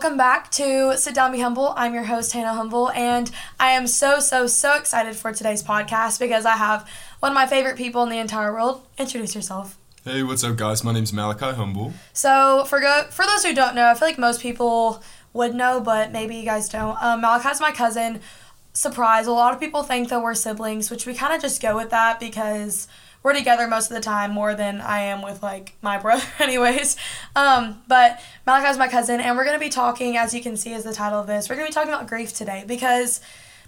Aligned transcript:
Welcome 0.00 0.16
back 0.16 0.52
to 0.52 0.96
Sit 0.96 1.12
Down 1.12 1.32
Be 1.32 1.40
Humble. 1.40 1.74
I'm 1.76 1.92
your 1.92 2.04
host, 2.04 2.30
Hannah 2.30 2.54
Humble, 2.54 2.88
and 2.92 3.32
I 3.58 3.70
am 3.70 3.88
so, 3.88 4.20
so, 4.20 4.46
so 4.46 4.76
excited 4.76 5.16
for 5.16 5.32
today's 5.32 5.60
podcast 5.60 6.20
because 6.20 6.46
I 6.46 6.52
have 6.52 6.88
one 7.18 7.32
of 7.32 7.34
my 7.34 7.48
favorite 7.48 7.76
people 7.76 8.04
in 8.04 8.08
the 8.08 8.18
entire 8.18 8.52
world. 8.52 8.86
Introduce 8.96 9.34
yourself. 9.34 9.76
Hey, 10.04 10.22
what's 10.22 10.44
up, 10.44 10.54
guys? 10.54 10.84
My 10.84 10.92
name's 10.92 11.12
Malachi 11.12 11.46
Humble. 11.46 11.94
So, 12.12 12.64
for 12.68 12.78
go- 12.78 13.08
for 13.10 13.26
those 13.26 13.44
who 13.44 13.52
don't 13.52 13.74
know, 13.74 13.88
I 13.88 13.94
feel 13.94 14.06
like 14.06 14.18
most 14.18 14.40
people 14.40 15.02
would 15.32 15.56
know, 15.56 15.80
but 15.80 16.12
maybe 16.12 16.36
you 16.36 16.44
guys 16.44 16.68
don't. 16.68 16.96
Um, 17.02 17.20
Malachi's 17.20 17.60
my 17.60 17.72
cousin. 17.72 18.20
Surprise! 18.74 19.26
A 19.26 19.32
lot 19.32 19.52
of 19.52 19.58
people 19.58 19.82
think 19.82 20.10
that 20.10 20.22
we're 20.22 20.36
siblings, 20.36 20.92
which 20.92 21.06
we 21.06 21.14
kind 21.14 21.34
of 21.34 21.42
just 21.42 21.60
go 21.60 21.74
with 21.74 21.90
that 21.90 22.20
because 22.20 22.86
we're 23.28 23.34
together 23.34 23.68
most 23.68 23.90
of 23.90 23.94
the 23.94 24.00
time 24.00 24.30
more 24.30 24.54
than 24.54 24.80
I 24.80 25.00
am 25.00 25.20
with 25.20 25.42
like 25.42 25.74
my 25.82 25.98
brother, 25.98 26.24
anyways. 26.38 26.96
Um, 27.36 27.82
but 27.86 28.22
Malachi's 28.46 28.78
my 28.78 28.88
cousin, 28.88 29.20
and 29.20 29.36
we're 29.36 29.44
gonna 29.44 29.58
be 29.58 29.68
talking, 29.68 30.16
as 30.16 30.32
you 30.32 30.40
can 30.40 30.56
see, 30.56 30.72
as 30.72 30.82
the 30.82 30.94
title 30.94 31.20
of 31.20 31.26
this, 31.26 31.50
we're 31.50 31.56
gonna 31.56 31.68
be 31.68 31.74
talking 31.74 31.92
about 31.92 32.06
grief 32.06 32.32
today 32.32 32.64
because 32.66 33.20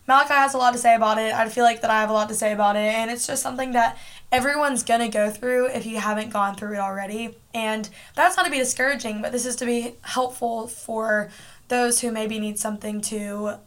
Malachi 0.09 0.33
has 0.33 0.55
a 0.55 0.57
lot 0.57 0.73
to 0.73 0.79
say 0.79 0.95
about 0.95 1.19
it. 1.19 1.35
I 1.35 1.47
feel 1.51 1.65
like 1.65 1.83
that 1.83 1.91
I 1.91 2.01
have 2.01 2.09
a 2.09 2.15
lot 2.15 2.31
to 2.31 2.35
say 2.35 2.55
about 2.55 2.77
it, 2.77 2.95
and 2.95 3.11
it's 3.11 3.27
just 3.27 3.43
something 3.43 3.73
that 3.73 3.99
everyone's 4.33 4.83
gonna 4.83 5.11
go 5.11 5.29
through 5.29 5.67
if 5.67 5.85
you 5.85 5.99
haven't 5.99 6.31
gone 6.31 6.55
through 6.55 6.77
it 6.77 6.81
already. 6.81 7.37
And 7.53 7.87
that's 8.17 8.39
not 8.39 8.47
to 8.47 8.51
be 8.51 8.57
discouraging, 8.57 9.21
but 9.21 9.31
this 9.31 9.45
is 9.45 9.57
to 9.57 9.67
be 9.67 9.97
helpful 10.01 10.69
for 10.69 11.31
those 11.69 12.01
who 12.01 12.11
maybe 12.11 12.39
need 12.39 12.59
something 12.59 13.03
to 13.03 13.59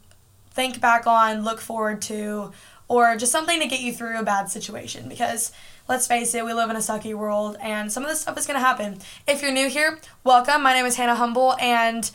think 0.49 0.81
back 0.81 1.05
on, 1.05 1.43
look 1.43 1.61
forward 1.61 2.01
to, 2.03 2.51
or 2.87 3.15
just 3.15 3.31
something 3.31 3.59
to 3.59 3.67
get 3.67 3.81
you 3.81 3.93
through 3.93 4.19
a 4.19 4.23
bad 4.23 4.49
situation. 4.49 5.07
Because 5.07 5.51
let's 5.87 6.07
face 6.07 6.33
it, 6.33 6.45
we 6.45 6.53
live 6.53 6.69
in 6.69 6.75
a 6.75 6.79
sucky 6.79 7.13
world, 7.13 7.57
and 7.61 7.91
some 7.91 8.03
of 8.03 8.09
this 8.09 8.21
stuff 8.21 8.37
is 8.37 8.47
gonna 8.47 8.59
happen. 8.59 8.99
If 9.27 9.41
you're 9.41 9.51
new 9.51 9.69
here, 9.69 9.99
welcome. 10.23 10.63
My 10.63 10.73
name 10.73 10.85
is 10.85 10.95
Hannah 10.95 11.15
Humble, 11.15 11.55
and 11.59 12.09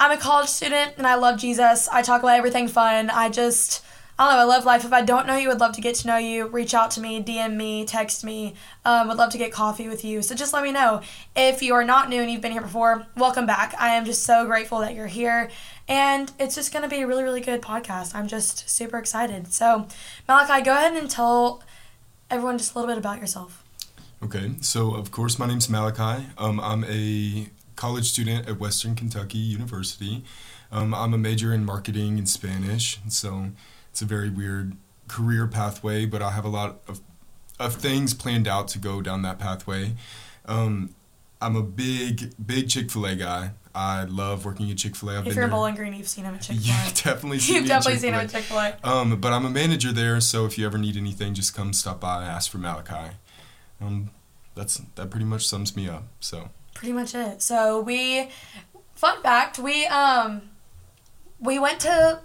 I'm 0.00 0.10
a 0.10 0.16
college 0.16 0.48
student, 0.48 0.94
and 0.96 1.06
I 1.06 1.16
love 1.16 1.38
Jesus. 1.38 1.88
I 1.88 2.02
talk 2.02 2.22
about 2.22 2.38
everything 2.38 2.68
fun. 2.68 3.10
I 3.10 3.28
just 3.28 3.84
I 4.18 4.28
don't 4.28 4.34
know, 4.36 4.42
I 4.42 4.56
love 4.56 4.64
life. 4.64 4.84
If 4.84 4.92
I 4.92 5.02
don't 5.02 5.26
know 5.26 5.36
you, 5.36 5.48
would 5.48 5.60
love 5.60 5.72
to 5.72 5.80
get 5.80 5.94
to 5.96 6.06
know 6.06 6.18
you. 6.18 6.46
Reach 6.46 6.74
out 6.74 6.90
to 6.92 7.00
me, 7.00 7.22
DM 7.22 7.56
me, 7.56 7.84
text 7.86 8.24
me. 8.24 8.54
Um, 8.84 9.08
would 9.08 9.16
love 9.16 9.32
to 9.32 9.38
get 9.38 9.52
coffee 9.52 9.88
with 9.88 10.04
you. 10.04 10.20
So 10.20 10.34
just 10.34 10.52
let 10.52 10.62
me 10.62 10.70
know. 10.70 11.00
If 11.34 11.62
you 11.62 11.74
are 11.74 11.84
not 11.84 12.10
new 12.10 12.20
and 12.20 12.30
you've 12.30 12.42
been 12.42 12.52
here 12.52 12.60
before, 12.60 13.06
welcome 13.16 13.46
back. 13.46 13.74
I 13.78 13.94
am 13.94 14.04
just 14.04 14.22
so 14.22 14.44
grateful 14.44 14.80
that 14.80 14.94
you're 14.94 15.06
here. 15.06 15.50
And 15.88 16.30
it's 16.38 16.54
just 16.54 16.72
going 16.72 16.82
to 16.82 16.88
be 16.88 17.00
a 17.00 17.06
really, 17.06 17.24
really 17.24 17.40
good 17.40 17.62
podcast. 17.62 18.14
I'm 18.14 18.28
just 18.28 18.68
super 18.68 18.98
excited. 18.98 19.52
So, 19.52 19.88
Malachi, 20.28 20.62
go 20.62 20.72
ahead 20.72 20.94
and 20.94 21.10
tell 21.10 21.62
everyone 22.32 22.56
just 22.56 22.74
a 22.74 22.78
little 22.78 22.92
bit 22.92 22.98
about 22.98 23.20
yourself. 23.20 23.62
Okay, 24.24 24.52
so 24.60 24.94
of 24.94 25.10
course, 25.10 25.38
my 25.38 25.46
name's 25.46 25.68
Malachi. 25.68 26.26
Um, 26.38 26.58
I'm 26.60 26.84
a 26.84 27.48
college 27.76 28.10
student 28.10 28.48
at 28.48 28.58
Western 28.58 28.94
Kentucky 28.94 29.38
University. 29.38 30.24
Um, 30.70 30.94
I'm 30.94 31.12
a 31.12 31.18
major 31.18 31.52
in 31.52 31.64
marketing 31.64 32.16
and 32.18 32.28
Spanish, 32.28 32.98
so 33.08 33.50
it's 33.90 34.00
a 34.00 34.06
very 34.06 34.30
weird 34.30 34.76
career 35.08 35.46
pathway, 35.46 36.06
but 36.06 36.22
I 36.22 36.30
have 36.30 36.46
a 36.46 36.48
lot 36.48 36.80
of, 36.88 37.00
of 37.60 37.74
things 37.74 38.14
planned 38.14 38.48
out 38.48 38.68
to 38.68 38.78
go 38.78 39.02
down 39.02 39.20
that 39.22 39.38
pathway. 39.38 39.92
Um, 40.46 40.94
I'm 41.42 41.54
a 41.54 41.62
big, 41.62 42.32
big 42.44 42.70
Chick 42.70 42.90
fil 42.90 43.04
A 43.04 43.14
guy. 43.14 43.50
I 43.74 44.04
love 44.04 44.44
working 44.44 44.70
at 44.70 44.76
Chick 44.76 44.94
fil 44.96 45.10
A. 45.10 45.20
If 45.24 45.34
you're 45.34 45.44
in 45.44 45.50
Bowling 45.50 45.74
Green, 45.74 45.94
you've 45.94 46.08
seen 46.08 46.24
him 46.24 46.34
at 46.34 46.42
Chick 46.42 46.56
fil 46.56 46.72
A. 46.72 46.84
You've 46.84 46.94
definitely 46.94 47.38
seen 47.40 47.56
You've 47.56 47.66
definitely 47.68 48.00
seen 48.00 48.14
him 48.14 48.20
at 48.20 48.30
Chick 48.30 48.42
fil 48.44 48.58
A. 48.58 48.76
Um, 48.84 49.20
but 49.20 49.32
I'm 49.32 49.44
a 49.44 49.50
manager 49.50 49.92
there, 49.92 50.20
so 50.20 50.44
if 50.44 50.58
you 50.58 50.66
ever 50.66 50.78
need 50.78 50.96
anything, 50.96 51.34
just 51.34 51.54
come 51.54 51.72
stop 51.72 52.00
by, 52.00 52.24
ask 52.24 52.50
for 52.50 52.58
Malachi. 52.58 53.14
Um, 53.80 54.10
that's 54.54 54.80
that 54.96 55.10
pretty 55.10 55.26
much 55.26 55.46
sums 55.46 55.74
me 55.74 55.88
up. 55.88 56.04
So 56.20 56.50
pretty 56.74 56.92
much 56.92 57.14
it. 57.14 57.42
So 57.42 57.80
we, 57.80 58.28
fun 58.94 59.22
fact, 59.22 59.58
we 59.58 59.86
um, 59.86 60.42
we 61.40 61.58
went 61.58 61.80
to 61.80 62.20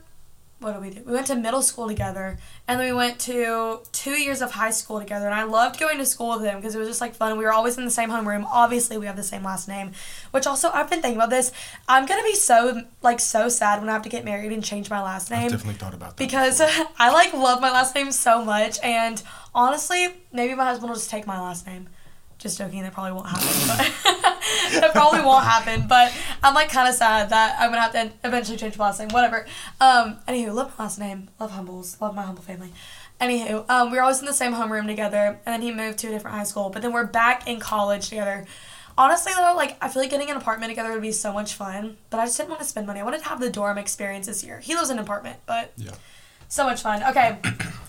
what 0.60 0.74
did 0.74 0.82
we 0.82 0.90
do? 0.90 1.04
We 1.06 1.14
went 1.14 1.28
to 1.28 1.36
middle 1.36 1.62
school 1.62 1.88
together, 1.88 2.40
and 2.68 2.80
then 2.80 2.88
we 2.88 2.94
went 2.94 3.20
to 3.22 3.82
two 3.92 4.20
years 4.20 4.42
of 4.42 4.52
high 4.52 4.72
school 4.72 5.00
together. 5.00 5.28
And 5.28 5.36
I 5.36 5.44
loved 5.44 5.80
going 5.80 6.00
to 6.00 6.06
school 6.06 6.36
with 6.36 6.46
him 6.46 6.58
because 6.58 6.74
it 6.74 6.80
was 6.80 6.88
just 6.88 7.00
like 7.00 7.14
fun. 7.14 7.38
We 7.38 7.46
were 7.46 7.54
always 7.54 7.78
in 7.78 7.86
the 7.86 7.92
same 7.92 8.10
homeroom. 8.10 8.44
Obviously, 8.52 8.98
we 8.98 9.06
have 9.06 9.16
the 9.16 9.24
same 9.24 9.44
last 9.44 9.68
name, 9.68 9.92
which 10.32 10.48
also 10.48 10.72
I've 10.72 10.90
been 10.90 11.02
thinking 11.02 11.18
about 11.18 11.30
this. 11.30 11.52
I'm 11.88 12.08
gonna 12.08 12.24
be 12.24 12.34
so 12.34 12.82
like 13.04 13.20
so 13.20 13.50
sad 13.50 13.82
when 13.82 13.90
I 13.90 13.94
have 13.94 14.02
to 14.04 14.10
get 14.10 14.26
married 14.26 14.52
and 14.52 14.64
change 14.64 14.90
my 14.90 15.02
last 15.02 15.30
name. 15.30 15.46
I've 15.46 15.52
definitely 15.52 15.76
thought 15.76 15.94
about 15.94 16.18
that 16.18 16.24
because 16.24 16.60
I 16.98 17.12
like 17.12 17.34
love 17.34 17.62
my 17.62 17.72
last 17.72 17.94
name 17.94 18.12
so 18.12 18.44
much, 18.44 18.80
and 18.82 19.22
honestly, 19.54 20.08
maybe 20.34 20.56
my 20.56 20.66
husband 20.66 20.90
will 20.90 20.98
just 20.98 21.12
take 21.12 21.28
my 21.28 21.40
last 21.40 21.68
name. 21.68 21.88
Just 22.40 22.58
joking, 22.58 22.82
that 22.84 22.94
probably 22.94 23.14
won't 23.14 23.28
happen. 23.28 23.94
That 24.82 24.92
probably 24.94 25.22
won't 25.22 25.44
happen. 25.44 25.88
But 25.88 26.14
I'm 26.44 26.54
like 26.54 26.70
kind 26.70 26.88
of 26.88 26.96
sad 26.96 27.30
that 27.30 27.58
I'm 27.60 27.70
gonna 27.70 27.82
have 27.82 27.94
to 27.94 28.12
eventually 28.24 28.58
change 28.58 28.78
my 28.78 28.86
last 28.86 29.00
name. 29.00 29.10
Whatever. 29.10 29.46
Um. 29.82 30.18
Anywho, 30.28 30.54
love 30.54 30.74
my 30.78 30.86
last 30.86 31.00
name. 31.00 31.30
Love 31.40 31.52
Humbles. 31.52 31.98
Love 32.02 32.16
my 32.16 32.24
humble 32.24 32.44
family. 32.44 32.72
Anywho, 33.20 33.68
um, 33.70 33.90
we 33.90 33.98
were 33.98 34.04
always 34.04 34.20
in 34.20 34.26
the 34.26 34.34
same 34.34 34.54
homeroom 34.54 34.86
together, 34.86 35.40
and 35.46 35.54
then 35.54 35.62
he 35.62 35.72
moved 35.72 35.98
to 36.00 36.08
a 36.08 36.12
different 36.12 36.38
high 36.38 36.44
school. 36.44 36.70
But 36.70 36.84
then 36.84 36.94
we're 36.94 37.08
back 37.08 37.48
in 37.48 37.60
college 37.60 38.10
together. 38.10 38.46
Honestly, 38.98 39.32
though, 39.36 39.54
like 39.56 39.78
I 39.82 39.90
feel 39.90 40.02
like 40.02 40.12
getting 40.12 40.30
an 40.30 40.38
apartment 40.38 40.72
together 40.72 40.92
would 40.92 41.02
be 41.02 41.12
so 41.12 41.34
much 41.34 41.54
fun. 41.54 41.98
But 42.10 42.20
I 42.20 42.26
just 42.26 42.38
didn't 42.38 42.50
want 42.50 42.62
to 42.62 42.68
spend 42.68 42.86
money. 42.88 43.00
I 43.00 43.04
wanted 43.04 43.24
to 43.24 43.30
have 43.30 43.40
the 43.40 43.50
dorm 43.50 43.78
experience 43.78 44.28
this 44.28 44.44
year. 44.44 44.60
He 44.60 44.76
lives 44.76 44.90
in 44.90 44.98
an 44.98 45.04
apartment, 45.04 45.38
but 45.46 45.72
yeah, 45.78 45.92
so 46.48 46.66
much 46.66 46.82
fun. 46.82 47.04
Okay, 47.04 47.38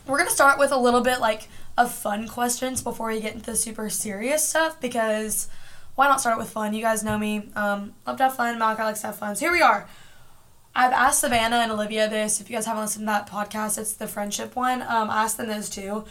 we're 0.07 0.19
gonna 0.19 0.31
start 0.31 0.59
with 0.59 0.73
a 0.73 0.77
little 0.77 1.01
bit 1.01 1.21
like 1.21 1.49
of 1.77 1.93
fun 1.93 2.27
questions 2.27 2.83
before 2.83 3.09
we 3.09 3.21
get 3.21 3.35
into 3.35 3.47
the 3.47 3.57
super 3.57 3.89
serious 3.89 4.47
stuff 4.47 4.81
because 4.81 5.49
why 5.99 6.07
not 6.07 6.21
start 6.21 6.39
with 6.39 6.49
fun? 6.49 6.75
You 6.75 6.81
guys 6.81 7.03
know 7.03 7.19
me. 7.19 7.51
Um, 7.57 7.93
love 8.07 8.19
to 8.19 8.23
have 8.23 8.37
fun. 8.37 8.57
Malachi 8.57 8.85
likes 8.85 9.01
to 9.01 9.09
have 9.09 9.17
fun. 9.17 9.35
So 9.35 9.47
here 9.47 9.53
we 9.53 9.63
are. 9.63 9.89
I've 10.73 10.93
asked 10.93 11.19
Savannah 11.19 11.57
and 11.57 11.73
Olivia 11.73 12.09
this. 12.09 12.41
If 12.41 12.49
you 12.49 12.55
guys 12.55 12.67
haven't 12.67 12.85
listened 12.85 13.03
to 13.03 13.07
that 13.07 13.29
podcast, 13.29 13.79
it's 13.79 13.95
the 13.95 14.07
friendship 14.07 14.55
one. 14.55 14.83
Um, 14.83 15.11
I 15.11 15.25
asked 15.25 15.39
them 15.39 15.49
those 15.49 15.69
too. 15.69 16.05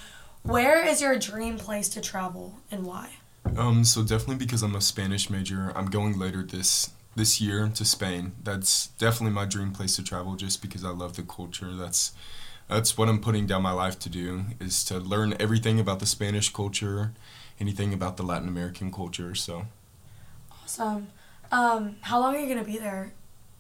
Where 0.43 0.85
is 0.85 1.01
your 1.01 1.17
dream 1.17 1.57
place 1.57 1.87
to 1.87 2.01
travel 2.01 2.57
and 2.69 2.85
why? 2.85 3.11
Um, 3.55 3.85
so 3.85 4.03
definitely 4.03 4.35
because 4.35 4.61
I'm 4.61 4.75
a 4.75 4.81
Spanish 4.81 5.29
major, 5.29 5.71
I'm 5.73 5.85
going 5.85 6.19
later 6.19 6.43
this 6.43 6.89
this 7.15 7.39
year 7.39 7.71
to 7.73 7.85
Spain. 7.85 8.33
That's 8.43 8.87
definitely 8.87 9.35
my 9.35 9.45
dream 9.45 9.71
place 9.71 9.95
to 9.95 10.03
travel, 10.03 10.35
just 10.35 10.61
because 10.61 10.83
I 10.83 10.89
love 10.89 11.15
the 11.15 11.23
culture. 11.23 11.73
That's 11.73 12.11
that's 12.67 12.97
what 12.97 13.07
I'm 13.07 13.21
putting 13.21 13.47
down 13.47 13.61
my 13.61 13.71
life 13.71 13.97
to 13.99 14.09
do 14.09 14.47
is 14.59 14.83
to 14.85 14.97
learn 14.97 15.33
everything 15.39 15.79
about 15.79 15.99
the 15.99 16.05
Spanish 16.05 16.51
culture, 16.51 17.13
anything 17.57 17.93
about 17.93 18.17
the 18.17 18.23
Latin 18.23 18.49
American 18.49 18.91
culture. 18.91 19.33
So 19.33 19.67
awesome. 20.67 21.07
Um, 21.49 21.95
how 22.01 22.19
long 22.19 22.35
are 22.35 22.39
you 22.39 22.47
gonna 22.47 22.65
be 22.65 22.77
there? 22.77 23.13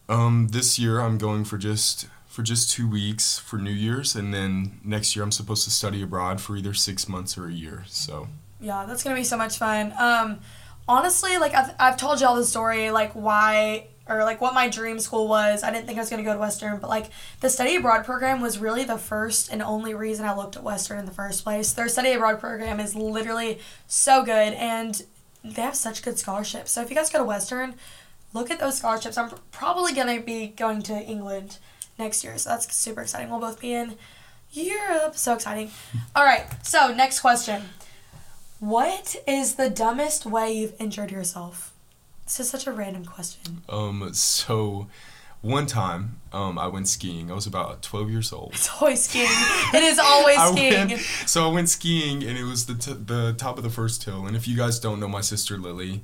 Um, 0.09 0.49
this 0.51 0.77
year 0.77 0.99
I'm 0.99 1.17
going 1.17 1.45
for 1.45 1.57
just 1.57 2.07
for 2.27 2.43
just 2.43 2.69
two 2.69 2.87
weeks 2.87 3.39
for 3.39 3.57
New 3.57 3.71
Year's, 3.71 4.13
and 4.13 4.33
then 4.33 4.81
next 4.83 5.15
year 5.15 5.23
I'm 5.23 5.31
supposed 5.31 5.63
to 5.63 5.71
study 5.71 6.01
abroad 6.01 6.41
for 6.41 6.57
either 6.57 6.73
six 6.73 7.07
months 7.07 7.37
or 7.37 7.47
a 7.47 7.53
year. 7.53 7.85
So 7.87 8.27
yeah, 8.59 8.85
that's 8.85 9.03
gonna 9.03 9.15
be 9.15 9.23
so 9.23 9.37
much 9.37 9.57
fun. 9.57 9.93
Um, 9.97 10.39
honestly, 10.85 11.37
like 11.37 11.53
I've 11.53 11.73
I've 11.79 11.97
told 11.97 12.19
y'all 12.19 12.35
the 12.35 12.43
story, 12.43 12.91
like 12.91 13.13
why 13.13 13.87
or 14.09 14.25
like 14.25 14.41
what 14.41 14.53
my 14.53 14.67
dream 14.67 14.99
school 14.99 15.29
was. 15.29 15.63
I 15.63 15.71
didn't 15.71 15.85
think 15.85 15.97
I 15.97 16.01
was 16.01 16.09
going 16.09 16.23
to 16.23 16.25
go 16.25 16.33
to 16.33 16.39
Western, 16.39 16.79
but 16.79 16.89
like 16.89 17.09
the 17.41 17.49
study 17.49 17.75
abroad 17.75 18.05
program 18.05 18.39
was 18.39 18.57
really 18.57 18.85
the 18.85 18.97
first 18.97 19.51
and 19.51 19.61
only 19.61 19.93
reason 19.93 20.25
I 20.25 20.33
looked 20.33 20.55
at 20.55 20.63
Western 20.63 20.99
in 20.99 21.05
the 21.05 21.11
first 21.11 21.43
place. 21.43 21.73
Their 21.73 21.89
study 21.89 22.13
abroad 22.13 22.39
program 22.39 22.79
is 22.79 22.95
literally 22.95 23.59
so 23.85 24.23
good 24.23 24.53
and 24.53 25.01
they 25.43 25.61
have 25.61 25.75
such 25.75 26.03
good 26.03 26.19
scholarships. 26.19 26.71
So 26.71 26.81
if 26.81 26.89
you 26.89 26.95
guys 26.95 27.09
go 27.09 27.19
to 27.19 27.25
Western, 27.25 27.75
look 28.33 28.51
at 28.51 28.59
those 28.59 28.77
scholarships. 28.77 29.17
I'm 29.17 29.31
probably 29.51 29.93
going 29.93 30.19
to 30.19 30.25
be 30.25 30.47
going 30.47 30.81
to 30.83 30.93
England 30.93 31.57
next 31.97 32.23
year, 32.23 32.37
so 32.37 32.49
that's 32.49 32.73
super 32.75 33.01
exciting. 33.01 33.29
We'll 33.29 33.39
both 33.39 33.59
be 33.59 33.73
in 33.73 33.95
Europe. 34.51 35.15
So 35.15 35.33
exciting. 35.33 35.71
All 36.15 36.23
right, 36.23 36.45
so 36.65 36.93
next 36.93 37.19
question. 37.21 37.63
What 38.59 39.15
is 39.27 39.55
the 39.55 39.69
dumbest 39.69 40.25
way 40.25 40.51
you've 40.51 40.73
injured 40.79 41.11
yourself? 41.11 41.73
This 42.23 42.39
is 42.39 42.49
such 42.49 42.67
a 42.67 42.71
random 42.71 43.05
question. 43.05 43.61
Um, 43.69 44.09
so 44.13 44.87
one 45.41 45.65
time, 45.65 46.19
um, 46.33 46.57
I 46.57 46.67
went 46.67 46.87
skiing. 46.87 47.31
I 47.31 47.33
was 47.33 47.45
about 47.45 47.81
12 47.81 48.09
years 48.09 48.33
old. 48.33 48.53
It's 48.53 48.69
always 48.81 49.03
skiing. 49.03 49.27
it 49.73 49.83
is 49.83 49.99
always 49.99 50.41
skiing. 50.51 50.89
Went, 50.89 51.01
so 51.01 51.49
I 51.49 51.53
went 51.53 51.69
skiing, 51.69 52.23
and 52.23 52.37
it 52.37 52.43
was 52.43 52.65
the 52.65 52.75
t- 52.75 52.93
the 52.93 53.33
top 53.37 53.57
of 53.57 53.63
the 53.63 53.69
first 53.69 54.03
hill. 54.03 54.25
And 54.25 54.35
if 54.35 54.47
you 54.47 54.57
guys 54.57 54.79
don't 54.79 54.99
know 54.99 55.07
my 55.07 55.21
sister 55.21 55.57
Lily, 55.57 56.01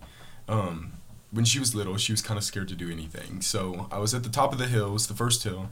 um, 0.48 0.94
when 1.32 1.46
she 1.46 1.60
was 1.60 1.74
little, 1.74 1.98
she 1.98 2.14
was 2.14 2.22
kind 2.22 2.38
of 2.38 2.44
scared 2.44 2.68
to 2.70 2.76
do 2.76 2.92
anything. 2.92 3.42
So 3.42 3.88
I 3.92 3.98
was 3.98 4.14
at 4.14 4.24
the 4.24 4.30
top 4.30 4.54
of 4.54 4.60
the 4.60 4.68
hill. 4.68 4.88
It 4.90 4.94
was 4.94 5.08
the 5.08 5.16
first 5.16 5.44
hill. 5.44 5.70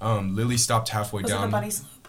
Um, 0.00 0.34
Lily 0.34 0.56
stopped 0.56 0.88
halfway 0.90 1.22
was 1.22 1.30
down. 1.30 1.44
It 1.44 1.48
a 1.48 1.50
bunny 1.50 1.70
slope? 1.70 2.08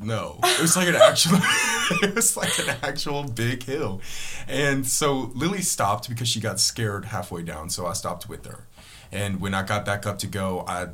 No, 0.00 0.38
it 0.44 0.60
was 0.60 0.76
like 0.76 0.88
an 0.88 0.94
actual, 0.94 1.38
it 2.02 2.14
was 2.14 2.36
like 2.36 2.58
an 2.60 2.76
actual 2.82 3.24
big 3.24 3.64
hill, 3.64 4.00
and 4.46 4.86
so 4.86 5.32
Lily 5.34 5.60
stopped 5.60 6.08
because 6.08 6.28
she 6.28 6.38
got 6.38 6.60
scared 6.60 7.06
halfway 7.06 7.42
down. 7.42 7.68
So 7.68 7.86
I 7.86 7.94
stopped 7.94 8.28
with 8.28 8.46
her, 8.46 8.66
and 9.12 9.40
when 9.40 9.54
I 9.54 9.62
got 9.62 9.84
back 9.84 10.06
up 10.06 10.18
to 10.20 10.26
go, 10.26 10.64
I, 10.66 10.88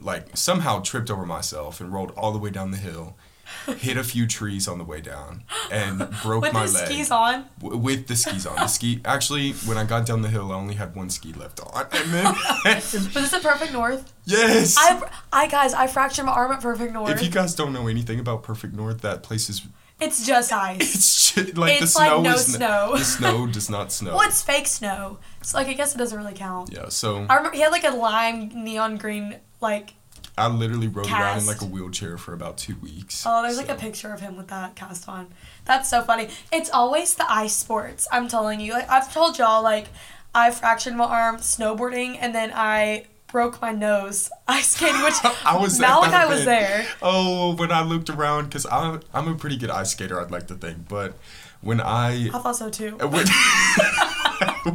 like 0.00 0.36
somehow 0.36 0.80
tripped 0.80 1.10
over 1.10 1.24
myself 1.26 1.80
and 1.80 1.92
rolled 1.92 2.12
all 2.16 2.32
the 2.32 2.38
way 2.38 2.50
down 2.50 2.70
the 2.70 2.76
hill, 2.76 3.16
hit 3.78 3.96
a 3.96 4.02
few 4.04 4.26
trees 4.26 4.66
on 4.68 4.78
the 4.78 4.84
way 4.84 5.00
down, 5.00 5.44
and 5.70 5.98
broke 6.22 6.42
With 6.42 6.52
my 6.52 6.66
leg. 6.66 6.86
skis 6.86 7.10
on. 7.10 7.46
W- 7.60 7.78
with 7.80 8.06
the 8.08 8.16
skis 8.16 8.44
on. 8.46 8.56
The 8.56 8.66
ski 8.66 9.00
actually, 9.04 9.52
when 9.52 9.78
I 9.78 9.84
got 9.84 10.04
down 10.06 10.22
the 10.22 10.28
hill, 10.28 10.50
I 10.52 10.56
only 10.56 10.74
had 10.74 10.94
one 10.96 11.08
ski 11.10 11.32
left 11.32 11.60
on, 11.60 11.86
and 11.92 12.10
then 12.12 12.24
Was 12.64 12.90
this 13.14 13.32
at 13.32 13.42
Perfect 13.42 13.72
North? 13.72 14.12
yes. 14.24 14.74
I, 14.78 15.00
I 15.32 15.46
guys, 15.46 15.72
I 15.74 15.86
fractured 15.86 16.26
my 16.26 16.32
arm 16.32 16.52
at 16.52 16.60
Perfect 16.60 16.92
North. 16.92 17.10
if 17.10 17.22
you 17.22 17.30
guys 17.30 17.54
don't 17.54 17.72
know 17.72 17.86
anything 17.86 18.18
about 18.20 18.42
Perfect 18.42 18.74
North, 18.74 19.00
that 19.02 19.22
place 19.22 19.48
is 19.48 19.62
it's 20.00 20.26
just 20.26 20.52
ice. 20.52 20.94
it's 20.94 21.16
shit, 21.18 21.56
like 21.56 21.80
It's 21.82 21.94
the 21.94 21.98
like 22.00 22.08
snow 22.10 22.22
no 22.22 22.34
is 22.34 22.46
snow. 22.54 22.92
the 22.96 23.04
snow 23.04 23.46
does 23.46 23.70
not 23.70 23.92
snow. 23.92 24.16
well, 24.16 24.28
it's 24.28 24.42
fake 24.42 24.66
snow. 24.66 25.18
It's 25.40 25.54
like 25.54 25.68
I 25.68 25.72
guess 25.74 25.94
it 25.94 25.98
doesn't 25.98 26.16
really 26.18 26.34
count. 26.34 26.72
Yeah, 26.72 26.88
so 26.88 27.26
I 27.28 27.36
remember 27.36 27.56
he 27.56 27.62
had 27.62 27.72
like 27.72 27.84
a 27.84 27.90
lime 27.96 28.48
neon 28.64 28.96
green 28.96 29.36
like. 29.60 29.94
I 30.38 30.48
literally 30.48 30.88
rode 30.88 31.10
around 31.10 31.38
in 31.38 31.46
like 31.46 31.62
a 31.62 31.64
wheelchair 31.64 32.18
for 32.18 32.34
about 32.34 32.58
two 32.58 32.76
weeks. 32.82 33.24
Oh, 33.26 33.40
there's 33.42 33.56
like 33.56 33.70
a 33.70 33.74
picture 33.74 34.12
of 34.12 34.20
him 34.20 34.36
with 34.36 34.48
that 34.48 34.76
cast 34.76 35.08
on. 35.08 35.28
That's 35.64 35.88
so 35.88 36.02
funny. 36.02 36.28
It's 36.52 36.68
always 36.68 37.14
the 37.14 37.24
ice 37.32 37.56
sports. 37.56 38.06
I'm 38.12 38.28
telling 38.28 38.60
you. 38.60 38.74
Like 38.74 38.90
I've 38.90 39.10
told 39.10 39.38
y'all, 39.38 39.62
like 39.62 39.86
I 40.34 40.50
fractured 40.50 40.94
my 40.94 41.06
arm 41.06 41.38
snowboarding, 41.38 42.18
and 42.20 42.34
then 42.34 42.52
I 42.54 43.06
broke 43.28 43.60
my 43.60 43.72
nose 43.72 44.30
ice 44.48 44.70
skating, 44.72 45.02
which 45.02 45.14
I 45.44 45.56
was 45.56 45.78
Malachi 45.78 46.28
was 46.28 46.44
there. 46.44 46.86
Oh, 47.02 47.54
when 47.56 47.72
I 47.72 47.82
looked 47.82 48.10
around, 48.10 48.44
because 48.46 48.66
I'm 48.70 49.00
I'm 49.12 49.28
a 49.28 49.34
pretty 49.34 49.56
good 49.56 49.70
ice 49.70 49.90
skater, 49.90 50.20
I'd 50.20 50.30
like 50.30 50.46
to 50.48 50.54
think, 50.54 50.88
but 50.88 51.14
when 51.60 51.80
I 51.80 52.28
I 52.32 52.38
thought 52.38 52.56
so 52.56 52.70
too. 52.70 52.96
when, 52.96 53.26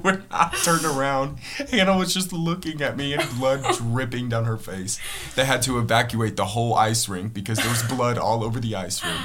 when 0.02 0.24
I 0.32 0.50
turned 0.64 0.86
around, 0.86 1.40
Hannah 1.70 1.98
was 1.98 2.14
just 2.14 2.34
looking 2.34 2.82
at 2.82 2.98
me 2.98 3.14
and 3.14 3.24
blood 3.38 3.64
dripping 3.76 4.30
down 4.30 4.46
her 4.46 4.58
face. 4.58 5.00
They 5.36 5.46
had 5.46 5.62
to 5.64 5.80
evacuate 5.80 6.36
the 6.36 6.46
whole 6.46 6.74
ice 6.76 7.08
rink 7.08 7.34
because 7.34 7.60
there 7.60 7.70
was 7.70 7.84
blood 7.84 8.18
all 8.18 8.44
over 8.44 8.60
the 8.60 8.76
ice 8.76 9.04
rink. 9.04 9.22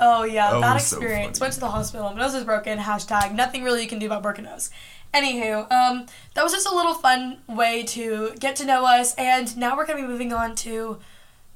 Oh 0.00 0.24
yeah, 0.24 0.50
Oh, 0.52 0.60
that 0.60 0.74
was 0.74 0.86
so 0.86 0.96
experience. 0.96 1.40
Went 1.40 1.54
to 1.54 1.60
the 1.60 1.68
hospital. 1.68 2.10
My 2.10 2.20
nose 2.20 2.34
is 2.34 2.44
broken. 2.44 2.78
Hashtag 2.78 3.32
nothing 3.34 3.62
really 3.62 3.82
you 3.82 3.88
can 3.88 3.98
do 3.98 4.06
about 4.06 4.22
broken 4.22 4.44
nose. 4.44 4.70
Anywho, 5.14 5.70
um, 5.70 6.06
that 6.34 6.42
was 6.42 6.52
just 6.52 6.66
a 6.66 6.74
little 6.74 6.94
fun 6.94 7.38
way 7.46 7.84
to 7.84 8.34
get 8.40 8.56
to 8.56 8.64
know 8.66 8.84
us, 8.84 9.14
and 9.14 9.56
now 9.56 9.76
we're 9.76 9.86
gonna 9.86 10.02
be 10.02 10.06
moving 10.08 10.32
on 10.32 10.56
to 10.56 10.98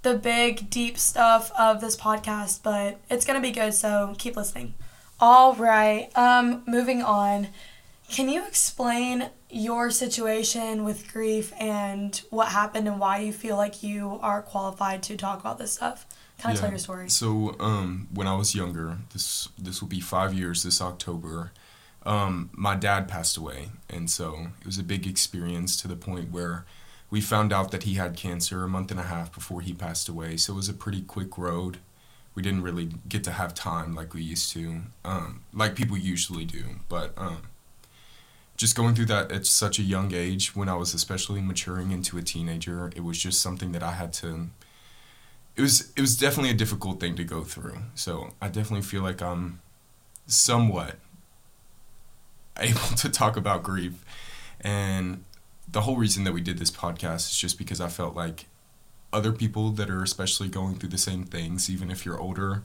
the 0.02 0.14
big, 0.14 0.70
deep 0.70 0.96
stuff 0.96 1.50
of 1.58 1.80
this 1.80 1.96
podcast. 1.96 2.62
But 2.62 3.00
it's 3.10 3.24
gonna 3.24 3.40
be 3.40 3.50
good, 3.50 3.74
so 3.74 4.14
keep 4.16 4.36
listening. 4.36 4.74
All 5.20 5.54
right. 5.54 6.16
Um, 6.16 6.62
moving 6.66 7.02
on. 7.02 7.48
Can 8.08 8.28
you 8.28 8.46
explain 8.46 9.30
your 9.50 9.90
situation 9.90 10.84
with 10.84 11.12
grief 11.12 11.52
and 11.58 12.16
what 12.30 12.48
happened 12.48 12.86
and 12.86 13.00
why 13.00 13.18
you 13.18 13.32
feel 13.32 13.56
like 13.56 13.82
you 13.82 14.18
are 14.22 14.40
qualified 14.40 15.02
to 15.04 15.16
talk 15.16 15.40
about 15.40 15.58
this 15.58 15.72
stuff? 15.72 16.06
Kind 16.38 16.54
of 16.54 16.60
tell 16.60 16.70
your 16.70 16.78
story. 16.78 17.10
So, 17.10 17.56
um, 17.58 18.06
when 18.14 18.28
I 18.28 18.36
was 18.36 18.54
younger, 18.54 18.98
this 19.12 19.48
this 19.58 19.80
will 19.80 19.88
be 19.88 20.00
five 20.00 20.32
years 20.32 20.62
this 20.62 20.80
October. 20.80 21.50
Um, 22.04 22.50
my 22.52 22.74
dad 22.74 23.08
passed 23.08 23.36
away, 23.36 23.70
and 23.90 24.10
so 24.10 24.48
it 24.60 24.66
was 24.66 24.78
a 24.78 24.82
big 24.82 25.06
experience 25.06 25.76
to 25.82 25.88
the 25.88 25.96
point 25.96 26.30
where 26.30 26.64
we 27.10 27.20
found 27.20 27.52
out 27.52 27.70
that 27.70 27.84
he 27.84 27.94
had 27.94 28.16
cancer 28.16 28.62
a 28.62 28.68
month 28.68 28.90
and 28.90 29.00
a 29.00 29.04
half 29.04 29.32
before 29.32 29.60
he 29.60 29.72
passed 29.72 30.08
away. 30.08 30.36
So 30.36 30.52
it 30.52 30.56
was 30.56 30.68
a 30.68 30.74
pretty 30.74 31.02
quick 31.02 31.36
road. 31.36 31.78
We 32.34 32.42
didn't 32.42 32.62
really 32.62 32.90
get 33.08 33.24
to 33.24 33.32
have 33.32 33.54
time 33.54 33.94
like 33.94 34.14
we 34.14 34.22
used 34.22 34.52
to, 34.52 34.82
um, 35.04 35.42
like 35.52 35.74
people 35.74 35.96
usually 35.96 36.44
do. 36.44 36.64
But 36.88 37.12
um, 37.16 37.42
just 38.56 38.76
going 38.76 38.94
through 38.94 39.06
that 39.06 39.32
at 39.32 39.46
such 39.46 39.78
a 39.78 39.82
young 39.82 40.14
age, 40.14 40.54
when 40.54 40.68
I 40.68 40.76
was 40.76 40.94
especially 40.94 41.40
maturing 41.40 41.90
into 41.90 42.16
a 42.16 42.22
teenager, 42.22 42.92
it 42.94 43.02
was 43.02 43.18
just 43.18 43.42
something 43.42 43.72
that 43.72 43.82
I 43.82 43.92
had 43.92 44.12
to 44.14 44.50
it 45.58 45.62
was 45.62 45.92
it 45.96 46.00
was 46.00 46.16
definitely 46.16 46.50
a 46.50 46.54
difficult 46.54 47.00
thing 47.00 47.16
to 47.16 47.24
go 47.24 47.42
through. 47.42 47.78
So 47.96 48.30
I 48.40 48.46
definitely 48.46 48.82
feel 48.82 49.02
like 49.02 49.20
I'm 49.20 49.60
somewhat 50.26 50.96
able 52.58 52.96
to 52.96 53.08
talk 53.08 53.36
about 53.36 53.62
grief. 53.62 54.04
And 54.60 55.24
the 55.70 55.82
whole 55.82 55.96
reason 55.96 56.24
that 56.24 56.32
we 56.32 56.40
did 56.40 56.58
this 56.58 56.70
podcast 56.70 57.30
is 57.30 57.36
just 57.36 57.58
because 57.58 57.80
I 57.80 57.88
felt 57.88 58.14
like 58.16 58.46
other 59.12 59.32
people 59.32 59.70
that 59.70 59.88
are 59.90 60.02
especially 60.02 60.48
going 60.48 60.76
through 60.76 60.88
the 60.90 60.98
same 60.98 61.24
things, 61.24 61.70
even 61.70 61.90
if 61.90 62.04
you're 62.04 62.18
older, 62.18 62.62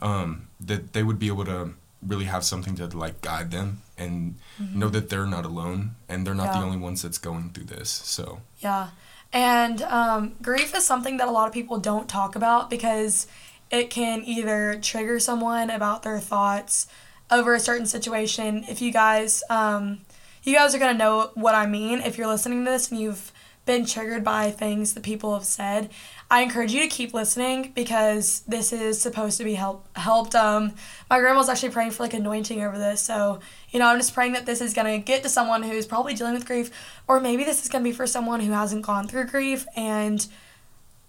um, 0.00 0.48
that 0.60 0.92
they 0.92 1.02
would 1.02 1.18
be 1.18 1.28
able 1.28 1.44
to 1.46 1.74
really 2.06 2.24
have 2.24 2.44
something 2.44 2.74
to 2.74 2.86
like 2.88 3.20
guide 3.20 3.52
them 3.52 3.80
and 3.96 4.34
know 4.74 4.88
that 4.88 5.08
they're 5.08 5.26
not 5.26 5.44
alone 5.44 5.94
and 6.08 6.26
they're 6.26 6.34
not 6.34 6.46
Yeah. 6.52 6.58
the 6.60 6.64
only 6.66 6.76
ones 6.78 7.02
that's 7.02 7.18
going 7.18 7.50
through 7.50 7.64
this. 7.66 7.90
So 7.90 8.40
Yeah. 8.60 8.88
And 9.32 9.80
um, 9.82 10.34
grief 10.42 10.74
is 10.74 10.84
something 10.84 11.16
that 11.18 11.28
a 11.28 11.30
lot 11.30 11.46
of 11.46 11.54
people 11.54 11.78
don't 11.78 12.08
talk 12.08 12.34
about 12.36 12.68
because 12.68 13.26
it 13.70 13.88
can 13.88 14.22
either 14.24 14.78
trigger 14.82 15.18
someone 15.20 15.70
about 15.70 16.02
their 16.02 16.18
thoughts 16.20 16.86
over 17.32 17.54
a 17.54 17.60
certain 17.60 17.86
situation. 17.86 18.64
If 18.68 18.80
you 18.82 18.92
guys, 18.92 19.42
um, 19.50 20.02
you 20.44 20.54
guys 20.54 20.74
are 20.74 20.78
to 20.78 20.94
know 20.94 21.30
what 21.34 21.54
I 21.54 21.66
mean 21.66 22.00
if 22.00 22.18
you're 22.18 22.26
listening 22.26 22.64
to 22.64 22.70
this 22.70 22.90
and 22.90 23.00
you've 23.00 23.32
been 23.64 23.86
triggered 23.86 24.24
by 24.24 24.50
things 24.50 24.94
that 24.94 25.02
people 25.02 25.34
have 25.34 25.44
said. 25.44 25.88
I 26.30 26.42
encourage 26.42 26.72
you 26.72 26.80
to 26.80 26.88
keep 26.88 27.14
listening 27.14 27.72
because 27.74 28.40
this 28.48 28.72
is 28.72 29.00
supposed 29.00 29.38
to 29.38 29.44
be 29.44 29.54
help 29.54 29.86
helped. 29.96 30.34
Um, 30.34 30.74
my 31.08 31.20
grandma's 31.20 31.48
actually 31.48 31.70
praying 31.70 31.92
for 31.92 32.02
like 32.02 32.14
anointing 32.14 32.62
over 32.62 32.78
this, 32.78 33.00
so 33.00 33.38
you 33.70 33.78
know 33.78 33.86
I'm 33.86 33.98
just 33.98 34.14
praying 34.14 34.32
that 34.32 34.46
this 34.46 34.60
is 34.60 34.74
gonna 34.74 34.98
get 34.98 35.22
to 35.22 35.28
someone 35.28 35.62
who's 35.62 35.86
probably 35.86 36.14
dealing 36.14 36.34
with 36.34 36.46
grief, 36.46 36.70
or 37.06 37.20
maybe 37.20 37.44
this 37.44 37.62
is 37.62 37.68
gonna 37.68 37.84
be 37.84 37.92
for 37.92 38.06
someone 38.06 38.40
who 38.40 38.52
hasn't 38.52 38.82
gone 38.82 39.06
through 39.06 39.26
grief 39.26 39.66
and 39.76 40.26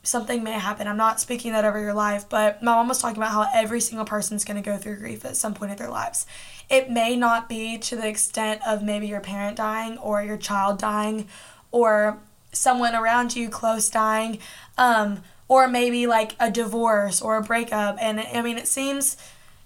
something 0.04 0.44
may 0.44 0.52
happen. 0.52 0.88
I'm 0.88 0.98
not 0.98 1.22
speaking 1.22 1.54
that 1.54 1.64
over 1.64 1.80
your 1.80 1.94
life, 1.94 2.28
but 2.30 2.62
my 2.62 2.74
mom 2.74 2.90
was 2.90 3.00
talking 3.02 3.18
about 3.18 3.32
how 3.32 3.48
every 3.54 3.80
single 3.80 4.06
person's 4.06 4.44
going 4.44 4.62
to 4.62 4.70
go 4.70 4.78
through 4.78 4.98
grief 4.98 5.24
at 5.24 5.38
some 5.38 5.54
point 5.54 5.72
in 5.72 5.78
their 5.78 5.90
lives. 5.90 6.26
It 6.70 6.92
may 6.92 7.16
not 7.16 7.48
be 7.48 7.78
to 7.80 7.96
the 7.96 8.08
extent 8.08 8.62
of 8.68 8.84
maybe 8.84 9.08
your 9.08 9.22
parent 9.22 9.56
dying 9.56 9.98
or 9.98 10.22
your 10.22 10.38
child 10.38 10.78
dying 10.78 11.28
or 11.72 12.20
someone 12.52 12.96
around 12.96 13.36
you 13.36 13.50
close 13.50 13.90
dying, 13.90 14.40
um, 14.78 15.24
or 15.48 15.68
maybe 15.68 16.06
like 16.06 16.36
a 16.40 16.52
divorce 16.52 17.22
or 17.22 17.38
a 17.38 17.42
breakup. 17.42 17.98
And 18.00 18.20
I 18.20 18.42
mean, 18.42 18.58
it 18.58 18.68
seems 18.68 19.18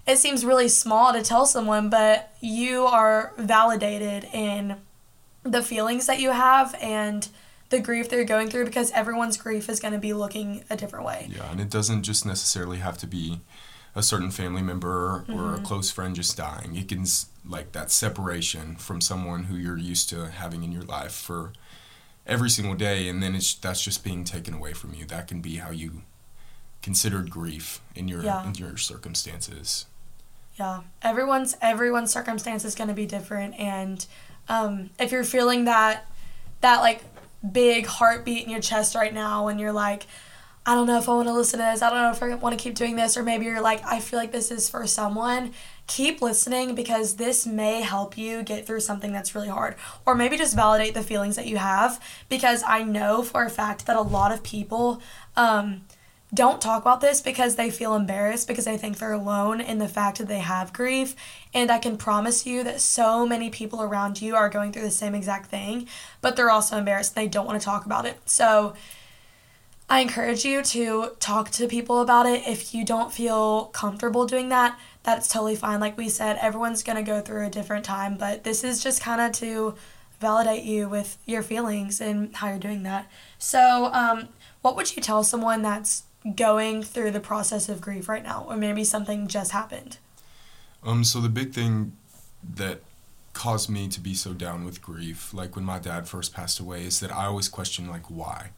it 0.06 0.16
seems 0.16 0.44
really 0.44 0.68
small 0.68 1.12
to 1.12 1.22
tell 1.22 1.44
someone, 1.44 1.90
but 1.90 2.32
you 2.40 2.84
are 2.84 3.34
validated 3.36 4.24
in 4.32 4.76
the 5.42 5.62
feelings 5.62 6.06
that 6.06 6.18
you 6.18 6.30
have 6.30 6.74
and 6.80 7.28
the 7.70 7.80
grief 7.80 8.08
they're 8.08 8.24
going 8.24 8.48
through 8.48 8.64
because 8.64 8.90
everyone's 8.92 9.36
grief 9.36 9.68
is 9.68 9.80
going 9.80 9.92
to 9.92 9.98
be 10.00 10.12
looking 10.12 10.64
a 10.70 10.76
different 10.76 11.04
way. 11.04 11.28
Yeah, 11.34 11.50
and 11.50 11.60
it 11.60 11.70
doesn't 11.70 12.02
just 12.02 12.24
necessarily 12.24 12.78
have 12.78 12.98
to 12.98 13.06
be 13.06 13.40
a 13.94 14.02
certain 14.02 14.30
family 14.30 14.62
member 14.62 15.24
or 15.28 15.54
a 15.54 15.58
close 15.58 15.90
friend 15.90 16.14
just 16.14 16.36
dying. 16.36 16.76
It 16.76 16.88
can 16.88 17.04
like 17.44 17.72
that 17.72 17.90
separation 17.90 18.76
from 18.76 19.00
someone 19.00 19.44
who 19.44 19.56
you're 19.56 19.78
used 19.78 20.08
to 20.10 20.30
having 20.30 20.62
in 20.62 20.72
your 20.72 20.82
life 20.82 21.12
for 21.12 21.52
every 22.26 22.50
single 22.50 22.74
day, 22.74 23.08
and 23.08 23.22
then 23.22 23.34
it's 23.34 23.54
that's 23.54 23.82
just 23.82 24.04
being 24.04 24.24
taken 24.24 24.54
away 24.54 24.72
from 24.72 24.94
you. 24.94 25.04
That 25.06 25.26
can 25.28 25.40
be 25.40 25.56
how 25.56 25.70
you 25.70 26.02
considered 26.82 27.28
grief 27.30 27.80
in 27.94 28.08
your 28.08 28.22
Yeah. 28.22 28.46
in 28.46 28.54
your 28.54 28.76
circumstances. 28.76 29.86
Yeah, 30.58 30.80
everyone's 31.02 31.56
everyone's 31.60 32.12
circumstance 32.12 32.64
is 32.64 32.74
going 32.74 32.88
to 32.88 32.94
be 32.94 33.06
different, 33.06 33.58
and 33.58 34.04
um, 34.48 34.90
if 34.98 35.10
you're 35.12 35.24
feeling 35.24 35.64
that 35.64 36.06
that 36.60 36.80
like 36.80 37.02
big 37.52 37.86
heartbeat 37.86 38.44
in 38.44 38.50
your 38.50 38.60
chest 38.60 38.94
right 38.94 39.12
now, 39.12 39.48
and 39.48 39.58
you're 39.60 39.72
like, 39.72 40.06
I 40.66 40.74
don't 40.74 40.86
know 40.86 40.98
if 40.98 41.08
I 41.08 41.14
want 41.14 41.28
to 41.28 41.34
listen 41.34 41.60
to 41.60 41.64
this, 41.64 41.80
I 41.80 41.88
don't 41.88 42.02
know 42.02 42.10
if 42.10 42.22
I 42.22 42.34
want 42.34 42.58
to 42.58 42.62
keep 42.62 42.74
doing 42.74 42.96
this, 42.96 43.16
or 43.16 43.22
maybe 43.22 43.46
you're 43.46 43.60
like, 43.60 43.82
I 43.86 44.00
feel 44.00 44.18
like 44.18 44.32
this 44.32 44.50
is 44.50 44.68
for 44.68 44.86
someone. 44.86 45.52
Keep 45.86 46.20
listening 46.20 46.74
because 46.74 47.16
this 47.16 47.46
may 47.46 47.80
help 47.80 48.18
you 48.18 48.42
get 48.42 48.66
through 48.66 48.80
something 48.80 49.10
that's 49.10 49.34
really 49.34 49.48
hard, 49.48 49.76
or 50.04 50.14
maybe 50.14 50.36
just 50.36 50.54
validate 50.54 50.92
the 50.92 51.02
feelings 51.02 51.36
that 51.36 51.46
you 51.46 51.56
have. 51.56 52.04
Because 52.28 52.62
I 52.66 52.82
know 52.82 53.22
for 53.22 53.44
a 53.44 53.50
fact 53.50 53.86
that 53.86 53.96
a 53.96 54.02
lot 54.02 54.30
of 54.30 54.42
people. 54.42 55.00
Um, 55.36 55.82
don't 56.32 56.60
talk 56.60 56.82
about 56.82 57.00
this 57.00 57.22
because 57.22 57.56
they 57.56 57.70
feel 57.70 57.94
embarrassed 57.94 58.46
because 58.46 58.66
they 58.66 58.76
think 58.76 58.98
they're 58.98 59.12
alone 59.12 59.60
in 59.60 59.78
the 59.78 59.88
fact 59.88 60.18
that 60.18 60.28
they 60.28 60.40
have 60.40 60.74
grief. 60.74 61.16
And 61.54 61.70
I 61.70 61.78
can 61.78 61.96
promise 61.96 62.46
you 62.46 62.62
that 62.64 62.80
so 62.80 63.26
many 63.26 63.48
people 63.48 63.80
around 63.82 64.20
you 64.20 64.36
are 64.36 64.50
going 64.50 64.72
through 64.72 64.82
the 64.82 64.90
same 64.90 65.14
exact 65.14 65.50
thing, 65.50 65.88
but 66.20 66.36
they're 66.36 66.50
also 66.50 66.76
embarrassed. 66.76 67.14
They 67.14 67.28
don't 67.28 67.46
want 67.46 67.58
to 67.60 67.64
talk 67.64 67.86
about 67.86 68.04
it. 68.04 68.18
So 68.26 68.74
I 69.88 70.00
encourage 70.00 70.44
you 70.44 70.62
to 70.62 71.12
talk 71.18 71.50
to 71.52 71.66
people 71.66 72.02
about 72.02 72.26
it. 72.26 72.46
If 72.46 72.74
you 72.74 72.84
don't 72.84 73.10
feel 73.10 73.66
comfortable 73.66 74.26
doing 74.26 74.50
that, 74.50 74.78
that's 75.02 75.28
totally 75.28 75.56
fine. 75.56 75.80
Like 75.80 75.96
we 75.96 76.10
said, 76.10 76.36
everyone's 76.42 76.82
going 76.82 76.96
to 76.96 77.02
go 77.02 77.22
through 77.22 77.46
a 77.46 77.50
different 77.50 77.86
time, 77.86 78.18
but 78.18 78.44
this 78.44 78.64
is 78.64 78.82
just 78.82 79.00
kind 79.00 79.22
of 79.22 79.32
to 79.38 79.76
validate 80.20 80.64
you 80.64 80.90
with 80.90 81.16
your 81.24 81.42
feelings 81.42 82.02
and 82.02 82.36
how 82.36 82.48
you're 82.48 82.58
doing 82.58 82.82
that. 82.82 83.10
So, 83.38 83.86
um, 83.94 84.28
what 84.60 84.76
would 84.76 84.94
you 84.94 85.00
tell 85.00 85.22
someone 85.22 85.62
that's 85.62 86.02
going 86.34 86.82
through 86.82 87.10
the 87.10 87.20
process 87.20 87.68
of 87.68 87.80
grief 87.80 88.08
right 88.08 88.22
now, 88.22 88.46
or 88.48 88.56
maybe 88.56 88.84
something 88.84 89.28
just 89.28 89.52
happened? 89.52 89.98
Um, 90.82 91.04
so 91.04 91.20
the 91.20 91.28
big 91.28 91.52
thing 91.52 91.96
that 92.54 92.80
caused 93.32 93.70
me 93.70 93.88
to 93.88 94.00
be 94.00 94.14
so 94.14 94.32
down 94.32 94.64
with 94.64 94.82
grief, 94.82 95.32
like 95.32 95.54
when 95.54 95.64
my 95.64 95.78
dad 95.78 96.08
first 96.08 96.34
passed 96.34 96.58
away, 96.58 96.84
is 96.84 97.00
that 97.00 97.12
I 97.12 97.26
always 97.26 97.48
question 97.48 97.88
like 97.88 98.10
why, 98.10 98.50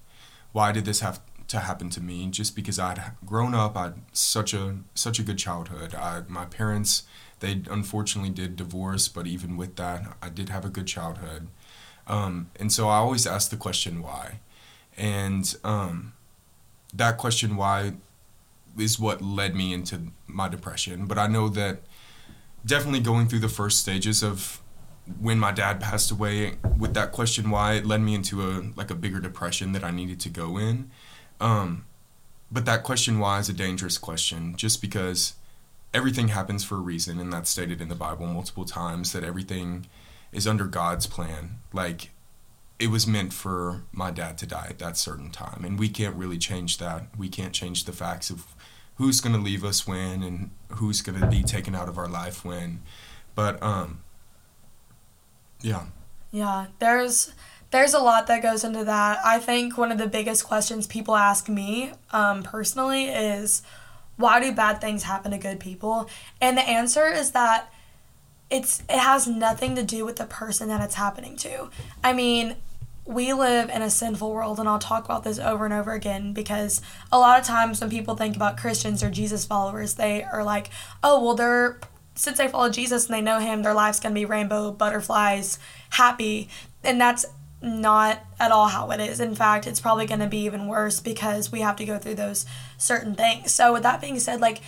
why 0.52 0.72
did 0.72 0.84
this 0.84 1.00
have 1.00 1.20
to 1.48 1.58
happen 1.58 1.90
to 1.90 2.00
me? 2.00 2.28
Just 2.28 2.54
because 2.56 2.78
I'd 2.78 3.12
grown 3.26 3.54
up 3.54 3.76
I'd 3.76 3.94
such 4.12 4.54
a 4.54 4.76
such 4.94 5.18
a 5.18 5.22
good 5.22 5.38
childhood. 5.38 5.94
I 5.94 6.22
my 6.28 6.44
parents 6.46 7.02
they 7.40 7.62
unfortunately 7.70 8.30
did 8.30 8.56
divorce 8.56 9.08
but 9.08 9.26
even 9.26 9.56
with 9.56 9.76
that 9.76 10.16
I 10.22 10.28
did 10.28 10.48
have 10.48 10.64
a 10.64 10.70
good 10.70 10.86
childhood. 10.86 11.48
Um, 12.06 12.50
and 12.58 12.72
so 12.72 12.88
I 12.88 12.96
always 12.96 13.26
ask 13.26 13.50
the 13.50 13.56
question 13.56 14.02
why? 14.02 14.40
And 14.96 15.54
um, 15.64 16.12
that 16.92 17.16
question 17.18 17.56
why 17.56 17.92
is 18.78 18.99
what 18.99 19.20
led 19.20 19.54
me 19.54 19.73
into 19.73 20.00
my 20.26 20.49
depression 20.49 21.06
but 21.06 21.18
I 21.18 21.26
know 21.26 21.49
that 21.49 21.82
definitely 22.64 23.00
going 23.00 23.28
through 23.28 23.40
the 23.40 23.49
first 23.49 23.80
stages 23.80 24.23
of 24.23 24.61
when 25.20 25.38
my 25.38 25.50
dad 25.50 25.80
passed 25.80 26.11
away 26.11 26.54
with 26.78 26.94
that 26.94 27.11
question 27.11 27.50
why 27.50 27.75
it 27.75 27.87
led 27.87 28.00
me 28.00 28.14
into 28.14 28.42
a 28.42 28.62
like 28.76 28.90
a 28.90 28.94
bigger 28.94 29.20
depression 29.20 29.73
that 29.73 29.82
I 29.82 29.90
needed 29.90 30.20
to 30.20 30.28
go 30.28 30.56
in 30.56 30.90
um, 31.40 31.87
but 32.50 32.66
that 32.66 32.82
question 32.82 33.18
why 33.18 33.38
is 33.38 33.49
a 33.49 33.52
dangerous 33.54 33.99
question 33.99 34.56
just 34.56 34.80
because 34.80 35.35
everything 35.92 36.28
happens 36.28 36.64
for 36.64 36.76
a 36.76 36.80
reason, 36.80 37.18
and 37.18 37.32
that's 37.32 37.50
stated 37.50 37.80
in 37.80 37.88
the 37.88 37.94
Bible 37.94 38.26
multiple 38.26 38.64
times 38.64 39.12
that 39.12 39.25
everything 39.25 39.87
is 40.32 40.47
under 40.47 40.64
God's 40.64 41.06
plan. 41.06 41.59
Like, 41.73 42.11
it 42.80 42.90
was 42.90 43.06
meant 43.06 43.32
for 43.32 43.82
my 43.92 44.10
dad 44.10 44.38
to 44.38 44.46
die 44.46 44.68
at 44.70 44.78
that 44.78 44.96
certain 44.96 45.30
time, 45.30 45.64
and 45.64 45.78
we 45.78 45.88
can't 45.88 46.16
really 46.16 46.38
change 46.38 46.78
that. 46.78 47.04
We 47.16 47.28
can't 47.28 47.52
change 47.52 47.84
the 47.84 47.92
facts 47.92 48.30
of 48.30 48.46
who's 48.96 49.20
going 49.20 49.34
to 49.34 49.40
leave 49.40 49.64
us 49.64 49.87
when 49.87 50.22
and 50.22 50.50
who's 50.68 51.02
going 51.02 51.20
to 51.20 51.26
be 51.26 51.42
taken 51.42 51.75
out 51.75 51.88
of 51.88 51.99
our 51.99 52.08
life 52.08 52.44
when. 52.44 52.82
But, 53.34 53.62
um, 53.62 54.00
yeah. 55.60 55.84
Yeah, 56.32 56.66
there's 56.78 57.32
there's 57.70 57.94
a 57.94 58.00
lot 58.00 58.26
that 58.26 58.42
goes 58.42 58.64
into 58.64 58.84
that. 58.84 59.20
I 59.25 59.38
think 59.38 59.78
one 59.78 59.92
of 59.92 59.99
the 59.99 60.06
biggest 60.06 60.44
questions 60.44 60.87
people 60.87 61.14
ask 61.14 61.49
me 61.49 61.92
um, 62.10 62.42
personally 62.42 63.04
is 63.04 63.62
why 64.16 64.40
do 64.40 64.52
bad 64.52 64.80
things 64.80 65.04
happen 65.04 65.30
to 65.30 65.38
good 65.38 65.60
people? 65.60 66.08
And 66.40 66.56
the 66.56 66.62
answer 66.62 67.06
is 67.06 67.30
that 67.30 67.72
it's 68.50 68.82
it 68.88 68.99
has 68.99 69.26
nothing 69.26 69.76
to 69.76 69.82
do 69.82 70.04
with 70.04 70.16
the 70.16 70.26
person 70.26 70.68
that 70.68 70.80
it's 70.80 70.96
happening 70.96 71.37
to. 71.38 71.70
I 72.02 72.12
mean, 72.12 72.56
we 73.04 73.33
live 73.33 73.71
in 73.71 73.83
a 73.83 73.90
sinful 73.90 74.33
world 74.33 74.59
and 74.59 74.69
I'll 74.69 74.78
talk 74.78 75.04
about 75.04 75.25
this 75.25 75.38
over 75.38 75.64
and 75.64 75.75
over 75.75 75.92
again 75.92 76.33
because 76.33 76.80
a 77.11 77.19
lot 77.19 77.40
of 77.40 77.47
times 77.47 77.80
when 77.80 77.90
people 77.90 78.14
think 78.14 78.37
about 78.37 78.57
Christians 78.57 79.02
or 79.02 79.11
Jesus 79.11 79.45
followers, 79.45 79.95
they 79.95 80.23
are 80.23 80.45
like, 80.45 80.71
"Oh, 81.02 81.23
well 81.25 81.35
they're 81.35 81.80
since 82.14 82.38
they 82.38 82.49
follow 82.49 82.71
Jesus 82.71 83.07
and 83.07 83.14
they 83.14 83.23
know 83.23 83.38
him, 83.38 83.62
their 83.62 83.75
life's 83.75 84.00
to 84.00 84.11
be 84.11 84.25
rainbow 84.25 84.71
butterflies, 84.71 85.59
happy." 85.90 86.49
And 86.85 87.00
that's 87.00 87.26
not 87.62 88.21
at 88.38 88.52
all 88.52 88.69
how 88.69 88.90
it 88.90 89.00
is. 89.00 89.21
In 89.21 89.35
fact, 89.35 89.66
it's 89.66 89.80
probably 89.80 90.07
to 90.07 90.26
be 90.26 90.45
even 90.45 90.66
worse 90.66 91.00
because 91.00 91.52
we 91.52 91.61
have 91.61 91.76
to 91.76 91.85
go 91.85 91.99
through 91.99 92.14
those 92.14 92.47
certain 92.78 93.14
things. 93.14 93.52
So, 93.52 93.73
with 93.73 93.83
that 93.83 94.00
being 94.00 94.19
said, 94.19 94.40
like, 94.40 94.61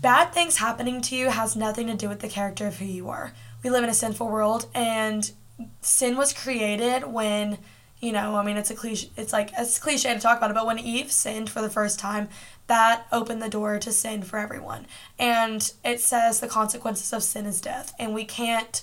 bad 0.00 0.32
things 0.32 0.56
happening 0.56 1.00
to 1.02 1.16
you 1.16 1.30
has 1.30 1.54
nothing 1.54 1.86
to 1.86 1.94
do 1.94 2.08
with 2.08 2.20
the 2.20 2.28
character 2.28 2.66
of 2.66 2.78
who 2.78 2.84
you 2.84 3.08
are. 3.08 3.32
We 3.62 3.70
live 3.70 3.84
in 3.84 3.90
a 3.90 3.94
sinful 3.94 4.28
world, 4.28 4.66
and 4.74 5.30
sin 5.80 6.16
was 6.16 6.32
created 6.32 7.06
when, 7.06 7.58
you 8.00 8.12
know, 8.12 8.36
I 8.36 8.44
mean, 8.44 8.56
it's 8.56 8.70
a 8.70 8.74
cliche, 8.74 9.10
it's 9.16 9.32
like, 9.32 9.50
it's 9.56 9.78
cliche 9.78 10.12
to 10.12 10.20
talk 10.20 10.38
about 10.38 10.50
it, 10.50 10.54
but 10.54 10.66
when 10.66 10.78
Eve 10.78 11.12
sinned 11.12 11.50
for 11.50 11.60
the 11.60 11.70
first 11.70 11.98
time, 11.98 12.28
that 12.66 13.06
opened 13.12 13.42
the 13.42 13.48
door 13.48 13.78
to 13.78 13.92
sin 13.92 14.22
for 14.22 14.38
everyone. 14.38 14.86
And 15.18 15.72
it 15.84 16.00
says 16.00 16.40
the 16.40 16.48
consequences 16.48 17.12
of 17.12 17.22
sin 17.22 17.46
is 17.46 17.60
death, 17.60 17.94
and 17.98 18.14
we 18.14 18.24
can't 18.24 18.82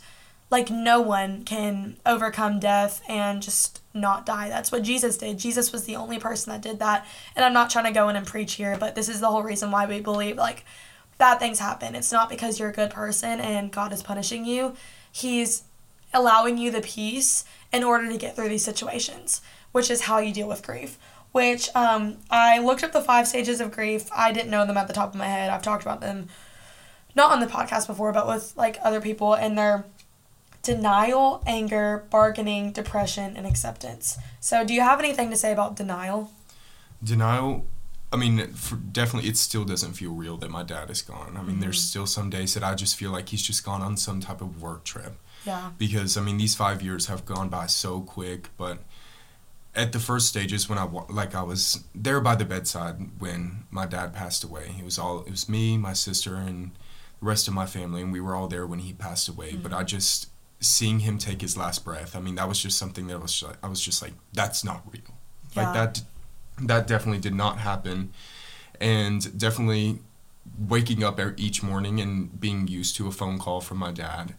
like 0.51 0.69
no 0.69 0.99
one 0.99 1.43
can 1.43 1.97
overcome 2.05 2.59
death 2.59 3.01
and 3.07 3.41
just 3.41 3.81
not 3.93 4.25
die. 4.25 4.49
That's 4.49 4.71
what 4.71 4.83
Jesus 4.83 5.17
did. 5.17 5.37
Jesus 5.37 5.71
was 5.71 5.85
the 5.85 5.95
only 5.95 6.19
person 6.19 6.51
that 6.51 6.61
did 6.61 6.79
that. 6.79 7.05
And 7.35 7.45
I'm 7.45 7.53
not 7.53 7.69
trying 7.69 7.85
to 7.85 7.91
go 7.91 8.09
in 8.09 8.15
and 8.15 8.25
preach 8.25 8.53
here, 8.53 8.75
but 8.79 8.95
this 8.95 9.09
is 9.09 9.19
the 9.19 9.29
whole 9.29 9.43
reason 9.43 9.71
why 9.71 9.85
we 9.85 10.01
believe 10.01 10.37
like 10.37 10.65
bad 11.17 11.37
things 11.37 11.59
happen. 11.59 11.95
It's 11.95 12.11
not 12.11 12.29
because 12.29 12.59
you're 12.59 12.69
a 12.69 12.73
good 12.73 12.89
person 12.89 13.39
and 13.39 13.71
God 13.71 13.93
is 13.93 14.01
punishing 14.01 14.45
you. 14.45 14.75
He's 15.11 15.63
allowing 16.13 16.57
you 16.57 16.71
the 16.71 16.81
peace 16.81 17.45
in 17.71 17.83
order 17.83 18.09
to 18.09 18.17
get 18.17 18.35
through 18.35 18.49
these 18.49 18.63
situations, 18.63 19.41
which 19.71 19.89
is 19.89 20.01
how 20.01 20.19
you 20.19 20.33
deal 20.33 20.47
with 20.47 20.65
grief. 20.65 20.97
Which 21.31 21.69
um, 21.75 22.17
I 22.31 22.57
looked 22.57 22.83
up 22.83 22.91
the 22.91 23.01
five 23.01 23.27
stages 23.27 23.61
of 23.61 23.71
grief. 23.71 24.09
I 24.15 24.31
didn't 24.31 24.49
know 24.49 24.65
them 24.65 24.77
at 24.77 24.87
the 24.87 24.93
top 24.93 25.13
of 25.13 25.19
my 25.19 25.27
head. 25.27 25.51
I've 25.51 25.61
talked 25.61 25.83
about 25.83 26.01
them 26.01 26.27
not 27.15 27.31
on 27.31 27.39
the 27.39 27.45
podcast 27.45 27.85
before, 27.85 28.11
but 28.11 28.27
with 28.27 28.53
like 28.57 28.79
other 28.81 28.99
people, 28.99 29.33
and 29.33 29.57
they're 29.57 29.85
denial, 30.63 31.43
anger, 31.45 32.05
bargaining, 32.09 32.71
depression, 32.71 33.35
and 33.37 33.45
acceptance. 33.45 34.17
So, 34.39 34.65
do 34.65 34.73
you 34.73 34.81
have 34.81 34.99
anything 34.99 35.29
to 35.29 35.35
say 35.35 35.51
about 35.51 35.75
denial? 35.75 36.31
Denial, 37.03 37.65
I 38.11 38.17
mean, 38.17 38.37
definitely, 38.91 39.29
it 39.29 39.37
still 39.37 39.63
doesn't 39.63 39.93
feel 39.93 40.13
real 40.13 40.37
that 40.37 40.49
my 40.49 40.63
dad 40.63 40.89
is 40.89 41.01
gone. 41.01 41.37
I 41.37 41.41
mean, 41.41 41.51
mm-hmm. 41.51 41.59
there's 41.61 41.81
still 41.81 42.07
some 42.07 42.29
days 42.29 42.53
that 42.55 42.63
I 42.63 42.75
just 42.75 42.95
feel 42.95 43.11
like 43.11 43.29
he's 43.29 43.43
just 43.43 43.63
gone 43.63 43.81
on 43.81 43.97
some 43.97 44.19
type 44.19 44.41
of 44.41 44.61
work 44.61 44.83
trip. 44.83 45.15
Yeah. 45.45 45.71
Because, 45.77 46.17
I 46.17 46.21
mean, 46.21 46.37
these 46.37 46.55
five 46.55 46.81
years 46.81 47.07
have 47.07 47.25
gone 47.25 47.49
by 47.49 47.67
so 47.67 48.01
quick, 48.01 48.49
but 48.57 48.79
at 49.75 49.91
the 49.91 49.99
first 49.99 50.27
stages 50.27 50.67
when 50.67 50.77
I 50.77 50.83
like 51.09 51.35
I 51.35 51.43
was 51.43 51.83
there 51.93 52.19
by 52.19 52.35
the 52.35 52.45
bedside 52.45 52.95
when 53.19 53.63
my 53.71 53.85
dad 53.85 54.13
passed 54.13 54.43
away. 54.43 54.75
It 54.77 54.83
was 54.83 54.97
all 54.97 55.21
it 55.21 55.31
was 55.31 55.47
me, 55.47 55.77
my 55.77 55.93
sister, 55.93 56.35
and 56.35 56.71
the 57.19 57.25
rest 57.25 57.47
of 57.47 57.53
my 57.53 57.65
family, 57.65 58.01
and 58.01 58.11
we 58.11 58.19
were 58.19 58.35
all 58.35 58.47
there 58.47 58.65
when 58.65 58.79
he 58.79 58.93
passed 58.93 59.29
away. 59.29 59.53
Mm-hmm. 59.53 59.61
But 59.61 59.73
I 59.73 59.83
just 59.83 60.29
seeing 60.59 60.99
him 60.99 61.17
take 61.17 61.41
his 61.41 61.55
last 61.55 61.85
breath. 61.85 62.15
I 62.15 62.19
mean, 62.19 62.35
that 62.35 62.47
was 62.47 62.61
just 62.61 62.77
something 62.77 63.07
that 63.07 63.21
was 63.21 63.43
I 63.63 63.67
was 63.67 63.81
just 63.81 64.01
like, 64.01 64.13
that's 64.33 64.63
not 64.63 64.83
real. 64.91 65.01
Yeah. 65.53 65.71
Like 65.71 65.73
that 65.73 66.01
that 66.61 66.87
definitely 66.87 67.21
did 67.21 67.35
not 67.35 67.59
happen, 67.59 68.11
and 68.81 69.37
definitely 69.37 69.99
waking 70.67 71.03
up 71.03 71.19
each 71.37 71.61
morning 71.61 72.01
and 72.01 72.39
being 72.39 72.67
used 72.67 72.95
to 72.95 73.07
a 73.07 73.11
phone 73.11 73.37
call 73.37 73.61
from 73.61 73.77
my 73.77 73.91
dad. 73.91 74.33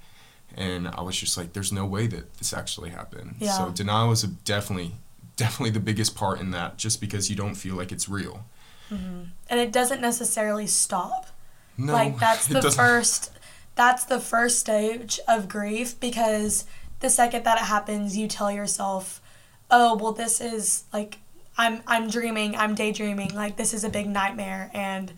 And 0.57 0.89
I 0.89 1.03
was 1.03 1.17
just 1.17 1.37
like, 1.37 1.53
there's 1.53 1.73
no 1.73 1.87
way 1.87 2.07
that 2.09 2.35
this 2.35 2.53
actually 2.53 2.91
happened. 2.91 3.37
Yeah. 3.39 3.53
So 3.53 3.71
denial 3.71 4.09
was 4.09 4.23
definitely, 4.23 4.93
definitely 5.37 5.71
the 5.71 5.81
biggest 5.81 6.17
part 6.17 6.41
in 6.41 6.51
that, 6.51 6.77
just 6.77 7.01
because 7.01 7.31
you 7.31 7.37
don't 7.37 7.55
feel 7.55 7.75
like 7.75 7.93
it's 7.93 8.09
real. 8.09 8.45
Mm-hmm. 8.91 9.23
And 9.49 9.61
it 9.61 9.73
doesn't 9.73 10.01
necessarily 10.01 10.67
stop. 10.67 11.29
No, 11.77 11.93
like 11.93 12.19
that's 12.19 12.47
the 12.49 12.71
first 12.71 13.33
that's 13.75 14.05
the 14.05 14.21
first 14.21 14.59
stage 14.59 15.21
of 15.27 15.49
grief 15.49 15.99
because 15.99 16.65
the 17.01 17.09
second 17.09 17.45
that 17.45 17.59
it 17.59 17.65
happens, 17.65 18.17
you 18.17 18.29
tell 18.29 18.53
yourself, 18.53 19.23
"Oh, 19.71 19.97
well 19.97 20.13
this 20.13 20.41
is 20.41 20.85
like 20.93 21.19
I'm 21.57 21.81
I'm 21.87 22.11
dreaming, 22.11 22.57
I'm 22.57 22.75
daydreaming, 22.75 23.35
like 23.35 23.57
this 23.57 23.73
is 23.73 23.85
a 23.85 23.89
big 23.89 24.07
nightmare." 24.07 24.71
And 24.75 25.13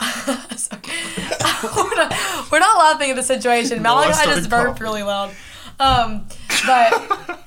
we're, 1.76 1.94
not, 1.96 2.14
we're 2.52 2.58
not 2.58 2.78
laughing 2.78 3.10
at 3.10 3.16
the 3.16 3.22
situation. 3.22 3.82
No, 3.82 3.96
Malachi 3.96 4.26
just 4.26 4.50
burped 4.50 4.80
really 4.80 5.02
loud. 5.02 5.34
Um, 5.78 6.26
but 6.66 7.38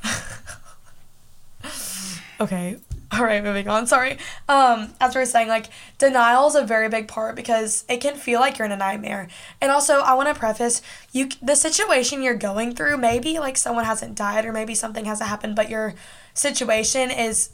okay, 2.41 2.77
all 3.11 3.23
right, 3.23 3.43
moving 3.43 3.67
on. 3.67 3.87
Sorry. 3.87 4.17
Um, 4.47 4.93
as 5.01 5.15
we 5.15 5.21
were 5.21 5.25
saying, 5.25 5.47
like 5.47 5.67
denial 5.97 6.47
is 6.47 6.55
a 6.55 6.63
very 6.63 6.89
big 6.89 7.07
part 7.07 7.35
because 7.35 7.85
it 7.89 8.01
can 8.01 8.15
feel 8.15 8.39
like 8.39 8.57
you're 8.57 8.65
in 8.65 8.71
a 8.71 8.77
nightmare. 8.77 9.27
And 9.61 9.71
also, 9.71 10.01
I 10.01 10.13
want 10.13 10.27
to 10.27 10.35
preface 10.35 10.81
you 11.11 11.29
the 11.41 11.55
situation 11.55 12.21
you're 12.21 12.35
going 12.35 12.75
through. 12.75 12.97
Maybe 12.97 13.39
like 13.39 13.57
someone 13.57 13.85
hasn't 13.85 14.15
died 14.15 14.45
or 14.45 14.53
maybe 14.53 14.75
something 14.75 15.05
hasn't 15.05 15.29
happened, 15.29 15.55
but 15.55 15.69
your 15.69 15.95
situation 16.33 17.09
is 17.09 17.49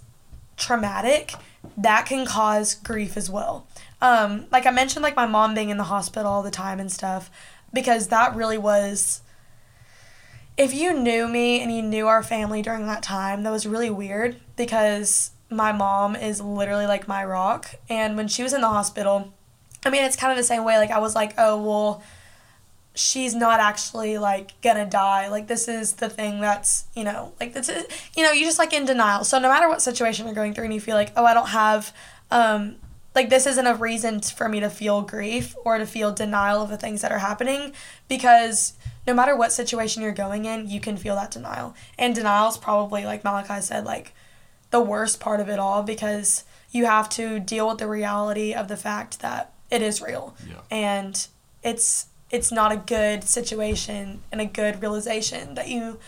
traumatic. 0.58 1.34
That 1.78 2.06
can 2.06 2.26
cause 2.26 2.76
grief 2.76 3.16
as 3.16 3.30
well. 3.30 3.66
Um, 4.02 4.46
like 4.52 4.66
I 4.66 4.72
mentioned, 4.72 5.04
like 5.04 5.16
my 5.16 5.26
mom 5.26 5.54
being 5.56 5.70
in 5.70 5.78
the 5.78 5.84
hospital 5.84 6.32
all 6.32 6.44
the 6.44 6.52
time 6.52 6.80
and 6.80 6.92
stuff, 6.92 7.32
because 7.74 8.08
that 8.10 8.36
really 8.36 8.58
was 8.58 9.22
if 10.58 10.74
you 10.74 10.94
knew 10.94 11.28
me 11.28 11.62
and 11.62 11.74
you 11.74 11.82
knew 11.82 12.08
our 12.08 12.24
family 12.24 12.62
during 12.62 12.88
that 12.88 13.04
time, 13.04 13.44
that 13.44 13.52
was 13.52 13.66
really 13.66 13.90
weird 13.90 14.38
because 14.56 15.32
my 15.50 15.72
mom 15.72 16.16
is 16.16 16.40
literally 16.42 16.88
like 16.88 17.08
my 17.08 17.24
rock. 17.26 17.76
And 17.90 18.16
when 18.16 18.28
she 18.28 18.42
was 18.44 18.54
in 18.54 18.62
the 18.62 18.68
hospital, 18.68 19.34
I 19.86 19.90
mean, 19.90 20.04
it's 20.04 20.16
kind 20.16 20.32
of 20.32 20.38
the 20.38 20.44
same 20.44 20.64
way. 20.64 20.78
Like, 20.78 20.92
I 20.92 21.00
was 21.00 21.14
like, 21.14 21.34
oh, 21.38 21.62
well, 21.62 22.04
she's 22.94 23.36
not 23.36 23.60
actually 23.60 24.18
like 24.18 24.60
gonna 24.62 24.86
die. 24.86 25.28
Like, 25.28 25.48
this 25.48 25.68
is 25.68 25.94
the 25.94 26.10
thing 26.10 26.40
that's, 26.40 26.86
you 26.96 27.04
know, 27.04 27.34
like, 27.40 27.54
this 27.54 27.68
is 27.68 27.86
you 28.16 28.24
know, 28.24 28.32
you're 28.32 28.48
just 28.48 28.60
like 28.60 28.74
in 28.74 28.86
denial. 28.86 29.26
So, 29.26 29.40
no 29.40 29.50
matter 29.50 29.68
what 29.68 29.82
situation 29.82 30.26
you're 30.26 30.36
going 30.36 30.54
through 30.54 30.66
and 30.66 30.74
you 30.74 30.80
feel 30.80 30.96
like, 30.96 31.12
oh, 31.18 31.26
I 31.26 31.34
don't 31.34 31.50
have, 31.50 31.94
um, 32.32 32.78
like, 33.16 33.30
this 33.30 33.48
isn't 33.48 33.66
a 33.66 33.76
reason 33.76 34.20
for 34.20 34.50
me 34.50 34.60
to 34.60 34.70
feel 34.70 35.02
grief 35.02 35.56
or 35.64 35.78
to 35.78 35.86
feel 35.86 36.12
denial 36.12 36.62
of 36.62 36.70
the 36.70 36.78
things 36.78 37.02
that 37.02 37.12
are 37.12 37.20
happening 37.20 37.74
because 38.08 38.74
no 39.08 39.14
matter 39.14 39.36
what 39.36 39.52
situation 39.52 40.04
you're 40.04 40.12
going 40.12 40.46
in, 40.46 40.70
you 40.70 40.80
can 40.80 40.98
feel 40.98 41.16
that 41.16 41.32
denial. 41.32 41.74
And 41.98 42.14
denial 42.14 42.50
is 42.50 42.58
probably, 42.58 43.06
like 43.06 43.24
Malachi 43.24 43.62
said, 43.62 43.86
like, 43.86 44.14
the 44.72 44.82
worst 44.82 45.20
part 45.20 45.40
of 45.40 45.48
it 45.48 45.58
all 45.58 45.84
because 45.84 46.44
you 46.72 46.86
have 46.86 47.08
to 47.08 47.40
deal 47.40 47.70
with 47.70 47.78
the 47.78 47.88
reality 47.88 48.54
of 48.54 48.68
the 48.68 48.76
fact 48.76 49.22
that 49.22 49.54
it 49.72 49.82
is 49.82 50.02
real. 50.02 50.36
Yeah. 50.46 50.56
And 50.70 51.28
it's 51.64 52.08
it's 52.32 52.52
not 52.52 52.72
a 52.72 52.78
good 52.78 53.24
situation 53.24 54.22
and 54.32 54.42
a 54.42 54.46
good 54.46 54.82
realization 54.82 55.56
that 55.56 55.70
you 55.70 56.00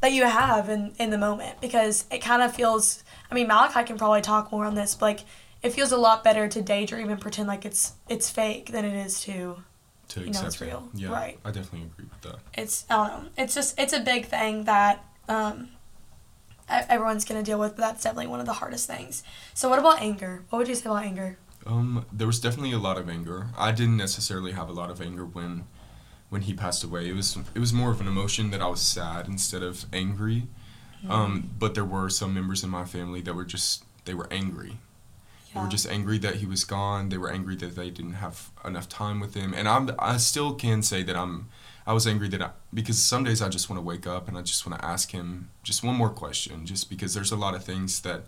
that 0.00 0.12
you 0.12 0.24
have 0.24 0.68
in, 0.68 0.92
in 0.98 1.10
the 1.10 1.18
moment 1.18 1.60
because 1.60 2.06
it 2.10 2.18
kind 2.18 2.42
of 2.42 2.54
feels 2.54 3.04
I 3.30 3.34
mean 3.34 3.46
Malachi 3.46 3.84
can 3.84 3.96
probably 3.98 4.22
talk 4.22 4.50
more 4.50 4.64
on 4.64 4.74
this, 4.74 4.94
but 4.94 5.06
like 5.06 5.20
it 5.62 5.70
feels 5.70 5.92
a 5.92 5.96
lot 5.96 6.24
better 6.24 6.48
to 6.48 6.62
daydream 6.62 7.10
and 7.10 7.20
pretend 7.20 7.48
like 7.48 7.64
it's 7.64 7.92
it's 8.08 8.30
fake 8.30 8.72
than 8.72 8.84
it 8.84 8.94
is 8.94 9.20
to 9.22 9.62
to 10.08 10.20
you 10.20 10.26
know 10.26 10.30
it's 10.30 10.40
accept 10.42 10.62
it. 10.62 10.64
real. 10.66 10.88
Yeah, 10.94 11.10
Right. 11.12 11.38
I 11.44 11.50
definitely 11.50 11.88
agree 11.92 12.06
with 12.10 12.20
that. 12.22 12.40
it's 12.54 12.84
I 12.90 12.96
don't 13.08 13.24
know. 13.24 13.30
It's 13.38 13.54
just 13.54 13.78
it's 13.78 13.92
a 13.92 14.00
big 14.00 14.26
thing 14.26 14.64
that 14.64 15.04
um, 15.28 15.68
everyone's 16.68 17.24
gonna 17.24 17.42
deal 17.42 17.58
with. 17.58 17.76
But 17.76 17.82
that's 17.82 18.02
definitely 18.04 18.28
one 18.28 18.40
of 18.40 18.46
the 18.46 18.54
hardest 18.54 18.86
things. 18.86 19.22
So 19.54 19.68
what 19.68 19.78
about 19.78 20.00
anger? 20.00 20.44
What 20.50 20.58
would 20.60 20.68
you 20.68 20.74
say 20.74 20.88
about 20.88 21.04
anger? 21.04 21.38
Um, 21.66 22.06
there 22.12 22.26
was 22.26 22.40
definitely 22.40 22.72
a 22.72 22.78
lot 22.78 22.96
of 22.96 23.08
anger. 23.08 23.48
I 23.58 23.70
didn't 23.72 23.96
necessarily 23.98 24.52
have 24.52 24.68
a 24.68 24.72
lot 24.72 24.90
of 24.90 25.00
anger 25.00 25.24
when 25.24 25.64
when 26.30 26.42
he 26.42 26.54
passed 26.54 26.82
away. 26.84 27.08
It 27.08 27.14
was 27.14 27.36
it 27.54 27.58
was 27.58 27.72
more 27.72 27.90
of 27.90 28.00
an 28.00 28.08
emotion 28.08 28.50
that 28.50 28.62
I 28.62 28.66
was 28.68 28.80
sad 28.80 29.26
instead 29.28 29.62
of 29.62 29.84
angry. 29.92 30.48
Um, 31.08 31.50
but 31.58 31.74
there 31.74 31.84
were 31.84 32.10
some 32.10 32.34
members 32.34 32.62
in 32.62 32.68
my 32.68 32.84
family 32.84 33.22
that 33.22 33.34
were 33.34 33.46
just 33.46 33.84
they 34.04 34.12
were 34.14 34.28
angry. 34.30 34.78
They 35.52 35.58
Yeah. 35.58 35.64
were 35.64 35.70
just 35.70 35.86
angry 35.88 36.18
that 36.18 36.36
he 36.36 36.46
was 36.46 36.64
gone. 36.64 37.08
They 37.08 37.18
were 37.18 37.30
angry 37.30 37.56
that 37.56 37.74
they 37.74 37.90
didn't 37.90 38.14
have 38.14 38.50
enough 38.64 38.88
time 38.88 39.18
with 39.20 39.34
him. 39.34 39.52
And 39.54 39.68
I'm 39.68 39.90
I 39.98 40.16
still 40.18 40.54
can 40.54 40.82
say 40.82 41.02
that 41.02 41.16
I'm 41.16 41.48
I 41.86 41.92
was 41.92 42.06
angry 42.06 42.28
that 42.28 42.42
I, 42.42 42.50
because 42.72 43.02
some 43.02 43.24
days 43.24 43.42
I 43.42 43.48
just 43.48 43.68
want 43.68 43.78
to 43.78 43.84
wake 43.84 44.06
up 44.06 44.28
and 44.28 44.38
I 44.38 44.42
just 44.42 44.64
want 44.66 44.78
to 44.78 44.84
ask 44.86 45.10
him 45.10 45.50
just 45.62 45.82
one 45.82 45.96
more 45.96 46.10
question 46.10 46.66
just 46.66 46.88
because 46.88 47.14
there's 47.14 47.32
a 47.32 47.36
lot 47.36 47.54
of 47.54 47.64
things 47.64 48.00
that 48.02 48.24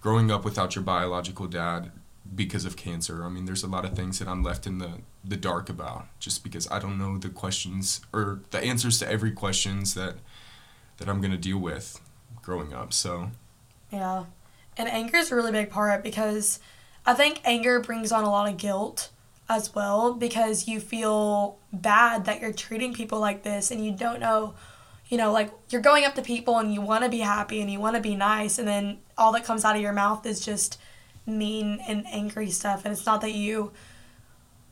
growing 0.00 0.30
up 0.30 0.44
without 0.44 0.74
your 0.76 0.84
biological 0.84 1.46
dad 1.48 1.90
because 2.34 2.64
of 2.64 2.76
cancer. 2.76 3.24
I 3.24 3.28
mean, 3.28 3.46
there's 3.46 3.64
a 3.64 3.66
lot 3.66 3.84
of 3.84 3.94
things 3.96 4.18
that 4.20 4.28
I'm 4.28 4.42
left 4.44 4.66
in 4.66 4.78
the 4.78 5.00
the 5.24 5.36
dark 5.36 5.68
about 5.68 6.06
just 6.20 6.44
because 6.44 6.70
I 6.70 6.78
don't 6.78 6.98
know 6.98 7.18
the 7.18 7.30
questions 7.30 8.00
or 8.12 8.40
the 8.50 8.60
answers 8.62 8.98
to 9.00 9.10
every 9.10 9.32
questions 9.32 9.94
that 9.94 10.16
that 10.98 11.08
I'm 11.08 11.20
going 11.20 11.32
to 11.32 11.38
deal 11.38 11.58
with 11.58 12.00
growing 12.42 12.72
up. 12.74 12.92
So, 12.92 13.30
Yeah. 13.90 14.24
And 14.80 14.88
anger 14.88 15.18
is 15.18 15.30
a 15.30 15.34
really 15.34 15.52
big 15.52 15.68
part 15.68 16.02
because 16.02 16.58
I 17.04 17.12
think 17.12 17.42
anger 17.44 17.80
brings 17.80 18.12
on 18.12 18.24
a 18.24 18.30
lot 18.30 18.50
of 18.50 18.56
guilt 18.56 19.10
as 19.46 19.74
well 19.74 20.14
because 20.14 20.66
you 20.66 20.80
feel 20.80 21.58
bad 21.70 22.24
that 22.24 22.40
you're 22.40 22.54
treating 22.54 22.94
people 22.94 23.20
like 23.20 23.42
this 23.42 23.70
and 23.70 23.84
you 23.84 23.92
don't 23.92 24.20
know, 24.20 24.54
you 25.10 25.18
know, 25.18 25.32
like 25.32 25.52
you're 25.68 25.82
going 25.82 26.06
up 26.06 26.14
to 26.14 26.22
people 26.22 26.58
and 26.58 26.72
you 26.72 26.80
want 26.80 27.04
to 27.04 27.10
be 27.10 27.18
happy 27.18 27.60
and 27.60 27.70
you 27.70 27.78
want 27.78 27.94
to 27.94 28.00
be 28.00 28.16
nice 28.16 28.58
and 28.58 28.66
then 28.66 28.96
all 29.18 29.32
that 29.32 29.44
comes 29.44 29.66
out 29.66 29.76
of 29.76 29.82
your 29.82 29.92
mouth 29.92 30.24
is 30.24 30.42
just 30.42 30.80
mean 31.26 31.78
and 31.86 32.06
angry 32.06 32.48
stuff. 32.48 32.86
And 32.86 32.92
it's 32.92 33.04
not 33.04 33.20
that 33.20 33.34
you 33.34 33.72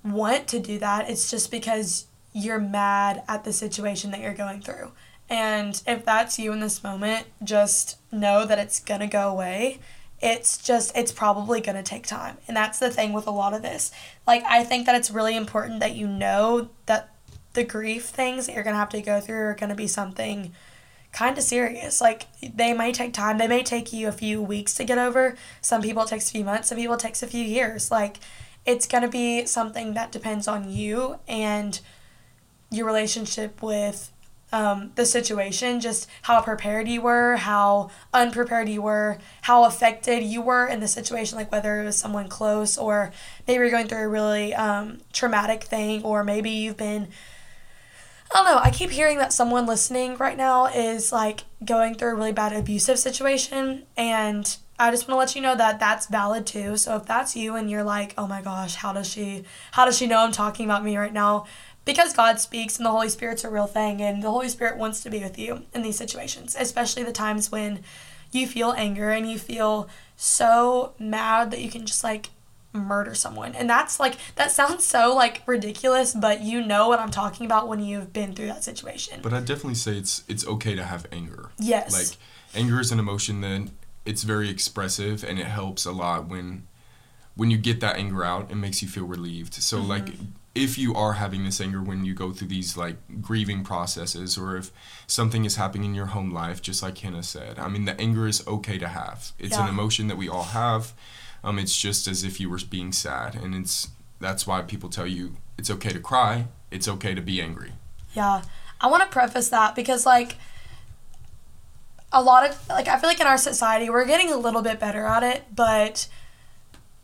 want 0.03 0.49
to 0.49 0.59
do 0.59 0.79
that. 0.79 1.11
It's 1.11 1.31
just 1.31 1.51
because 1.51 2.07
you're 2.33 2.59
mad 2.59 3.25
at 3.29 3.45
the 3.45 3.53
situation 3.53 4.11
that 4.13 4.21
you're 4.21 4.33
going 4.33 4.63
through. 4.63 4.93
And 5.29 5.83
if 5.87 6.07
that's 6.07 6.39
you 6.39 6.51
in 6.53 6.61
this 6.61 6.83
moment 6.83 7.27
just 7.45 7.99
know 8.11 8.47
that 8.47 8.59
it's 8.59 8.81
going 8.81 9.01
to 9.01 9.07
go 9.07 9.29
away 9.29 9.81
it's 10.21 10.59
just 10.59 10.97
it's 10.97 11.13
probably 11.13 11.61
going 11.61 11.77
to 11.77 11.83
take 11.83 12.07
time 12.07 12.37
and 12.49 12.57
that's 12.57 12.79
the 12.79 12.91
thing 12.91 13.13
with 13.13 13.27
a 13.27 13.31
lot 13.31 13.55
of 13.55 13.63
this 13.63 13.93
like 14.27 14.43
i 14.45 14.65
think 14.65 14.87
that 14.87 14.95
it's 14.95 15.11
really 15.11 15.37
important 15.37 15.81
that 15.81 15.95
you 15.95 16.07
know 16.07 16.69
that 16.87 17.15
the 17.55 17.65
grief 17.65 18.07
things 18.07 18.47
that 18.47 18.55
you're 18.55 18.65
going 18.65 18.75
to 18.75 18.79
have 18.79 18.89
to 18.89 19.01
go 19.01 19.21
through 19.21 19.37
are 19.37 19.55
going 19.55 19.71
to 19.71 19.77
be 19.77 19.87
something 19.87 20.53
kind 21.13 21.37
of 21.37 21.45
serious. 21.45 22.01
Like 22.01 22.27
they 22.41 22.73
may 22.73 22.93
take 22.93 23.13
time. 23.13 23.39
They 23.39 23.49
may 23.49 23.63
take 23.63 23.93
you 23.93 24.09
a 24.09 24.13
few 24.13 24.43
weeks 24.43 24.75
to 24.75 24.85
get 24.85 24.99
over. 24.99 25.37
Some 25.61 25.83
people 25.83 26.03
it 26.03 26.09
takes 26.09 26.29
a 26.29 26.33
few 26.33 26.45
months. 26.45 26.69
Some 26.69 26.79
people 26.79 26.95
it 26.95 27.01
takes 27.01 27.23
a 27.23 27.27
few 27.27 27.43
years. 27.43 27.91
Like 27.91 28.19
it's 28.67 28.87
gonna 28.87 29.09
be 29.09 29.47
something 29.47 29.95
that 29.95 30.13
depends 30.13 30.47
on 30.47 30.71
you 30.71 31.19
and 31.27 31.81
your 32.71 32.87
relationship 32.87 33.63
with 33.63 34.13
um, 34.53 34.93
the 34.95 35.05
situation, 35.05 35.81
just 35.81 36.09
how 36.23 36.41
prepared 36.41 36.89
you 36.89 37.03
were, 37.03 37.37
how 37.37 37.91
unprepared 38.15 38.69
you 38.69 38.83
were, 38.83 39.19
how 39.43 39.65
affected 39.65 40.23
you 40.23 40.41
were 40.41 40.67
in 40.67 40.81
the 40.81 40.89
situation, 40.89 41.37
like 41.37 41.53
whether 41.53 41.81
it 41.83 41.85
was 41.85 41.97
someone 41.97 42.29
close 42.29 42.79
or 42.79 43.13
maybe 43.47 43.59
you're 43.59 43.71
going 43.71 43.89
through 43.89 44.05
a 44.05 44.09
really 44.09 44.55
um, 44.55 44.99
traumatic 45.13 45.65
thing, 45.65 46.03
or 46.03 46.25
maybe 46.25 46.51
you've 46.51 46.77
been 46.77 47.09
I 48.31 48.43
don't 48.43 48.45
know. 48.45 48.61
I 48.63 48.71
keep 48.71 48.91
hearing 48.91 49.17
that 49.19 49.33
someone 49.33 49.65
listening 49.65 50.17
right 50.17 50.37
now 50.37 50.67
is 50.67 51.13
like 51.13 51.45
going 51.65 51.95
through 51.95 52.11
a 52.11 52.15
really 52.15 52.33
bad 52.33 52.53
abusive 52.53 52.99
situation, 52.99 53.85
and 53.97 54.57
I 54.79 54.91
just 54.91 55.09
want 55.09 55.17
to 55.17 55.19
let 55.19 55.35
you 55.35 55.41
know 55.41 55.57
that 55.57 55.81
that's 55.81 56.07
valid 56.07 56.47
too. 56.47 56.77
So 56.77 56.97
if 56.97 57.07
that's 57.07 57.35
you 57.35 57.57
and 57.57 57.71
you're 57.71 57.85
like, 57.85 58.13
"Oh 58.19 58.27
my 58.27 58.43
gosh, 58.43 58.75
how 58.75 58.93
does 58.93 59.09
she 59.09 59.45
how 59.73 59.87
does 59.87 59.97
she 59.97 60.07
know 60.07 60.19
I'm 60.19 60.33
talking 60.33 60.67
about 60.67 60.85
me 60.85 60.97
right 60.99 61.13
now?" 61.13 61.47
Because 61.89 62.13
God 62.13 62.39
speaks 62.39 62.77
and 62.77 62.85
the 62.85 62.91
Holy 62.91 63.09
Spirit's 63.09 63.45
a 63.45 63.51
real 63.51 63.67
thing 63.67 64.03
and 64.03 64.23
the 64.23 64.31
Holy 64.31 64.49
Spirit 64.51 64.77
wants 64.77 65.03
to 65.05 65.11
be 65.11 65.21
with 65.21 65.39
you 65.39 65.65
in 65.75 65.81
these 65.83 65.97
situations, 65.97 66.55
especially 66.59 67.03
the 67.03 67.13
times 67.13 67.51
when 67.51 67.81
you 68.31 68.47
feel 68.47 68.73
anger 68.77 69.09
and 69.09 69.29
you 69.31 69.39
feel 69.39 69.89
so 70.15 70.93
mad 70.99 71.51
that 71.51 71.61
you 71.63 71.71
can 71.71 71.87
just 71.87 72.05
like 72.05 72.29
murder 72.75 73.15
someone. 73.15 73.55
And 73.55 73.71
that's 73.71 73.99
like 73.99 74.17
that 74.35 74.51
sounds 74.53 74.85
so 74.85 75.15
like 75.15 75.43
ridiculous, 75.47 76.15
but 76.15 76.43
you 76.43 76.61
know 76.65 76.89
what 76.89 77.01
I'm 77.01 77.11
talking 77.11 77.47
about 77.47 77.69
when 77.69 77.81
you've 77.83 78.13
been 78.13 78.35
through 78.35 78.49
that 78.49 78.63
situation. 78.65 79.21
but 79.23 79.33
I 79.33 79.41
definitely 79.41 79.77
say 79.77 79.93
it's 79.97 80.25
it's 80.29 80.47
okay 80.47 80.75
to 80.75 80.85
have 80.85 81.07
anger. 81.11 81.49
Yes. 81.59 81.93
Like 81.93 82.19
anger 82.55 82.81
is 82.81 82.93
an 82.93 82.99
emotion 82.99 83.41
that 83.41 83.71
it's 84.05 84.25
very 84.25 84.51
expressive 84.51 85.25
and 85.25 85.39
it 85.39 85.47
helps 85.47 85.87
a 85.87 85.93
lot 85.93 86.29
when 86.29 86.67
when 87.35 87.51
you 87.51 87.57
get 87.57 87.81
that 87.81 87.97
anger 87.97 88.25
out, 88.25 88.51
it 88.51 88.57
makes 88.57 88.83
you 88.83 88.89
feel 88.89 89.07
relieved. 89.07 89.55
So 89.55 89.79
Mm-hmm. 89.79 89.89
like 89.89 90.09
if 90.59 90.77
you 90.77 90.93
are 90.95 91.15
having 91.15 91.45
this 91.45 91.61
anger 91.61 91.81
when 91.81 92.05
you 92.05 92.15
go 92.15 92.33
through 92.33 92.49
these 92.49 92.77
like 92.77 92.97
grieving 93.23 93.63
processes 93.63 94.37
or 94.37 94.57
if 94.57 94.73
something 95.07 95.45
is 95.45 95.57
happening 95.57 95.91
in 95.91 95.95
your 95.95 96.07
home 96.07 96.33
life 96.33 96.61
just 96.61 96.83
like 96.83 96.99
Hannah 96.99 97.23
said. 97.23 97.59
I 97.59 97.69
mean 97.69 97.85
the 97.85 97.99
anger 98.01 98.27
is 98.27 98.47
okay 98.47 98.79
to 98.79 98.89
have. 98.89 99.33
It's 99.39 99.57
an 99.57 99.69
emotion 99.69 100.09
that 100.09 100.17
we 100.17 100.29
all 100.29 100.45
have. 100.45 100.93
Um 101.45 101.59
it's 101.59 101.77
just 101.77 102.09
as 102.09 102.25
if 102.25 102.41
you 102.41 102.51
were 102.51 102.59
being 102.69 102.93
sad 102.93 103.37
and 103.37 103.55
it's 103.55 103.89
that's 104.21 104.47
why 104.47 104.63
people 104.63 104.91
tell 104.91 105.07
you 105.07 105.37
it's 105.57 105.71
okay 105.71 105.91
to 105.91 106.01
cry, 106.01 106.47
it's 106.71 106.89
okay 106.89 107.15
to 107.15 107.23
be 107.23 107.41
angry. 107.41 107.73
Yeah. 108.15 108.43
I 108.81 108.89
want 108.89 109.03
to 109.05 109.09
preface 109.09 109.49
that 109.51 109.75
because 109.75 110.05
like 110.05 110.37
a 112.13 112.23
lot 112.23 112.49
of 112.49 112.69
like 112.69 112.89
I 112.89 112.99
feel 112.99 113.09
like 113.09 113.21
in 113.21 113.27
our 113.27 113.39
society 113.39 113.91
we're 113.91 114.07
getting 114.07 114.33
a 114.33 114.37
little 114.37 114.63
bit 114.63 114.81
better 114.81 115.05
at 115.05 115.23
it, 115.23 115.45
but 115.55 116.09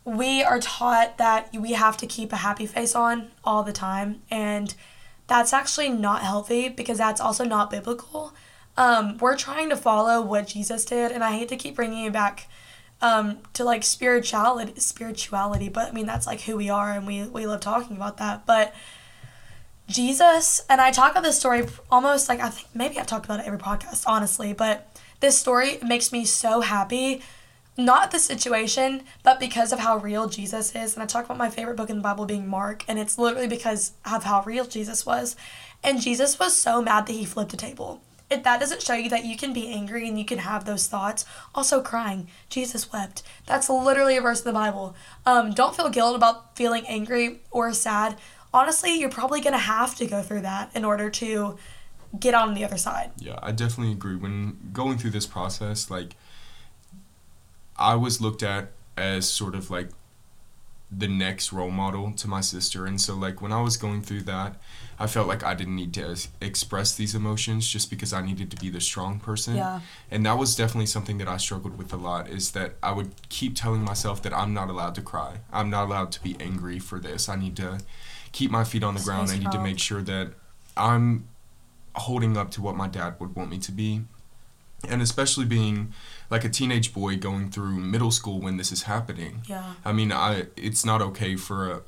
we 0.04 0.42
are 0.42 0.60
taught 0.60 1.18
that 1.18 1.50
we 1.54 1.72
have 1.72 1.96
to 1.96 2.06
keep 2.06 2.32
a 2.32 2.36
happy 2.36 2.66
face 2.66 2.94
on 2.94 3.30
all 3.42 3.62
the 3.62 3.72
time 3.72 4.22
and 4.30 4.74
that's 5.26 5.52
actually 5.52 5.88
not 5.88 6.22
healthy 6.22 6.68
because 6.68 6.98
that's 6.98 7.20
also 7.20 7.44
not 7.44 7.70
biblical. 7.70 8.34
Um, 8.76 9.16
we're 9.18 9.36
trying 9.36 9.70
to 9.70 9.76
follow 9.76 10.20
what 10.20 10.46
Jesus 10.46 10.84
did 10.84 11.12
and 11.12 11.24
I 11.24 11.32
hate 11.32 11.48
to 11.48 11.56
keep 11.56 11.76
bringing 11.76 12.04
it 12.04 12.12
back 12.12 12.48
um, 13.00 13.38
to 13.54 13.64
like 13.64 13.82
spirituality 13.82 14.78
spirituality 14.80 15.68
but 15.68 15.88
I 15.88 15.92
mean 15.92 16.06
that's 16.06 16.26
like 16.26 16.42
who 16.42 16.56
we 16.56 16.68
are 16.68 16.92
and 16.92 17.06
we, 17.06 17.24
we 17.24 17.46
love 17.46 17.60
talking 17.60 17.96
about 17.96 18.18
that 18.18 18.46
but 18.46 18.74
Jesus, 19.86 20.64
and 20.70 20.80
I 20.80 20.90
talk 20.90 21.12
about 21.12 21.24
this 21.24 21.38
story 21.38 21.66
almost 21.90 22.28
like 22.28 22.40
I 22.40 22.48
think 22.48 22.68
maybe 22.74 22.98
I've 22.98 23.06
talked 23.06 23.26
about 23.26 23.40
it 23.40 23.46
every 23.46 23.58
podcast, 23.58 24.04
honestly, 24.06 24.52
but 24.52 24.88
this 25.20 25.38
story 25.38 25.78
makes 25.86 26.10
me 26.10 26.24
so 26.24 26.60
happy. 26.62 27.22
Not 27.76 28.10
the 28.10 28.18
situation, 28.18 29.02
but 29.22 29.40
because 29.40 29.72
of 29.72 29.80
how 29.80 29.96
real 29.96 30.28
Jesus 30.28 30.74
is. 30.74 30.94
And 30.94 31.02
I 31.02 31.06
talk 31.06 31.24
about 31.24 31.38
my 31.38 31.50
favorite 31.50 31.76
book 31.76 31.90
in 31.90 31.96
the 31.96 32.02
Bible 32.02 32.24
being 32.24 32.46
Mark, 32.46 32.84
and 32.86 32.98
it's 32.98 33.18
literally 33.18 33.48
because 33.48 33.92
of 34.04 34.24
how 34.24 34.42
real 34.44 34.64
Jesus 34.64 35.04
was. 35.04 35.36
And 35.82 36.00
Jesus 36.00 36.38
was 36.38 36.56
so 36.56 36.80
mad 36.80 37.06
that 37.06 37.12
he 37.12 37.24
flipped 37.24 37.52
a 37.52 37.56
table. 37.56 38.00
If 38.30 38.42
that 38.44 38.60
doesn't 38.60 38.82
show 38.82 38.94
you 38.94 39.10
that 39.10 39.24
you 39.24 39.36
can 39.36 39.52
be 39.52 39.68
angry 39.68 40.08
and 40.08 40.18
you 40.18 40.24
can 40.24 40.38
have 40.38 40.64
those 40.64 40.86
thoughts, 40.86 41.24
also 41.54 41.82
crying. 41.82 42.28
Jesus 42.48 42.92
wept. 42.92 43.22
That's 43.46 43.68
literally 43.68 44.16
a 44.16 44.22
verse 44.22 44.40
in 44.40 44.46
the 44.46 44.58
Bible. 44.58 44.94
Um, 45.26 45.52
don't 45.52 45.76
feel 45.76 45.90
guilt 45.90 46.16
about 46.16 46.56
feeling 46.56 46.86
angry 46.86 47.40
or 47.50 47.72
sad 47.72 48.16
honestly, 48.54 48.98
you're 48.98 49.10
probably 49.10 49.40
going 49.40 49.52
to 49.52 49.58
have 49.58 49.96
to 49.96 50.06
go 50.06 50.22
through 50.22 50.42
that 50.42 50.70
in 50.74 50.84
order 50.84 51.10
to 51.10 51.58
get 52.18 52.32
on 52.32 52.54
the 52.54 52.64
other 52.64 52.78
side. 52.78 53.10
Yeah, 53.18 53.38
I 53.42 53.50
definitely 53.50 53.92
agree. 53.92 54.16
When 54.16 54.70
going 54.72 54.96
through 54.96 55.10
this 55.10 55.26
process, 55.26 55.90
like 55.90 56.14
I 57.76 57.94
was 57.96 58.20
looked 58.20 58.42
at 58.42 58.70
as 58.96 59.28
sort 59.28 59.54
of 59.54 59.70
like 59.70 59.88
the 60.90 61.08
next 61.08 61.52
role 61.52 61.70
model 61.70 62.12
to 62.12 62.28
my 62.28 62.40
sister, 62.40 62.86
and 62.86 63.00
so 63.00 63.14
like 63.14 63.42
when 63.42 63.52
I 63.52 63.60
was 63.60 63.76
going 63.76 64.02
through 64.02 64.22
that, 64.22 64.56
I 64.98 65.06
felt 65.06 65.26
like 65.26 65.42
I 65.42 65.54
didn't 65.54 65.74
need 65.74 65.92
to 65.94 66.10
es- 66.10 66.28
express 66.40 66.94
these 66.94 67.14
emotions 67.14 67.68
just 67.68 67.90
because 67.90 68.12
I 68.12 68.24
needed 68.24 68.50
to 68.52 68.56
be 68.56 68.70
the 68.70 68.80
strong 68.80 69.18
person. 69.18 69.56
Yeah. 69.56 69.80
And 70.10 70.24
that 70.24 70.38
was 70.38 70.54
definitely 70.54 70.86
something 70.86 71.18
that 71.18 71.28
I 71.28 71.36
struggled 71.36 71.76
with 71.76 71.92
a 71.92 71.96
lot 71.96 72.28
is 72.28 72.52
that 72.52 72.74
I 72.82 72.92
would 72.92 73.10
keep 73.28 73.56
telling 73.56 73.82
myself 73.82 74.22
that 74.22 74.32
I'm 74.32 74.54
not 74.54 74.70
allowed 74.70 74.94
to 74.96 75.02
cry. 75.02 75.38
I'm 75.52 75.68
not 75.68 75.86
allowed 75.86 76.12
to 76.12 76.22
be 76.22 76.36
angry 76.38 76.78
for 76.78 77.00
this. 77.00 77.28
I 77.28 77.36
need 77.36 77.56
to 77.56 77.80
keep 78.32 78.50
my 78.50 78.64
feet 78.64 78.84
on 78.84 78.94
the 78.94 79.00
ground. 79.00 79.30
I 79.30 79.38
need 79.38 79.52
to 79.52 79.60
make 79.60 79.78
sure 79.78 80.02
that 80.02 80.32
I'm 80.76 81.26
holding 81.96 82.36
up 82.36 82.50
to 82.52 82.62
what 82.62 82.76
my 82.76 82.88
dad 82.88 83.14
would 83.18 83.34
want 83.34 83.50
me 83.50 83.58
to 83.58 83.72
be. 83.72 84.02
And 84.88 85.00
especially 85.00 85.46
being 85.46 85.92
like 86.30 86.44
a 86.44 86.48
teenage 86.48 86.92
boy 86.94 87.16
going 87.16 87.50
through 87.50 87.76
middle 87.78 88.10
school 88.10 88.40
when 88.40 88.56
this 88.56 88.72
is 88.72 88.84
happening. 88.84 89.42
Yeah. 89.46 89.74
I 89.84 89.92
mean, 89.92 90.12
I 90.12 90.46
it's 90.56 90.84
not 90.84 91.00
okay 91.02 91.36
for 91.36 91.82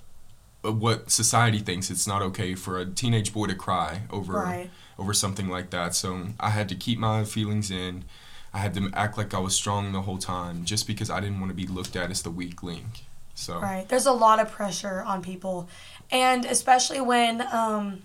a 0.65 0.71
what 0.73 1.11
society 1.11 1.61
thinks 1.61 1.91
it's 1.91 2.07
not 2.09 2.23
okay 2.23 2.55
for 2.57 2.79
a 2.79 2.85
teenage 2.85 3.33
boy 3.33 3.47
to 3.47 3.55
cry 3.55 4.03
over 4.11 4.33
Right. 4.33 4.71
over 4.99 5.13
something 5.15 5.49
like 5.49 5.71
that. 5.71 5.95
So 5.95 6.29
I 6.41 6.51
had 6.51 6.69
to 6.71 6.75
keep 6.75 6.99
my 6.99 7.25
feelings 7.25 7.71
in. 7.71 8.05
I 8.53 8.59
had 8.59 8.75
to 8.75 8.91
act 8.95 9.17
like 9.19 9.33
I 9.35 9.39
was 9.39 9.55
strong 9.55 9.93
the 9.93 10.03
whole 10.03 10.19
time, 10.19 10.65
just 10.65 10.87
because 10.87 11.09
I 11.11 11.21
didn't 11.21 11.39
want 11.41 11.51
to 11.51 11.55
be 11.55 11.67
looked 11.67 11.95
at 11.95 12.11
as 12.11 12.23
the 12.23 12.31
weak 12.31 12.63
link. 12.63 13.05
So 13.35 13.61
Right. 13.61 13.89
There's 13.89 14.07
a 14.07 14.13
lot 14.13 14.41
of 14.41 14.51
pressure 14.51 15.03
on 15.03 15.23
people. 15.23 15.69
And 16.11 16.45
especially 16.45 17.01
when 17.01 17.43
um 17.53 18.03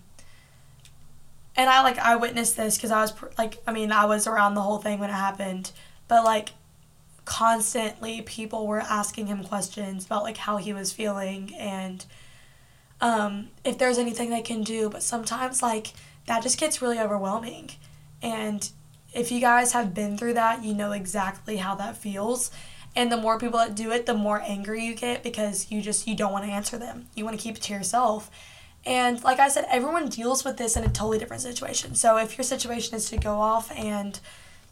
and 1.55 1.69
I 1.69 1.81
like 1.81 1.97
I 1.99 2.15
witnessed 2.15 2.57
this 2.57 2.77
cuz 2.77 2.91
I 2.91 3.01
was 3.01 3.11
pr- 3.11 3.27
like 3.37 3.61
I 3.67 3.71
mean 3.71 3.91
I 3.91 4.05
was 4.05 4.27
around 4.27 4.55
the 4.55 4.61
whole 4.61 4.77
thing 4.77 4.99
when 4.99 5.09
it 5.09 5.13
happened, 5.13 5.71
but 6.11 6.25
like 6.25 6.49
constantly 7.23 8.21
people 8.23 8.67
were 8.67 8.81
asking 8.81 9.27
him 9.27 9.45
questions 9.45 10.05
about 10.05 10.23
like 10.23 10.35
how 10.35 10.57
he 10.57 10.73
was 10.73 10.91
feeling 10.91 11.55
and 11.57 12.05
um 12.99 13.47
if 13.63 13.77
there's 13.77 13.97
anything 13.97 14.29
they 14.29 14.41
can 14.41 14.61
do, 14.61 14.89
but 14.89 15.01
sometimes 15.01 15.61
like 15.61 15.93
that 16.25 16.43
just 16.43 16.59
gets 16.59 16.81
really 16.81 16.99
overwhelming. 16.99 17.69
And 18.21 18.69
if 19.13 19.31
you 19.31 19.39
guys 19.39 19.71
have 19.71 19.93
been 19.93 20.17
through 20.17 20.33
that, 20.33 20.65
you 20.65 20.73
know 20.73 20.91
exactly 20.91 21.55
how 21.55 21.75
that 21.75 21.95
feels. 21.95 22.51
And 22.93 23.09
the 23.09 23.15
more 23.15 23.39
people 23.39 23.59
that 23.59 23.73
do 23.73 23.91
it 23.91 24.05
the 24.05 24.13
more 24.13 24.41
angry 24.41 24.83
you 24.83 24.95
get 24.95 25.23
because 25.23 25.71
you 25.71 25.81
just 25.81 26.07
you 26.07 26.15
don't 26.17 26.33
want 26.33 26.43
to 26.43 26.51
answer 26.51 26.77
them. 26.77 27.07
You 27.15 27.23
want 27.23 27.39
to 27.39 27.41
keep 27.41 27.55
it 27.55 27.61
to 27.61 27.73
yourself. 27.73 28.29
And 28.85 29.23
like 29.23 29.39
i 29.39 29.47
said 29.47 29.65
everyone 29.69 30.09
deals 30.09 30.43
with 30.43 30.57
this 30.57 30.75
in 30.75 30.83
a 30.83 30.89
totally 30.89 31.19
different 31.19 31.41
situation. 31.41 31.95
So 31.95 32.17
if 32.17 32.37
your 32.37 32.43
situation 32.43 32.95
is 32.95 33.09
to 33.11 33.17
go 33.17 33.35
off 33.35 33.71
and 33.71 34.19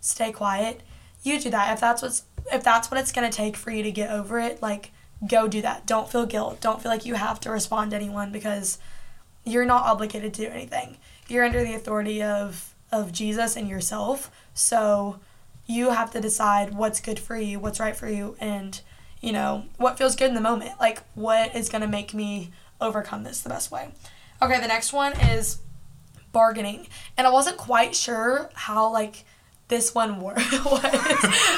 stay 0.02 0.34
quiet 0.34 0.82
you 1.24 1.40
do 1.40 1.50
that. 1.50 1.74
If 1.74 1.80
that's 1.80 2.02
what's 2.02 2.24
if 2.52 2.64
that's 2.64 2.90
what 2.90 3.00
it's 3.00 3.12
going 3.12 3.30
to 3.30 3.36
take 3.36 3.56
for 3.56 3.72
you 3.72 3.84
to 3.84 3.92
get 3.92 4.10
over 4.10 4.40
it 4.40 4.62
like 4.62 4.92
go 5.28 5.48
do 5.48 5.62
that. 5.62 5.86
Don't 5.86 6.10
feel 6.10 6.26
guilt. 6.26 6.62
Don't 6.62 6.82
feel 6.82 6.92
like 6.92 7.06
you 7.06 7.16
have 7.16 7.40
to 7.42 7.52
respond 7.52 7.92
to 7.92 7.98
anyone 7.98 8.32
because 8.32 8.78
you're 9.44 9.66
not 9.66 9.84
obligated 9.84 10.34
to 10.36 10.46
do 10.46 10.50
anything. 10.50 10.98
You're 11.28 11.46
under 11.46 11.64
the 11.64 11.74
authority 11.74 12.22
of 12.24 12.74
of 12.92 13.12
jesus 13.12 13.56
and 13.56 13.68
yourself. 13.68 14.32
So 14.54 15.20
you 15.68 15.92
have 15.92 16.12
to 16.12 16.22
decide 16.22 16.74
what's 16.74 17.00
good 17.00 17.20
for 17.20 17.36
you, 17.36 17.60
what's 17.60 17.80
right 17.80 17.96
for 17.96 18.10
you, 18.10 18.36
and 18.40 18.80
you 19.22 19.32
know 19.32 19.66
what 19.78 19.98
feels 19.98 20.16
good 20.16 20.30
in 20.30 20.36
the 20.36 20.42
moment. 20.42 20.72
Like 20.80 21.04
what 21.16 21.56
is 21.56 21.70
gonna 21.70 21.88
make 21.88 22.14
me 22.14 22.52
overcome 22.82 23.24
this 23.24 23.42
the 23.42 23.50
best 23.50 23.72
way. 23.72 23.90
Okay, 24.42 24.60
the 24.60 24.68
next 24.68 24.94
one 24.94 25.14
is 25.20 25.60
bargaining, 26.32 26.88
and 27.18 27.28
I 27.28 27.30
wasn't 27.30 27.58
quite 27.58 27.96
sure 27.96 28.50
how 28.54 28.92
like 28.92 29.26
this 29.70 29.96
one 29.96 30.20
wor- 30.20 30.34
was. 30.36 30.84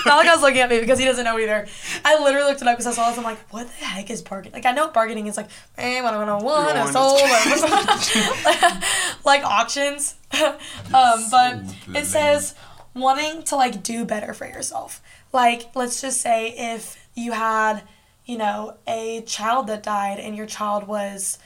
Not 0.05 0.17
like 0.17 0.27
I 0.27 0.33
was 0.33 0.41
looking 0.41 0.59
at 0.59 0.69
me 0.69 0.79
because 0.79 0.99
he 0.99 1.05
doesn't 1.05 1.23
know 1.23 1.39
either. 1.39 1.65
I 2.05 2.21
literally 2.21 2.49
looked 2.49 2.61
it 2.61 2.67
up 2.67 2.77
because 2.77 2.85
I 2.85 2.91
saw 2.91 3.09
this. 3.09 3.17
I'm 3.17 3.23
like, 3.23 3.39
what 3.51 3.67
the 3.67 3.85
heck 3.85 4.11
is 4.11 4.21
bargaining? 4.21 4.53
Like 4.53 4.65
I 4.65 4.73
know 4.73 4.89
bargaining 4.89 5.27
is 5.27 5.37
like, 5.37 5.49
hey, 5.77 6.01
what 6.01 6.13
I 6.13 6.23
want 6.23 6.43
one, 6.43 6.75
a 6.75 6.79
want 6.81 6.93
soul, 6.93 7.17
or 7.17 7.19
like 9.25 9.43
auctions. 9.43 10.15
um, 10.43 11.25
but 11.31 11.61
it 11.95 12.05
says 12.05 12.53
wanting 12.93 13.43
to 13.43 13.55
like 13.55 13.81
do 13.81 14.05
better 14.05 14.33
for 14.33 14.45
yourself. 14.45 15.01
Like 15.33 15.73
let's 15.73 16.01
just 16.01 16.21
say 16.21 16.53
if 16.55 17.07
you 17.15 17.31
had, 17.31 17.81
you 18.25 18.37
know, 18.37 18.77
a 18.87 19.21
child 19.21 19.67
that 19.67 19.83
died 19.83 20.19
and 20.19 20.35
your 20.35 20.45
child 20.45 20.85
was 20.85 21.39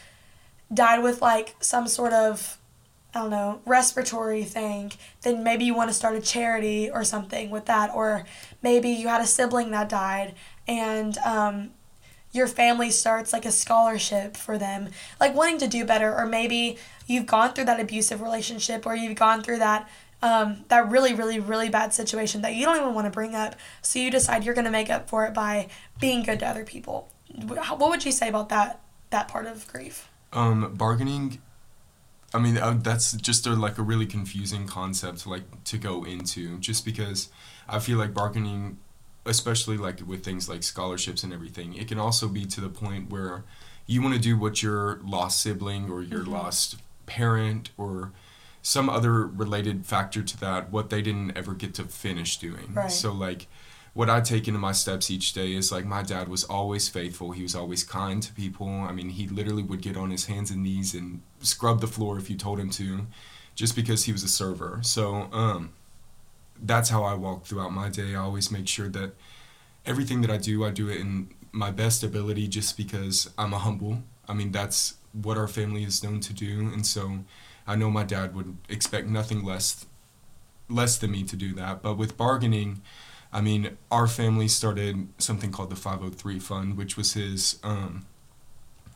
died 0.74 1.04
with 1.04 1.22
like 1.22 1.56
some 1.60 1.88
sort 1.88 2.12
of 2.12 2.58
I 3.16 3.20
don't 3.20 3.30
know, 3.30 3.62
respiratory 3.66 4.44
thing, 4.44 4.92
then 5.22 5.42
maybe 5.42 5.64
you 5.64 5.74
want 5.74 5.90
to 5.90 5.94
start 5.94 6.16
a 6.16 6.22
charity 6.22 6.92
or 6.92 7.06
something 7.06 7.50
with 7.50 7.66
that. 7.68 7.96
Or 7.96 8.26
maybe 8.62 8.90
you 8.90 9.08
had 9.08 9.22
a 9.22 9.26
sibling 9.26 9.72
that 9.72 9.88
died 9.88 10.36
and 10.68 11.18
um, 11.20 11.70
your 12.34 12.46
family 12.46 12.92
starts 12.92 13.32
like 13.32 13.46
a 13.46 13.52
scholarship 13.52 14.36
for 14.36 14.58
them, 14.58 14.90
like 15.18 15.34
wanting 15.34 15.60
to 15.60 15.68
do 15.68 15.86
better. 15.86 16.14
Or 16.14 16.26
maybe 16.26 16.78
you've 17.08 17.26
gone 17.26 17.54
through 17.54 17.66
that 17.66 17.80
abusive 17.80 18.20
relationship 18.20 18.86
or 18.86 18.96
you've 18.96 19.18
gone 19.18 19.42
through 19.42 19.60
that. 19.60 19.90
Um, 20.22 20.66
that 20.68 20.90
really, 20.90 21.14
really, 21.14 21.40
really 21.40 21.70
bad 21.70 21.94
situation 21.94 22.42
that 22.42 22.56
you 22.56 22.66
don't 22.66 22.78
even 22.78 22.94
want 22.94 23.06
to 23.06 23.12
bring 23.12 23.36
up. 23.36 23.56
So 23.82 24.00
you 24.00 24.12
decide 24.12 24.44
you're 24.44 24.56
going 24.56 24.66
to 24.66 24.72
make 24.72 24.90
up 24.90 25.08
for 25.10 25.26
it 25.26 25.34
by 25.34 25.70
being 26.02 26.24
good 26.24 26.40
to 26.40 26.48
other 26.48 26.66
people. 26.66 27.10
What 27.46 27.80
would 27.80 28.04
you 28.04 28.12
say 28.12 28.28
about 28.28 28.50
that 28.50 28.82
that 29.12 29.28
part 29.28 29.46
of 29.46 29.72
grief? 29.72 30.10
Um, 30.34 30.74
bargaining. 30.74 31.40
I 32.36 32.40
mean, 32.40 32.58
uh, 32.58 32.78
that's 32.82 33.14
just 33.14 33.48
a, 33.48 33.52
like 33.54 33.78
a 33.78 33.82
really 33.82 34.06
confusing 34.06 34.68
concept, 34.68 35.26
like 35.26 35.64
to 35.66 35.78
go 35.78 36.04
into, 36.04 36.58
just 36.60 36.86
because 36.86 37.30
I 37.68 37.80
feel 37.80 37.98
like 37.98 38.14
bargaining, 38.14 38.78
especially 39.26 39.78
like 39.78 40.02
with 40.06 40.24
things 40.24 40.48
like 40.50 40.64
scholarships 40.64 41.24
and 41.24 41.34
everything, 41.34 41.74
it 41.76 41.88
can 41.88 41.98
also 42.00 42.28
be 42.28 42.46
to 42.46 42.62
the 42.62 42.70
point 42.70 43.10
where 43.10 43.44
you 43.88 44.02
want 44.02 44.14
to 44.16 44.20
do 44.22 44.38
what 44.38 44.62
your 44.62 45.00
lost 45.04 45.42
sibling 45.42 45.90
or 45.90 46.02
your 46.04 46.24
Mhm. 46.24 46.28
lost 46.32 46.76
parent 47.06 47.70
or 47.78 48.12
some 48.62 48.90
other 48.90 49.26
related 49.28 49.86
factor 49.86 50.24
to 50.24 50.40
that, 50.40 50.72
what 50.72 50.90
they 50.90 51.02
didn't 51.02 51.38
ever 51.38 51.54
get 51.54 51.74
to 51.76 51.84
finish 51.86 52.38
doing. 52.38 52.74
Right. 52.74 52.92
So 52.92 53.12
like 53.14 53.48
what 53.94 54.10
I 54.10 54.20
take 54.22 54.48
into 54.48 54.60
my 54.60 54.72
steps 54.74 55.10
each 55.10 55.34
day 55.34 55.54
is 55.54 55.72
like 55.72 55.86
my 55.86 56.02
dad 56.04 56.28
was 56.28 56.44
always 56.44 56.90
faithful. 56.90 57.32
He 57.32 57.44
was 57.44 57.56
always 57.56 57.84
kind 57.84 58.22
to 58.24 58.34
people. 58.34 58.68
I 58.68 58.92
mean, 58.92 59.10
he 59.10 59.28
literally 59.28 59.64
would 59.64 59.82
get 59.82 59.96
on 59.96 60.10
his 60.10 60.26
hands 60.26 60.50
and 60.52 60.64
knees 60.64 60.94
and 60.94 61.22
scrub 61.46 61.82
the 61.82 61.88
floor 61.88 62.18
if 62.18 62.30
you 62.30 62.36
told 62.36 62.60
him 62.60 62.70
to, 62.72 63.08
just 63.56 63.76
because 63.76 64.06
he 64.06 64.12
was 64.12 64.24
a 64.24 64.28
server. 64.28 64.80
So 64.82 65.30
um, 65.32 65.74
that's 66.62 66.90
how 66.90 67.04
I 67.04 67.14
walk 67.14 67.46
throughout 67.46 67.72
my 67.72 67.90
day. 67.90 68.16
I 68.16 68.20
always 68.20 68.52
make 68.52 68.68
sure 68.68 68.90
that 68.90 69.14
everything 69.86 70.22
that 70.22 70.32
I 70.32 70.38
do, 70.38 70.66
I 70.66 70.72
do 70.72 70.90
it 70.90 71.00
in 71.00 71.30
my 71.52 71.72
best 71.72 72.04
ability, 72.04 72.48
just 72.48 72.76
because 72.76 73.30
I'm 73.38 73.54
a 73.54 73.60
humble. 73.60 74.04
I 74.28 74.34
mean, 74.34 74.52
that's 74.52 74.96
what 75.14 75.38
our 75.38 75.48
family 75.48 75.84
is 75.84 76.04
known 76.04 76.20
to 76.22 76.34
do, 76.34 76.70
and 76.74 76.86
so 76.86 77.20
I 77.66 77.76
know 77.76 77.90
my 77.90 78.04
dad 78.04 78.36
would 78.36 78.58
expect 78.70 79.08
nothing 79.08 79.44
less 79.44 79.86
less 80.70 80.98
than 80.98 81.12
me 81.12 81.24
to 81.24 81.36
do 81.36 81.54
that. 81.54 81.82
But 81.82 81.96
with 81.96 82.18
bargaining. 82.18 82.82
I 83.32 83.42
mean, 83.42 83.78
our 83.92 84.08
family 84.08 84.48
started 84.48 85.10
something 85.18 85.52
called 85.52 85.70
the 85.70 85.76
503 85.76 86.40
Fund, 86.40 86.78
which 86.78 86.96
was 86.96 87.14
his, 87.14 87.60
um, 87.64 88.06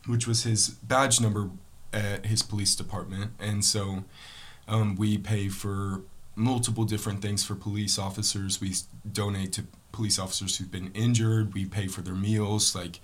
which 0.06 0.26
was 0.26 0.44
his 0.44 0.70
badge 0.70 1.20
number 1.20 1.50
at 1.92 2.26
his 2.26 2.42
police 2.42 2.74
department, 2.76 3.32
and 3.38 3.64
so 3.64 4.04
um, 4.68 4.96
we 4.96 5.18
pay 5.18 5.48
for 5.48 6.02
multiple 6.36 6.84
different 6.84 7.20
things 7.20 7.44
for 7.44 7.54
police 7.54 7.98
officers. 7.98 8.60
We 8.60 8.74
donate 9.10 9.52
to 9.54 9.64
police 9.92 10.18
officers 10.18 10.56
who've 10.56 10.70
been 10.70 10.92
injured. 10.94 11.54
We 11.54 11.66
pay 11.66 11.88
for 11.88 12.00
their 12.00 12.14
meals. 12.14 12.74
Like, 12.74 13.00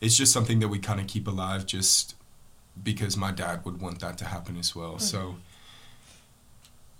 it's 0.00 0.16
just 0.16 0.32
something 0.32 0.58
that 0.58 0.68
we 0.68 0.78
kind 0.78 1.00
of 1.00 1.06
keep 1.06 1.26
alive, 1.28 1.66
just 1.66 2.14
because 2.82 3.16
my 3.16 3.30
dad 3.30 3.64
would 3.64 3.80
want 3.80 4.00
that 4.00 4.18
to 4.18 4.24
happen 4.26 4.56
as 4.56 4.74
well. 4.74 4.98
So. 4.98 5.36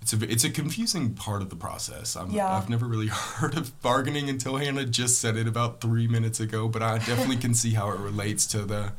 It's 0.01 0.13
a, 0.13 0.31
it's 0.31 0.43
a 0.43 0.51
confusing 0.51 1.15
part 1.15 1.41
of 1.41 1.49
the 1.49 1.55
process. 1.55 2.15
I'm, 2.15 2.29
Yeah. 2.29 2.55
I've 2.55 2.69
never 2.69 2.85
really 2.85 3.07
heard 3.11 3.57
of 3.57 3.81
bargaining 3.81 4.29
until 4.29 4.57
Hannah 4.57 4.85
just 4.85 5.19
said 5.19 5.35
it 5.35 5.47
about 5.47 5.81
three 5.81 6.07
minutes 6.07 6.39
ago, 6.39 6.67
but 6.67 6.83
I 6.83 6.99
definitely 6.99 7.37
can 7.37 7.55
see 7.55 7.73
how 7.73 7.89
it 7.89 7.99
relates 7.99 8.45
to 8.47 8.65
the 8.65 8.91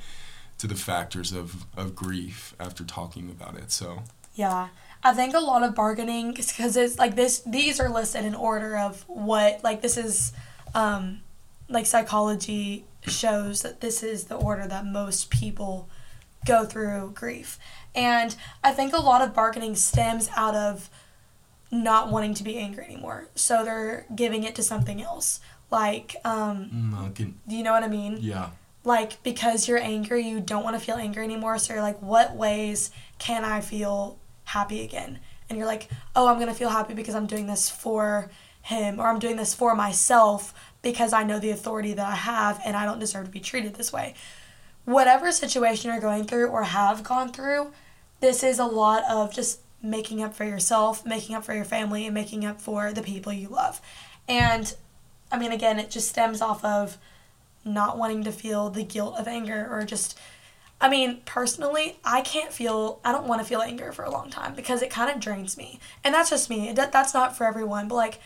to 0.58 0.66
the 0.66 0.74
factors 0.74 1.32
of, 1.32 1.66
of 1.76 1.94
grief 1.94 2.54
after 2.58 2.84
talking 2.84 3.28
about 3.30 3.56
it. 3.56 3.70
So 3.70 4.02
Yeah. 4.34 4.68
I 5.02 5.12
think 5.14 5.34
a 5.34 5.38
lot 5.40 5.62
of 5.62 5.74
bargaining 5.74 6.32
because 6.34 6.76
it's 6.76 6.98
like 6.98 7.14
this 7.14 7.40
these 7.40 7.78
are 7.80 7.88
listed 7.88 8.24
in 8.24 8.34
order 8.34 8.76
of 8.76 9.04
what 9.08 9.62
like 9.62 9.82
this 9.82 9.96
is 9.96 10.32
um 10.74 11.20
like 11.68 11.86
psychology 11.86 12.84
shows 13.06 13.62
that 13.62 13.80
this 13.80 14.02
is 14.02 14.24
the 14.24 14.34
order 14.36 14.66
that 14.66 14.84
most 14.86 15.30
people 15.30 15.88
go 16.44 16.64
through 16.64 17.12
grief. 17.14 17.58
And 17.94 18.34
I 18.64 18.72
think 18.72 18.92
a 18.92 18.98
lot 18.98 19.22
of 19.22 19.34
bargaining 19.34 19.74
stems 19.76 20.28
out 20.36 20.54
of 20.54 20.90
not 21.70 22.10
wanting 22.10 22.34
to 22.34 22.44
be 22.44 22.56
angry 22.58 22.84
anymore. 22.84 23.28
So 23.34 23.64
they're 23.64 24.06
giving 24.14 24.44
it 24.44 24.54
to 24.56 24.62
something 24.62 25.02
else. 25.02 25.40
Like 25.70 26.16
um 26.24 26.70
mm, 26.94 27.14
can, 27.14 27.38
you 27.46 27.62
know 27.62 27.72
what 27.72 27.82
I 27.84 27.88
mean? 27.88 28.18
yeah, 28.20 28.50
like 28.86 29.22
because 29.22 29.68
you're 29.68 29.82
angry 29.82 30.22
you 30.26 30.40
don't 30.40 30.64
want 30.64 30.78
to 30.78 30.84
feel 30.84 30.96
angry 30.96 31.24
anymore 31.24 31.58
so 31.58 31.74
you're 31.74 31.82
like 31.82 32.00
what 32.00 32.34
ways 32.34 32.90
can 33.18 33.44
i 33.44 33.60
feel 33.60 34.18
happy 34.46 34.82
again? 34.82 35.18
And 35.48 35.58
you're 35.58 35.66
like 35.66 35.88
oh 36.14 36.26
i'm 36.26 36.36
going 36.36 36.48
to 36.48 36.54
feel 36.54 36.70
happy 36.70 36.94
because 36.94 37.14
i'm 37.14 37.26
doing 37.26 37.46
this 37.46 37.68
for 37.68 38.30
him 38.62 38.98
or 38.98 39.06
i'm 39.06 39.18
doing 39.18 39.36
this 39.36 39.54
for 39.54 39.74
myself 39.76 40.54
because 40.82 41.12
i 41.12 41.22
know 41.22 41.38
the 41.38 41.50
authority 41.50 41.92
that 41.92 42.06
i 42.06 42.16
have 42.16 42.60
and 42.64 42.76
i 42.76 42.84
don't 42.84 42.98
deserve 42.98 43.26
to 43.26 43.30
be 43.30 43.40
treated 43.40 43.74
this 43.74 43.92
way. 43.92 44.14
Whatever 44.84 45.32
situation 45.32 45.90
you're 45.90 46.00
going 46.00 46.24
through 46.24 46.46
or 46.46 46.62
have 46.62 47.02
gone 47.02 47.32
through 47.32 47.72
this 48.20 48.42
is 48.42 48.58
a 48.58 48.64
lot 48.64 49.02
of 49.10 49.32
just 49.32 49.60
making 49.82 50.22
up 50.22 50.34
for 50.34 50.44
yourself 50.44 51.04
making 51.04 51.36
up 51.36 51.44
for 51.44 51.54
your 51.54 51.64
family 51.64 52.06
and 52.06 52.14
making 52.14 52.44
up 52.44 52.60
for 52.60 52.92
the 52.92 53.02
people 53.02 53.32
you 53.32 53.48
love. 53.48 53.80
And 54.28 54.74
i 55.30 55.38
mean 55.38 55.52
again 55.52 55.78
it 55.78 55.90
just 55.90 56.08
stems 56.08 56.40
off 56.40 56.64
of 56.64 56.98
not 57.66 57.98
wanting 57.98 58.24
to 58.24 58.32
feel 58.32 58.70
the 58.70 58.84
guilt 58.84 59.16
of 59.18 59.28
anger 59.28 59.68
or 59.70 59.84
just 59.84 60.18
I 60.78 60.90
mean, 60.90 61.22
personally, 61.24 61.98
I 62.04 62.20
can't 62.20 62.52
feel 62.52 63.00
I 63.02 63.10
don't 63.10 63.26
want 63.26 63.40
to 63.40 63.46
feel 63.46 63.62
anger 63.62 63.92
for 63.92 64.04
a 64.04 64.10
long 64.10 64.30
time 64.30 64.54
because 64.54 64.82
it 64.82 64.90
kind 64.90 65.10
of 65.10 65.20
drains 65.20 65.56
me. 65.56 65.80
And 66.04 66.14
that's 66.14 66.28
just 66.28 66.50
me. 66.50 66.72
That 66.72 66.92
that's 66.92 67.14
not 67.14 67.36
for 67.36 67.44
everyone, 67.44 67.88
but 67.88 67.94
like 67.94 68.20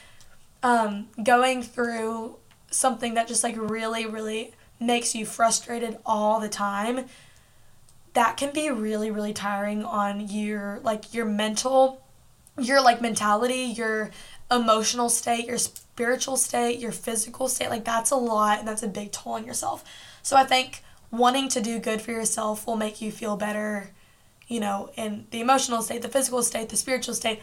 um 0.63 1.09
going 1.23 1.63
through 1.63 2.37
something 2.71 3.15
that 3.15 3.29
just 3.29 3.43
like 3.43 3.57
really 3.57 4.07
really 4.07 4.53
makes 4.79 5.15
you 5.15 5.27
frustrated 5.27 5.99
all 6.05 6.41
the 6.41 6.49
time 6.49 7.07
that 8.15 8.37
can 8.37 8.53
be 8.53 8.71
really 8.71 9.11
really 9.11 9.33
tiring 9.33 9.85
on 9.85 10.29
your 10.29 10.81
like 10.83 11.15
your 11.15 11.25
mental 11.25 12.03
your 12.59 12.83
like 12.83 13.01
mentality, 13.01 13.63
your 13.63 14.11
emotional 14.51 15.09
state, 15.09 15.47
your 15.47 15.59
spiritual 15.59 16.37
state, 16.37 16.79
your 16.79 16.93
physical 16.93 17.49
state. 17.49 17.71
Like 17.71 17.85
that's 17.85 18.11
a 18.11 18.17
lot 18.17 18.59
and 18.59 18.69
that's 18.69 18.83
a 18.83 18.89
big 18.89 19.13
toll 19.13 19.35
on 19.35 19.45
yourself. 19.45 19.85
So 20.23 20.37
I 20.37 20.45
think 20.45 20.83
wanting 21.11 21.49
to 21.51 21.61
do 21.61 21.79
good 21.79 22.01
for 22.01 22.13
yourself 22.13 22.67
will 22.67 22.77
make 22.77 23.01
you 23.01 23.11
feel 23.11 23.37
better, 23.37 23.91
you 24.49 24.61
know, 24.61 24.91
in 24.97 25.27
the 25.31 25.41
emotional 25.41 25.83
state, 25.83 26.03
the 26.03 26.09
physical 26.09 26.43
state, 26.43 26.69
the 26.69 26.77
spiritual 26.77 27.15
state, 27.15 27.41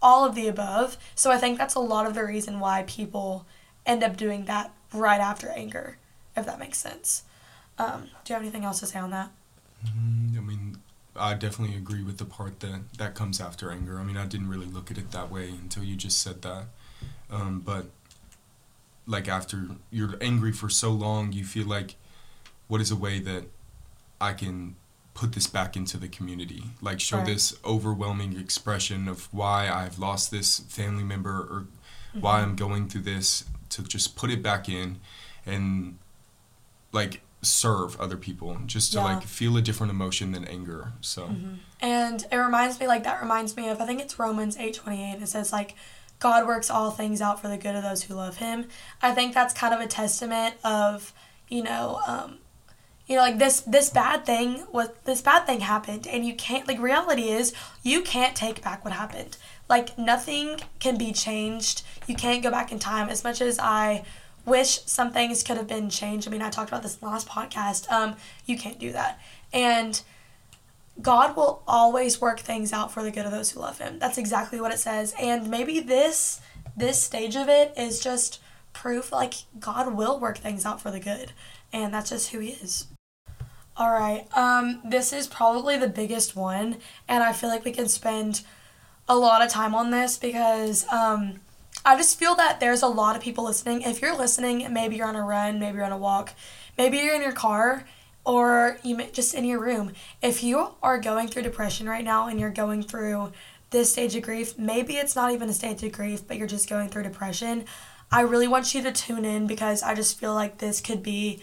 all 0.00 0.24
of 0.24 0.34
the 0.34 0.48
above. 0.48 0.96
So 1.14 1.30
I 1.30 1.38
think 1.38 1.58
that's 1.58 1.74
a 1.74 1.80
lot 1.80 2.06
of 2.06 2.14
the 2.14 2.24
reason 2.24 2.60
why 2.60 2.84
people 2.86 3.46
end 3.86 4.02
up 4.02 4.16
doing 4.16 4.44
that 4.46 4.72
right 4.92 5.20
after 5.20 5.48
anger, 5.48 5.98
if 6.36 6.46
that 6.46 6.58
makes 6.58 6.78
sense. 6.78 7.24
Um, 7.78 8.04
do 8.24 8.32
you 8.32 8.34
have 8.34 8.42
anything 8.42 8.64
else 8.64 8.80
to 8.80 8.86
say 8.86 8.98
on 8.98 9.10
that? 9.10 9.30
Mm, 9.86 10.36
I 10.36 10.40
mean, 10.40 10.73
I 11.16 11.34
definitely 11.34 11.76
agree 11.76 12.02
with 12.02 12.18
the 12.18 12.24
part 12.24 12.60
that 12.60 12.80
that 12.98 13.14
comes 13.14 13.40
after 13.40 13.70
anger. 13.70 13.98
I 13.98 14.02
mean, 14.02 14.16
I 14.16 14.26
didn't 14.26 14.48
really 14.48 14.66
look 14.66 14.90
at 14.90 14.98
it 14.98 15.12
that 15.12 15.30
way 15.30 15.48
until 15.48 15.84
you 15.84 15.96
just 15.96 16.18
said 16.18 16.42
that. 16.42 16.64
Um, 17.30 17.60
but 17.60 17.86
like 19.06 19.28
after 19.28 19.68
you're 19.90 20.16
angry 20.20 20.52
for 20.52 20.68
so 20.68 20.90
long, 20.90 21.32
you 21.32 21.44
feel 21.44 21.66
like, 21.66 21.96
what 22.68 22.80
is 22.80 22.90
a 22.90 22.96
way 22.96 23.18
that 23.20 23.44
I 24.20 24.32
can 24.32 24.76
put 25.12 25.32
this 25.32 25.46
back 25.46 25.76
into 25.76 25.96
the 25.98 26.08
community? 26.08 26.64
Like 26.80 27.00
show 27.00 27.18
right. 27.18 27.26
this 27.26 27.56
overwhelming 27.64 28.38
expression 28.38 29.08
of 29.08 29.32
why 29.32 29.68
I've 29.68 29.98
lost 29.98 30.30
this 30.30 30.60
family 30.60 31.04
member 31.04 31.30
or 31.30 31.66
mm-hmm. 31.66 32.20
why 32.20 32.40
I'm 32.40 32.56
going 32.56 32.88
through 32.88 33.02
this 33.02 33.44
to 33.70 33.82
just 33.82 34.16
put 34.16 34.30
it 34.30 34.42
back 34.42 34.68
in 34.68 34.98
and 35.44 35.98
like 36.92 37.20
serve 37.44 38.00
other 38.00 38.16
people 38.16 38.56
just 38.66 38.92
to 38.92 38.98
yeah. 38.98 39.04
like 39.04 39.22
feel 39.22 39.56
a 39.56 39.62
different 39.62 39.90
emotion 39.90 40.32
than 40.32 40.44
anger 40.44 40.92
so. 41.00 41.24
Mm-hmm. 41.24 41.54
and 41.80 42.26
it 42.30 42.36
reminds 42.36 42.80
me 42.80 42.86
like 42.86 43.04
that 43.04 43.20
reminds 43.20 43.56
me 43.56 43.68
of 43.68 43.80
i 43.80 43.86
think 43.86 44.00
it's 44.00 44.18
romans 44.18 44.56
8 44.56 44.74
28 44.74 45.22
it 45.22 45.28
says 45.28 45.52
like 45.52 45.74
god 46.24 46.46
works 46.46 46.70
all 46.70 46.90
things 46.90 47.20
out 47.20 47.38
for 47.38 47.48
the 47.48 47.58
good 47.58 47.74
of 47.74 47.82
those 47.82 48.04
who 48.04 48.14
love 48.14 48.38
him. 48.38 48.66
I 49.02 49.12
think 49.12 49.34
that's 49.34 49.52
kind 49.52 49.74
of 49.74 49.80
a 49.80 49.86
testament 49.86 50.54
of 50.64 51.12
you 51.48 51.62
know 51.62 52.00
um, 52.06 52.38
you 53.06 53.16
know 53.16 53.20
like 53.20 53.38
this 53.38 53.60
this 53.60 53.90
bad 53.90 54.24
thing 54.24 54.60
what 54.70 55.04
this 55.04 55.20
bad 55.20 55.44
thing 55.44 55.60
happened 55.60 56.06
and 56.06 56.24
you 56.24 56.34
can't 56.34 56.66
like 56.66 56.80
reality 56.80 57.28
is 57.28 57.52
you 57.82 58.00
can't 58.00 58.34
take 58.34 58.62
back 58.62 58.84
what 58.84 58.94
happened. 58.94 59.36
Like 59.68 59.98
nothing 59.98 60.60
can 60.78 60.96
be 60.96 61.12
changed. 61.12 61.82
You 62.06 62.14
can't 62.14 62.42
go 62.42 62.50
back 62.50 62.72
in 62.72 62.78
time. 62.78 63.10
As 63.10 63.22
much 63.22 63.42
as 63.42 63.58
i 63.58 64.04
wish 64.44 64.80
some 64.86 65.12
things 65.12 65.42
could 65.42 65.56
have 65.56 65.68
been 65.68 65.90
changed. 65.90 66.28
I 66.28 66.30
mean, 66.30 66.42
I 66.42 66.50
talked 66.50 66.70
about 66.70 66.82
this 66.82 66.94
in 66.94 67.00
the 67.00 67.06
last 67.06 67.28
podcast. 67.28 67.90
Um, 67.90 68.16
you 68.46 68.56
can't 68.58 68.78
do 68.78 68.92
that. 68.92 69.20
And 69.52 70.00
God 71.00 71.36
will 71.36 71.62
always 71.66 72.20
work 72.20 72.40
things 72.40 72.72
out 72.72 72.92
for 72.92 73.02
the 73.02 73.10
good 73.10 73.26
of 73.26 73.32
those 73.32 73.50
who 73.50 73.60
love 73.60 73.78
him. 73.78 73.98
That's 73.98 74.18
exactly 74.18 74.60
what 74.60 74.72
it 74.72 74.78
says. 74.78 75.14
And 75.18 75.50
maybe 75.50 75.80
this 75.80 76.40
this 76.76 77.00
stage 77.00 77.36
of 77.36 77.48
it 77.48 77.72
is 77.76 78.00
just 78.00 78.40
proof 78.72 79.12
like 79.12 79.34
God 79.60 79.94
will 79.94 80.18
work 80.18 80.38
things 80.38 80.66
out 80.66 80.80
for 80.80 80.90
the 80.90 81.00
good. 81.00 81.32
And 81.72 81.94
that's 81.94 82.10
just 82.10 82.30
who 82.30 82.40
he 82.40 82.50
is. 82.50 82.86
All 83.76 83.90
right. 83.90 84.26
Um 84.36 84.80
this 84.84 85.12
is 85.12 85.26
probably 85.26 85.76
the 85.76 85.88
biggest 85.88 86.36
one 86.36 86.76
and 87.08 87.22
I 87.22 87.32
feel 87.32 87.48
like 87.48 87.64
we 87.64 87.72
can 87.72 87.88
spend 87.88 88.42
a 89.08 89.16
lot 89.16 89.42
of 89.42 89.50
time 89.50 89.74
on 89.74 89.90
this 89.90 90.16
because 90.16 90.86
um 90.92 91.40
I 91.84 91.96
just 91.96 92.18
feel 92.18 92.34
that 92.36 92.60
there's 92.60 92.82
a 92.82 92.88
lot 92.88 93.14
of 93.14 93.22
people 93.22 93.44
listening. 93.44 93.82
If 93.82 94.00
you're 94.00 94.16
listening, 94.16 94.72
maybe 94.72 94.96
you're 94.96 95.06
on 95.06 95.16
a 95.16 95.22
run, 95.22 95.58
maybe 95.58 95.76
you're 95.76 95.84
on 95.84 95.92
a 95.92 95.98
walk, 95.98 96.32
maybe 96.78 96.96
you're 96.96 97.14
in 97.14 97.20
your 97.20 97.32
car, 97.32 97.84
or 98.24 98.78
you 98.82 98.96
may, 98.96 99.10
just 99.10 99.34
in 99.34 99.44
your 99.44 99.60
room. 99.60 99.92
If 100.22 100.42
you 100.42 100.68
are 100.82 100.98
going 100.98 101.28
through 101.28 101.42
depression 101.42 101.86
right 101.86 102.04
now 102.04 102.26
and 102.26 102.40
you're 102.40 102.50
going 102.50 102.82
through 102.82 103.32
this 103.68 103.92
stage 103.92 104.16
of 104.16 104.22
grief, 104.22 104.58
maybe 104.58 104.94
it's 104.94 105.14
not 105.14 105.32
even 105.32 105.50
a 105.50 105.52
stage 105.52 105.82
of 105.82 105.92
grief, 105.92 106.26
but 106.26 106.38
you're 106.38 106.46
just 106.46 106.70
going 106.70 106.88
through 106.88 107.02
depression. 107.02 107.66
I 108.10 108.22
really 108.22 108.48
want 108.48 108.74
you 108.74 108.82
to 108.82 108.92
tune 108.92 109.26
in 109.26 109.46
because 109.46 109.82
I 109.82 109.94
just 109.94 110.18
feel 110.18 110.32
like 110.32 110.58
this 110.58 110.80
could 110.80 111.02
be 111.02 111.42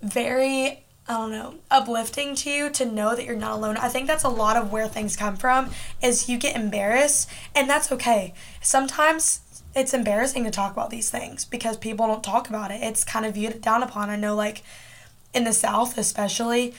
very 0.00 0.84
I 1.08 1.14
don't 1.14 1.30
know, 1.30 1.54
uplifting 1.70 2.34
to 2.36 2.50
you 2.50 2.68
to 2.70 2.84
know 2.84 3.16
that 3.16 3.24
you're 3.24 3.34
not 3.34 3.52
alone. 3.52 3.78
I 3.78 3.88
think 3.88 4.06
that's 4.06 4.24
a 4.24 4.28
lot 4.28 4.58
of 4.58 4.70
where 4.70 4.86
things 4.86 5.16
come 5.16 5.36
from 5.36 5.70
is 6.02 6.28
you 6.28 6.36
get 6.36 6.54
embarrassed 6.54 7.30
and 7.54 7.68
that's 7.68 7.90
okay. 7.90 8.34
Sometimes 8.60 9.40
it's 9.78 9.94
embarrassing 9.94 10.44
to 10.44 10.50
talk 10.50 10.72
about 10.72 10.90
these 10.90 11.08
things 11.08 11.44
because 11.44 11.76
people 11.76 12.06
don't 12.06 12.24
talk 12.24 12.48
about 12.48 12.70
it. 12.70 12.82
It's 12.82 13.04
kind 13.04 13.24
of 13.24 13.34
viewed 13.34 13.60
down 13.60 13.82
upon. 13.82 14.10
I 14.10 14.16
know, 14.16 14.34
like 14.34 14.62
in 15.32 15.44
the 15.44 15.52
South, 15.52 15.96
especially, 15.96 16.74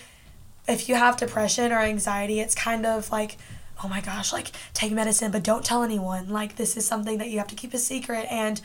if 0.68 0.90
you 0.90 0.96
have 0.96 1.18
depression 1.18 1.72
or 1.72 1.80
anxiety, 1.80 2.40
it's 2.40 2.54
kind 2.54 2.86
of 2.86 3.10
like, 3.10 3.38
oh 3.84 3.88
my 3.88 4.02
gosh, 4.02 4.34
like 4.34 4.52
take 4.74 4.92
medicine, 4.92 5.32
but 5.32 5.44
don't 5.44 5.64
tell 5.64 5.84
anyone. 5.84 6.30
Like, 6.30 6.58
this 6.58 6.76
is 6.76 6.86
something 6.86 7.18
that 7.20 7.30
you 7.30 7.38
have 7.38 7.48
to 7.48 7.56
keep 7.56 7.74
a 7.74 7.78
secret. 7.78 8.28
And 8.30 8.62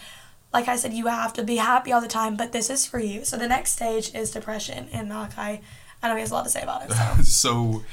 like 0.53 0.69
I 0.69 0.77
said, 0.77 0.93
you 0.93 1.07
have 1.07 1.33
to 1.35 1.45
be 1.45 1.57
happy 1.57 1.93
all 1.93 2.01
the 2.01 2.09
time, 2.09 2.37
but 2.37 2.53
this 2.53 2.71
is 2.71 2.85
for 2.85 2.99
you. 2.99 3.25
So 3.25 3.37
the 3.37 3.49
next 3.49 3.73
stage 3.73 4.15
is 4.15 4.33
depression. 4.33 4.89
And 4.93 5.09
Malachi, 5.09 5.61
I 6.03 6.09
know 6.09 6.15
he 6.17 6.21
has 6.21 6.33
a 6.33 6.35
lot 6.35 6.45
to 6.45 6.51
say 6.51 6.63
about 6.63 6.85
it. 6.85 6.93
So, 6.93 7.23
so 7.23 7.85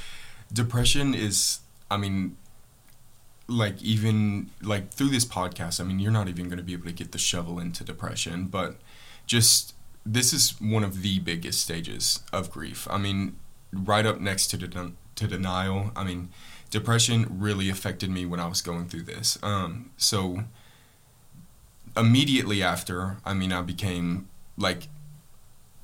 depression 0.51 1.13
is, 1.13 1.59
I 1.89 1.97
mean, 1.97 2.37
like 3.51 3.81
even 3.81 4.49
like 4.61 4.91
through 4.91 5.09
this 5.09 5.25
podcast 5.25 5.79
i 5.79 5.83
mean 5.83 5.99
you're 5.99 6.11
not 6.11 6.27
even 6.27 6.45
going 6.45 6.57
to 6.57 6.63
be 6.63 6.73
able 6.73 6.85
to 6.85 6.91
get 6.91 7.11
the 7.11 7.17
shovel 7.17 7.59
into 7.59 7.83
depression 7.83 8.45
but 8.45 8.75
just 9.25 9.75
this 10.05 10.33
is 10.33 10.59
one 10.59 10.83
of 10.83 11.01
the 11.01 11.19
biggest 11.19 11.61
stages 11.61 12.21
of 12.31 12.49
grief 12.49 12.87
i 12.89 12.97
mean 12.97 13.35
right 13.71 14.05
up 14.05 14.19
next 14.19 14.47
to 14.47 14.57
de- 14.57 14.93
to 15.15 15.27
denial 15.27 15.91
i 15.95 16.03
mean 16.03 16.29
depression 16.69 17.25
really 17.29 17.69
affected 17.69 18.09
me 18.09 18.25
when 18.25 18.39
i 18.39 18.47
was 18.47 18.61
going 18.61 18.87
through 18.87 19.03
this 19.03 19.37
um 19.43 19.91
so 19.97 20.43
immediately 21.97 22.63
after 22.63 23.17
i 23.25 23.33
mean 23.33 23.51
i 23.51 23.61
became 23.61 24.27
like 24.57 24.87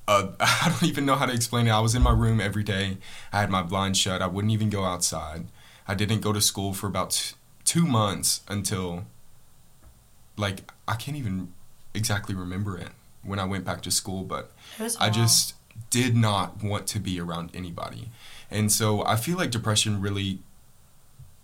uh, 0.07 0.29
I 0.39 0.69
don't 0.69 0.89
even 0.89 1.05
know 1.05 1.15
how 1.15 1.25
to 1.25 1.33
explain 1.33 1.67
it. 1.67 1.71
I 1.71 1.81
was 1.81 1.93
in 1.93 2.01
my 2.01 2.13
room 2.13 2.39
every 2.39 2.63
day. 2.63 2.97
I 3.33 3.41
had 3.41 3.49
my 3.49 3.61
blinds 3.61 3.99
shut. 3.99 4.21
I 4.21 4.27
wouldn't 4.27 4.53
even 4.53 4.69
go 4.69 4.85
outside. 4.85 5.47
I 5.87 5.95
didn't 5.95 6.21
go 6.21 6.33
to 6.33 6.41
school 6.41 6.73
for 6.73 6.87
about 6.87 7.33
two 7.67 7.85
months 7.85 8.41
until 8.47 9.05
like 10.37 10.71
I 10.87 10.95
can't 10.95 11.17
even 11.17 11.53
exactly 11.93 12.33
remember 12.33 12.77
it 12.77 12.89
when 13.23 13.39
I 13.39 13.45
went 13.45 13.65
back 13.65 13.81
to 13.83 13.91
school, 13.91 14.23
but 14.23 14.51
I 14.99 15.09
just 15.09 15.53
did 15.89 16.15
not 16.15 16.63
want 16.63 16.87
to 16.87 16.99
be 16.99 17.19
around 17.19 17.51
anybody. 17.53 18.09
And 18.49 18.71
so 18.71 19.05
I 19.05 19.17
feel 19.17 19.37
like 19.37 19.51
depression 19.51 20.01
really 20.01 20.39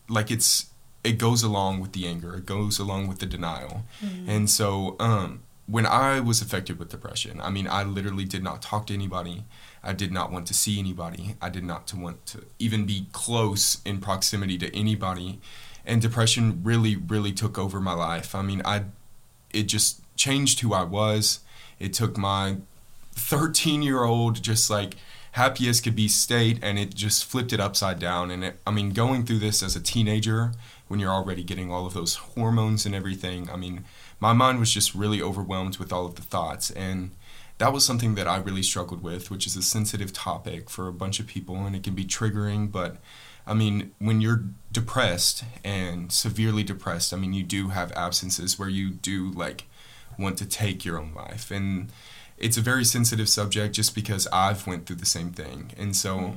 like 0.10 0.32
it's 0.32 0.68
it 1.04 1.18
goes 1.18 1.44
along 1.44 1.82
with 1.82 1.92
the 1.92 2.08
anger, 2.08 2.36
it 2.36 2.46
goes 2.46 2.80
along 2.80 3.08
with 3.08 3.20
the 3.20 3.26
denial. 3.26 3.84
Mm-hmm. 4.02 4.30
And 4.30 4.50
so 4.50 4.96
um 5.00 5.44
when 5.66 5.86
I 5.86 6.22
was 6.22 6.42
affected 6.42 6.80
with 6.80 6.90
depression, 6.90 7.42
I 7.42 7.50
mean 7.50 7.68
I 7.68 7.84
literally 7.84 8.26
did 8.26 8.44
not 8.44 8.62
talk 8.62 8.88
to 8.88 8.94
anybody. 8.94 9.44
I 9.84 9.92
did 9.92 10.14
not 10.14 10.32
want 10.32 10.48
to 10.48 10.54
see 10.54 10.80
anybody. 10.80 11.36
I 11.42 11.50
did 11.50 11.66
not 11.66 11.86
to 11.88 11.98
want 11.98 12.26
to 12.28 12.46
even 12.60 12.86
be 12.86 13.08
close 13.12 13.82
in 13.84 14.00
proximity 14.00 14.58
to 14.60 14.74
anybody 14.74 15.42
and 15.86 16.02
depression 16.02 16.62
really 16.64 16.96
really 16.96 17.32
took 17.32 17.58
over 17.58 17.80
my 17.80 17.94
life. 17.94 18.36
I 18.36 18.42
mean 18.42 18.62
i 18.66 18.84
it 19.52 19.64
just 19.64 20.02
changed 20.16 20.60
who 20.62 20.74
i 20.74 20.84
was. 20.84 21.40
It 21.80 21.94
took 21.94 22.18
my 22.18 22.58
13 23.14 23.82
year 23.82 24.04
old 24.04 24.42
just 24.42 24.70
like 24.70 24.96
happy 25.34 25.68
as 25.68 25.82
could 25.82 25.96
be 25.96 26.08
state 26.08 26.60
and 26.62 26.78
it 26.78 26.94
just 26.94 27.26
flipped 27.26 27.54
it 27.54 27.60
upside 27.60 28.00
down. 28.00 28.32
And 28.32 28.44
it, 28.44 28.60
i 28.66 28.72
mean 28.72 28.92
going 28.92 29.26
through 29.26 29.40
this 29.40 29.64
as 29.64 29.76
a 29.76 29.82
teenager 29.82 30.52
when 30.88 31.00
you're 31.00 31.12
already 31.12 31.44
getting 31.44 31.72
all 31.72 31.86
of 31.86 31.94
those 31.94 32.16
hormones 32.16 32.86
and 32.86 32.94
everything 32.94 33.50
i 33.50 33.56
mean 33.56 33.86
my 34.20 34.32
mind 34.32 34.60
was 34.60 34.72
just 34.72 34.94
really 34.94 35.22
overwhelmed 35.22 35.78
with 35.78 35.92
all 35.92 36.06
of 36.06 36.16
the 36.16 36.22
thoughts. 36.22 36.70
And 36.72 37.12
that 37.58 37.74
was 37.74 37.86
something 37.86 38.16
that 38.16 38.28
i 38.28 38.38
really 38.38 38.64
struggled 38.64 39.04
with 39.04 39.30
which 39.32 39.46
is 39.48 39.56
a 39.56 39.62
sensitive 39.62 40.12
topic 40.12 40.70
for 40.70 40.88
a 40.88 40.94
bunch 40.94 41.20
of 41.20 41.28
people 41.28 41.66
and 41.66 41.76
it 41.76 41.84
can 41.84 41.96
be 41.96 42.04
triggering 42.04 42.72
but 42.72 42.98
I 43.46 43.54
mean, 43.54 43.92
when 44.00 44.22
you're 44.22 44.44
depressed 44.72 45.44
and 45.64 46.12
severely 46.12 46.64
depressed, 46.64 47.14
I 47.14 47.18
mean, 47.18 47.34
you 47.34 47.44
do 47.44 47.70
have 47.70 47.92
absences 47.94 48.58
where 48.58 48.70
you 48.70 48.90
do 48.90 49.32
like 49.32 49.66
want 50.18 50.38
to 50.38 50.46
take 50.46 50.86
your 50.86 50.98
own 50.98 51.14
life, 51.14 51.52
and 51.52 51.92
it's 52.38 52.58
a 52.58 52.62
very 52.62 52.86
sensitive 52.86 53.30
subject 53.30 53.76
just 53.76 53.96
because 53.96 54.28
I've 54.32 54.66
went 54.66 54.86
through 54.86 54.98
the 54.98 55.06
same 55.06 55.32
thing, 55.32 55.72
and 55.78 55.96
so 55.96 56.18
mm. 56.18 56.36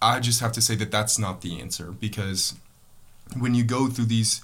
I 0.00 0.20
just 0.20 0.40
have 0.40 0.52
to 0.52 0.60
say 0.60 0.74
that 0.76 0.90
that's 0.90 1.18
not 1.18 1.40
the 1.40 1.60
answer 1.60 1.90
because 1.90 2.54
when 3.38 3.54
you 3.54 3.64
go 3.64 3.88
through 3.88 4.06
these 4.06 4.42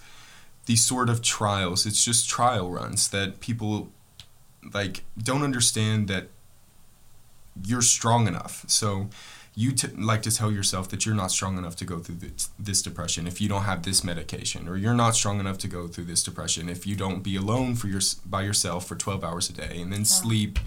these 0.67 0.83
sort 0.85 1.09
of 1.09 1.23
trials, 1.23 1.87
it's 1.87 2.05
just 2.05 2.29
trial 2.29 2.71
runs 2.71 3.09
that 3.11 3.41
people 3.41 3.91
like 4.75 5.03
don't 5.19 5.43
understand 5.43 6.09
that 6.09 6.29
you're 7.65 7.83
strong 7.83 8.27
enough. 8.27 8.65
So 8.69 9.11
you 9.55 9.73
t- 9.73 9.89
like 9.89 10.23
to 10.23 10.31
tell 10.31 10.51
yourself 10.51 10.89
that 10.89 11.05
you're 11.05 11.15
not 11.15 11.31
strong 11.31 11.59
enough 11.59 11.77
to 11.77 11.85
go 11.85 11.99
through 11.99 12.15
this, 12.17 12.51
this, 12.59 12.83
depression 12.83 13.27
if 13.27 13.41
you 13.41 13.49
don't 13.49 13.63
have 13.63 13.83
this 13.83 14.05
medication 14.05 14.69
or 14.69 14.77
you're 14.77 14.95
not 14.95 15.15
strong 15.15 15.41
enough 15.41 15.59
to 15.59 15.69
go 15.69 15.89
through 15.89 16.05
this 16.05 16.23
depression 16.23 16.69
if 16.69 16.87
you 16.87 16.95
don't 16.95 17.23
be 17.23 17.37
alone 17.37 17.75
for 17.75 17.89
your 17.89 18.01
by 18.25 18.43
yourself 18.43 18.87
for 18.87 18.95
12 18.95 19.25
hours 19.25 19.51
a 19.51 19.53
day 19.53 19.81
and 19.81 19.93
then 19.93 20.01
yeah. 20.01 20.05
sleep 20.05 20.59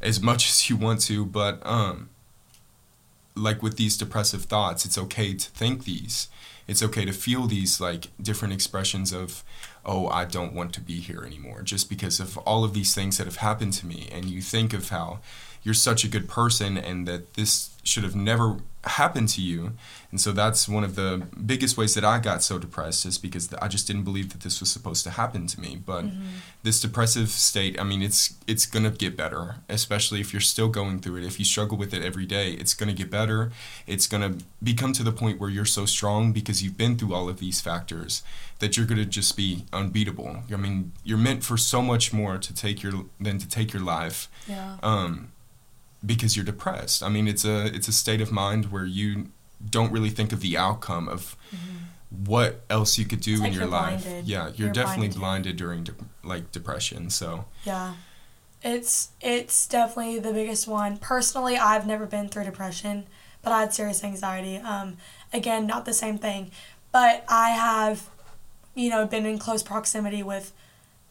as 0.00 0.20
much 0.20 0.48
as 0.48 0.68
you 0.68 0.76
want 0.76 1.00
to 1.00 1.24
but 1.24 1.64
um 1.64 2.08
like 3.38 3.62
with 3.62 3.76
these 3.76 3.96
depressive 3.96 4.44
thoughts, 4.44 4.84
it's 4.84 4.98
okay 4.98 5.34
to 5.34 5.50
think 5.50 5.84
these. 5.84 6.28
It's 6.66 6.82
okay 6.82 7.04
to 7.04 7.12
feel 7.12 7.46
these 7.46 7.80
like 7.80 8.08
different 8.20 8.52
expressions 8.52 9.12
of, 9.12 9.42
oh, 9.86 10.08
I 10.08 10.24
don't 10.24 10.52
want 10.52 10.74
to 10.74 10.80
be 10.80 11.00
here 11.00 11.24
anymore, 11.24 11.62
just 11.62 11.88
because 11.88 12.20
of 12.20 12.36
all 12.38 12.64
of 12.64 12.74
these 12.74 12.94
things 12.94 13.16
that 13.18 13.26
have 13.26 13.36
happened 13.36 13.72
to 13.74 13.86
me. 13.86 14.08
And 14.12 14.26
you 14.26 14.42
think 14.42 14.74
of 14.74 14.90
how 14.90 15.20
you're 15.62 15.74
such 15.74 16.04
a 16.04 16.08
good 16.08 16.28
person 16.28 16.76
and 16.76 17.06
that 17.06 17.34
this 17.34 17.70
should 17.82 18.04
have 18.04 18.16
never 18.16 18.58
happened 18.84 19.28
to 19.28 19.42
you. 19.42 19.72
And 20.10 20.20
so 20.20 20.32
that's 20.32 20.68
one 20.68 20.84
of 20.84 20.94
the 20.94 21.26
biggest 21.44 21.76
ways 21.76 21.94
that 21.94 22.04
I 22.04 22.18
got 22.18 22.42
so 22.42 22.58
depressed 22.58 23.04
is 23.04 23.18
because 23.18 23.52
I 23.54 23.68
just 23.68 23.86
didn't 23.86 24.04
believe 24.04 24.30
that 24.32 24.40
this 24.40 24.60
was 24.60 24.70
supposed 24.70 25.04
to 25.04 25.10
happen 25.10 25.46
to 25.48 25.60
me. 25.60 25.80
But 25.84 26.04
mm-hmm. 26.04 26.22
this 26.62 26.80
depressive 26.80 27.28
state, 27.30 27.78
I 27.80 27.84
mean, 27.84 28.02
it's 28.02 28.34
it's 28.46 28.66
going 28.66 28.84
to 28.84 28.90
get 28.90 29.16
better, 29.16 29.56
especially 29.68 30.20
if 30.20 30.32
you're 30.32 30.40
still 30.40 30.68
going 30.68 31.00
through 31.00 31.16
it. 31.16 31.24
If 31.24 31.38
you 31.38 31.44
struggle 31.44 31.76
with 31.76 31.92
it 31.92 32.02
every 32.02 32.26
day, 32.26 32.52
it's 32.52 32.74
going 32.74 32.88
to 32.88 32.94
get 32.94 33.10
better. 33.10 33.52
It's 33.86 34.06
going 34.06 34.22
to 34.22 34.44
become 34.62 34.92
to 34.94 35.02
the 35.02 35.12
point 35.12 35.40
where 35.40 35.50
you're 35.50 35.64
so 35.64 35.84
strong 35.84 36.32
because 36.32 36.62
you've 36.62 36.78
been 36.78 36.96
through 36.96 37.14
all 37.14 37.28
of 37.28 37.38
these 37.38 37.60
factors 37.60 38.22
that 38.60 38.76
you're 38.76 38.86
going 38.86 38.98
to 38.98 39.06
just 39.06 39.36
be 39.36 39.64
unbeatable. 39.72 40.42
I 40.52 40.56
mean, 40.56 40.92
you're 41.04 41.18
meant 41.18 41.44
for 41.44 41.56
so 41.56 41.82
much 41.82 42.12
more 42.12 42.38
to 42.38 42.54
take 42.54 42.82
your 42.82 43.04
than 43.20 43.38
to 43.38 43.48
take 43.48 43.72
your 43.72 43.82
life. 43.82 44.28
Yeah. 44.46 44.76
Um 44.82 45.32
because 46.04 46.36
you're 46.36 46.44
depressed. 46.44 47.02
I 47.02 47.08
mean, 47.08 47.28
it's 47.28 47.44
a 47.44 47.66
it's 47.66 47.88
a 47.88 47.92
state 47.92 48.20
of 48.20 48.30
mind 48.30 48.72
where 48.72 48.84
you 48.84 49.28
don't 49.68 49.92
really 49.92 50.10
think 50.10 50.32
of 50.32 50.40
the 50.40 50.56
outcome 50.56 51.08
of 51.08 51.36
mm-hmm. 51.54 52.24
what 52.24 52.60
else 52.70 52.98
you 52.98 53.04
could 53.04 53.20
do 53.20 53.44
in 53.44 53.52
your 53.52 53.66
life. 53.66 54.04
Blinded. 54.04 54.26
Yeah, 54.26 54.46
you're, 54.46 54.54
you're 54.56 54.72
definitely 54.72 55.08
blinded, 55.08 55.20
blinded 55.20 55.56
during 55.56 55.84
de- 55.84 55.94
like 56.22 56.52
depression. 56.52 57.10
So 57.10 57.46
yeah, 57.64 57.94
it's 58.62 59.10
it's 59.20 59.66
definitely 59.66 60.18
the 60.18 60.32
biggest 60.32 60.68
one. 60.68 60.98
Personally, 60.98 61.56
I've 61.56 61.86
never 61.86 62.06
been 62.06 62.28
through 62.28 62.44
depression, 62.44 63.06
but 63.42 63.52
I 63.52 63.60
had 63.60 63.74
serious 63.74 64.02
anxiety. 64.04 64.56
Um, 64.56 64.96
again, 65.32 65.66
not 65.66 65.84
the 65.84 65.92
same 65.92 66.18
thing, 66.18 66.50
but 66.92 67.24
I 67.28 67.50
have, 67.50 68.08
you 68.74 68.90
know, 68.90 69.06
been 69.06 69.26
in 69.26 69.38
close 69.38 69.62
proximity 69.62 70.22
with 70.22 70.52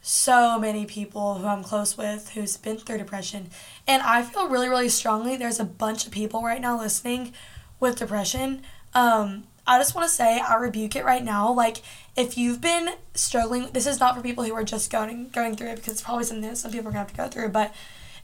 so 0.08 0.58
many 0.58 0.86
people 0.86 1.36
who 1.36 1.48
I'm 1.48 1.64
close 1.64 1.98
with 1.98 2.30
who's 2.30 2.56
been 2.56 2.78
through 2.78 2.98
depression. 2.98 3.50
And 3.86 4.02
I 4.02 4.24
feel 4.24 4.48
really, 4.48 4.70
really 4.70 4.88
strongly 4.88 5.36
there's 5.36 5.60
a 5.60 5.66
bunch 5.66 6.06
of 6.06 6.14
people 6.14 6.42
right 6.44 6.62
now 6.62 6.80
listening 6.80 7.34
with 7.82 7.98
depression. 7.98 8.62
Um, 8.94 9.44
I 9.68 9.78
just 9.78 9.96
want 9.96 10.08
to 10.08 10.14
say 10.14 10.40
I 10.40 10.56
rebuke 10.56 10.96
it 10.96 11.04
right 11.04 11.24
now. 11.24 11.52
Like 11.52 11.82
if 12.16 12.38
you've 12.38 12.62
been 12.62 12.92
struggling, 13.16 13.70
this 13.74 13.86
is 13.86 14.00
not 14.00 14.16
for 14.16 14.22
people 14.22 14.46
who 14.46 14.54
are 14.54 14.64
just 14.64 14.90
going 14.90 15.28
going 15.28 15.58
through 15.58 15.72
it 15.72 15.76
because 15.76 15.94
it's 15.94 16.02
probably 16.02 16.24
something 16.24 16.50
that 16.50 16.58
some 16.58 16.72
people 16.72 16.88
are 16.88 16.92
gonna 16.92 17.00
have 17.00 17.12
to 17.12 17.18
go 17.18 17.28
through. 17.28 17.50
But 17.50 17.76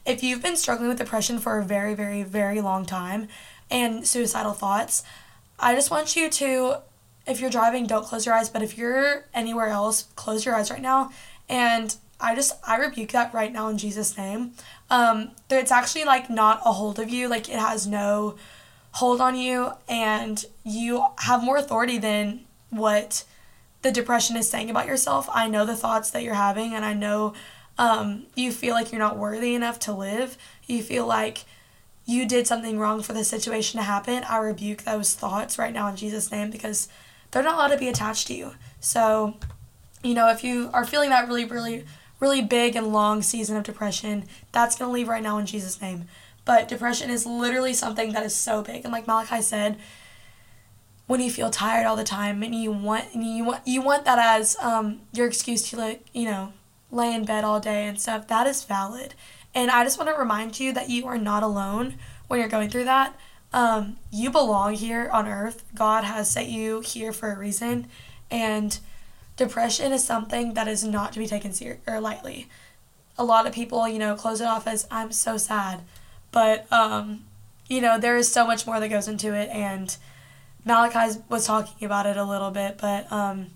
if 0.06 0.22
you've 0.22 0.42
been 0.42 0.56
struggling 0.56 0.88
with 0.88 0.96
depression 0.96 1.38
for 1.38 1.58
a 1.58 1.64
very, 1.64 1.92
very, 1.94 2.22
very 2.22 2.62
long 2.62 2.86
time 2.86 3.28
and 3.70 4.06
suicidal 4.06 4.54
thoughts, 4.54 5.02
I 5.58 5.74
just 5.74 5.90
want 5.90 6.16
you 6.16 6.30
to 6.30 6.76
if 7.26 7.40
you're 7.40 7.50
driving, 7.50 7.86
don't 7.86 8.04
close 8.04 8.24
your 8.24 8.34
eyes. 8.34 8.48
But 8.48 8.62
if 8.62 8.78
you're 8.78 9.26
anywhere 9.34 9.68
else, 9.68 10.04
close 10.16 10.46
your 10.46 10.54
eyes 10.54 10.70
right 10.70 10.82
now 10.82 11.10
and 11.48 11.94
I 12.20 12.34
just 12.34 12.54
I 12.66 12.76
rebuke 12.76 13.12
that 13.12 13.34
right 13.34 13.52
now 13.52 13.68
in 13.68 13.78
Jesus' 13.78 14.16
name. 14.16 14.52
Um, 14.90 15.32
it's 15.50 15.72
actually 15.72 16.04
like 16.04 16.30
not 16.30 16.60
a 16.64 16.72
hold 16.72 16.98
of 16.98 17.10
you, 17.10 17.28
like 17.28 17.48
it 17.48 17.58
has 17.58 17.86
no 17.86 18.36
hold 18.92 19.20
on 19.20 19.36
you, 19.36 19.72
and 19.88 20.44
you 20.64 21.04
have 21.18 21.42
more 21.42 21.56
authority 21.56 21.98
than 21.98 22.40
what 22.70 23.24
the 23.82 23.92
depression 23.92 24.36
is 24.36 24.48
saying 24.48 24.70
about 24.70 24.86
yourself. 24.86 25.28
I 25.32 25.48
know 25.48 25.66
the 25.66 25.76
thoughts 25.76 26.10
that 26.12 26.22
you're 26.22 26.34
having, 26.34 26.74
and 26.74 26.84
I 26.84 26.94
know 26.94 27.34
um, 27.76 28.26
you 28.34 28.52
feel 28.52 28.74
like 28.74 28.92
you're 28.92 28.98
not 28.98 29.18
worthy 29.18 29.54
enough 29.54 29.78
to 29.80 29.92
live. 29.92 30.38
You 30.66 30.82
feel 30.82 31.06
like 31.06 31.44
you 32.06 32.26
did 32.26 32.46
something 32.46 32.78
wrong 32.78 33.02
for 33.02 33.12
the 33.12 33.24
situation 33.24 33.78
to 33.78 33.84
happen. 33.84 34.24
I 34.24 34.38
rebuke 34.38 34.82
those 34.82 35.14
thoughts 35.14 35.58
right 35.58 35.72
now 35.72 35.88
in 35.88 35.96
Jesus' 35.96 36.30
name 36.30 36.50
because 36.50 36.88
they're 37.30 37.42
not 37.42 37.54
allowed 37.54 37.68
to 37.68 37.78
be 37.78 37.88
attached 37.88 38.26
to 38.28 38.34
you. 38.34 38.52
So 38.80 39.34
you 40.04 40.14
know, 40.14 40.28
if 40.30 40.44
you 40.44 40.70
are 40.72 40.84
feeling 40.84 41.10
that 41.10 41.26
really, 41.26 41.44
really, 41.44 41.84
really 42.20 42.42
big 42.42 42.76
and 42.76 42.92
long 42.92 43.22
season 43.22 43.56
of 43.56 43.64
depression, 43.64 44.24
that's 44.52 44.76
going 44.76 44.88
to 44.88 44.92
leave 44.92 45.08
right 45.08 45.22
now 45.22 45.38
in 45.38 45.46
Jesus' 45.46 45.80
name. 45.80 46.06
But 46.44 46.68
depression 46.68 47.10
is 47.10 47.24
literally 47.24 47.72
something 47.72 48.12
that 48.12 48.24
is 48.24 48.34
so 48.34 48.62
big. 48.62 48.84
And 48.84 48.92
like 48.92 49.06
Malachi 49.06 49.40
said, 49.40 49.78
when 51.06 51.20
you 51.20 51.30
feel 51.30 51.50
tired 51.50 51.86
all 51.86 51.96
the 51.96 52.04
time 52.04 52.42
and 52.42 52.54
you 52.54 52.72
want 52.72 53.04
and 53.12 53.24
you 53.24 53.44
want 53.44 53.66
you 53.66 53.82
want 53.82 54.04
that 54.04 54.18
as 54.18 54.56
um, 54.60 55.00
your 55.12 55.26
excuse 55.26 55.68
to 55.70 55.76
like 55.76 56.04
you 56.12 56.24
know 56.24 56.52
lay 56.90 57.12
in 57.14 57.24
bed 57.24 57.44
all 57.44 57.60
day 57.60 57.86
and 57.86 58.00
stuff 58.00 58.26
that 58.28 58.46
is 58.46 58.64
valid 58.64 59.14
and 59.54 59.70
i 59.70 59.84
just 59.84 59.98
want 59.98 60.08
to 60.08 60.16
remind 60.16 60.58
you 60.58 60.72
that 60.72 60.88
you 60.88 61.06
are 61.06 61.18
not 61.18 61.42
alone 61.42 61.94
when 62.28 62.38
you're 62.40 62.48
going 62.48 62.70
through 62.70 62.84
that 62.84 63.14
um, 63.52 63.96
you 64.10 64.30
belong 64.30 64.74
here 64.74 65.08
on 65.12 65.28
earth 65.28 65.64
god 65.74 66.04
has 66.04 66.30
set 66.30 66.48
you 66.48 66.80
here 66.80 67.12
for 67.12 67.32
a 67.32 67.38
reason 67.38 67.86
and 68.30 68.78
depression 69.36 69.92
is 69.92 70.04
something 70.04 70.54
that 70.54 70.68
is 70.68 70.84
not 70.84 71.12
to 71.12 71.18
be 71.18 71.26
taken 71.26 71.52
ser- 71.52 71.78
or 71.86 72.00
lightly. 72.00 72.48
A 73.16 73.24
lot 73.24 73.46
of 73.46 73.52
people, 73.52 73.88
you 73.88 73.98
know, 73.98 74.14
close 74.14 74.40
it 74.40 74.46
off 74.46 74.66
as 74.66 74.86
I'm 74.90 75.12
so 75.12 75.36
sad, 75.36 75.82
but 76.32 76.70
um, 76.72 77.24
you 77.68 77.80
know, 77.80 77.98
there 77.98 78.16
is 78.16 78.30
so 78.30 78.46
much 78.46 78.66
more 78.66 78.80
that 78.80 78.88
goes 78.88 79.08
into 79.08 79.34
it, 79.34 79.48
and 79.50 79.96
Malachi 80.64 81.20
was 81.28 81.46
talking 81.46 81.84
about 81.84 82.06
it 82.06 82.16
a 82.16 82.24
little 82.24 82.50
bit, 82.50 82.78
but 82.78 83.10
um, 83.12 83.48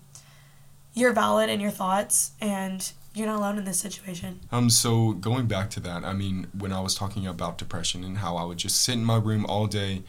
you're 0.93 1.13
valid 1.13 1.49
in 1.49 1.59
your 1.59 1.71
thoughts, 1.71 2.31
and 2.39 2.91
you're 3.13 3.27
not 3.27 3.37
alone 3.37 3.57
in 3.57 3.65
this 3.65 3.79
situation. 3.79 4.39
Um, 4.51 4.69
so 4.69 5.11
going 5.13 5.47
back 5.47 5.69
to 5.71 5.79
that, 5.81 6.03
I 6.05 6.13
mean, 6.13 6.47
when 6.57 6.71
I 6.71 6.79
was 6.79 6.95
talking 6.95 7.27
about 7.27 7.57
depression 7.57 8.03
and 8.03 8.19
how 8.19 8.37
I 8.37 8.43
would 8.45 8.57
just 8.57 8.81
sit 8.81 8.93
in 8.93 9.03
my 9.03 9.17
room 9.17 9.45
all 9.45 9.67
day, 9.67 10.03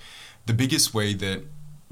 the 0.46 0.54
biggest 0.54 0.94
way 0.94 1.14
that 1.14 1.42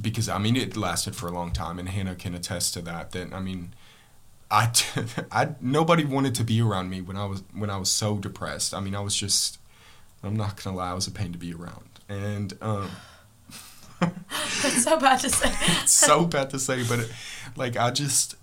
because 0.01 0.29
I 0.29 0.39
mean 0.39 0.57
it 0.57 0.77
lasted 0.77 1.17
for 1.17 1.29
a 1.29 1.33
long 1.33 1.53
time, 1.53 1.79
and 1.79 1.89
Hannah 1.89 2.15
can 2.15 2.35
attest 2.35 2.75
to 2.75 2.83
that. 2.83 3.13
That 3.13 3.33
I 3.33 3.41
mean, 3.41 3.75
I, 4.51 4.73
I 5.33 5.49
nobody 5.61 6.05
wanted 6.05 6.35
to 6.37 6.45
be 6.45 6.61
around 6.61 6.91
me 6.91 7.01
when 7.01 7.17
I 7.17 7.27
was 7.27 7.43
when 7.53 7.71
I 7.71 7.77
was 7.77 7.91
so 7.91 8.19
depressed. 8.19 8.75
I 8.75 8.81
mean, 8.81 8.95
I 8.95 9.01
was 9.01 9.15
just 9.15 9.59
I'm 10.23 10.37
not 10.37 10.63
gonna 10.63 10.77
lie, 10.77 10.91
I 10.91 10.95
was 10.95 11.07
a 11.07 11.11
pain 11.11 11.33
to 11.33 11.39
be 11.39 11.53
around, 11.53 11.89
and 12.09 12.55
um, 12.61 12.91
that's 14.01 14.85
so 14.85 14.99
bad 14.99 15.21
to 15.21 15.31
say. 15.31 15.51
so 15.87 16.25
bad 16.25 16.51
to 16.51 16.59
say, 16.59 16.83
but 16.85 17.01
it, 17.01 17.13
like 17.57 17.77
I 17.77 17.91
just 17.91 18.37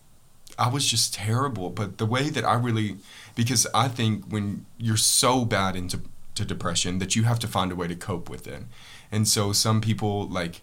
I 0.57 0.69
was 0.69 0.87
just 0.87 1.13
terrible. 1.13 1.69
But 1.69 1.97
the 1.97 2.05
way 2.05 2.29
that 2.29 2.45
I 2.45 2.55
really 2.55 2.97
because 3.35 3.67
I 3.73 3.87
think 3.87 4.25
when 4.25 4.65
you're 4.77 4.97
so 4.97 5.45
bad 5.45 5.75
into 5.75 6.01
to 6.35 6.43
depression 6.43 6.99
that 6.99 7.15
you 7.15 7.23
have 7.23 7.39
to 7.39 7.47
find 7.47 7.71
a 7.71 7.75
way 7.75 7.87
to 7.87 7.95
cope 7.95 8.29
with 8.29 8.47
it, 8.47 8.63
and 9.11 9.27
so 9.27 9.51
some 9.51 9.81
people 9.81 10.27
like 10.27 10.61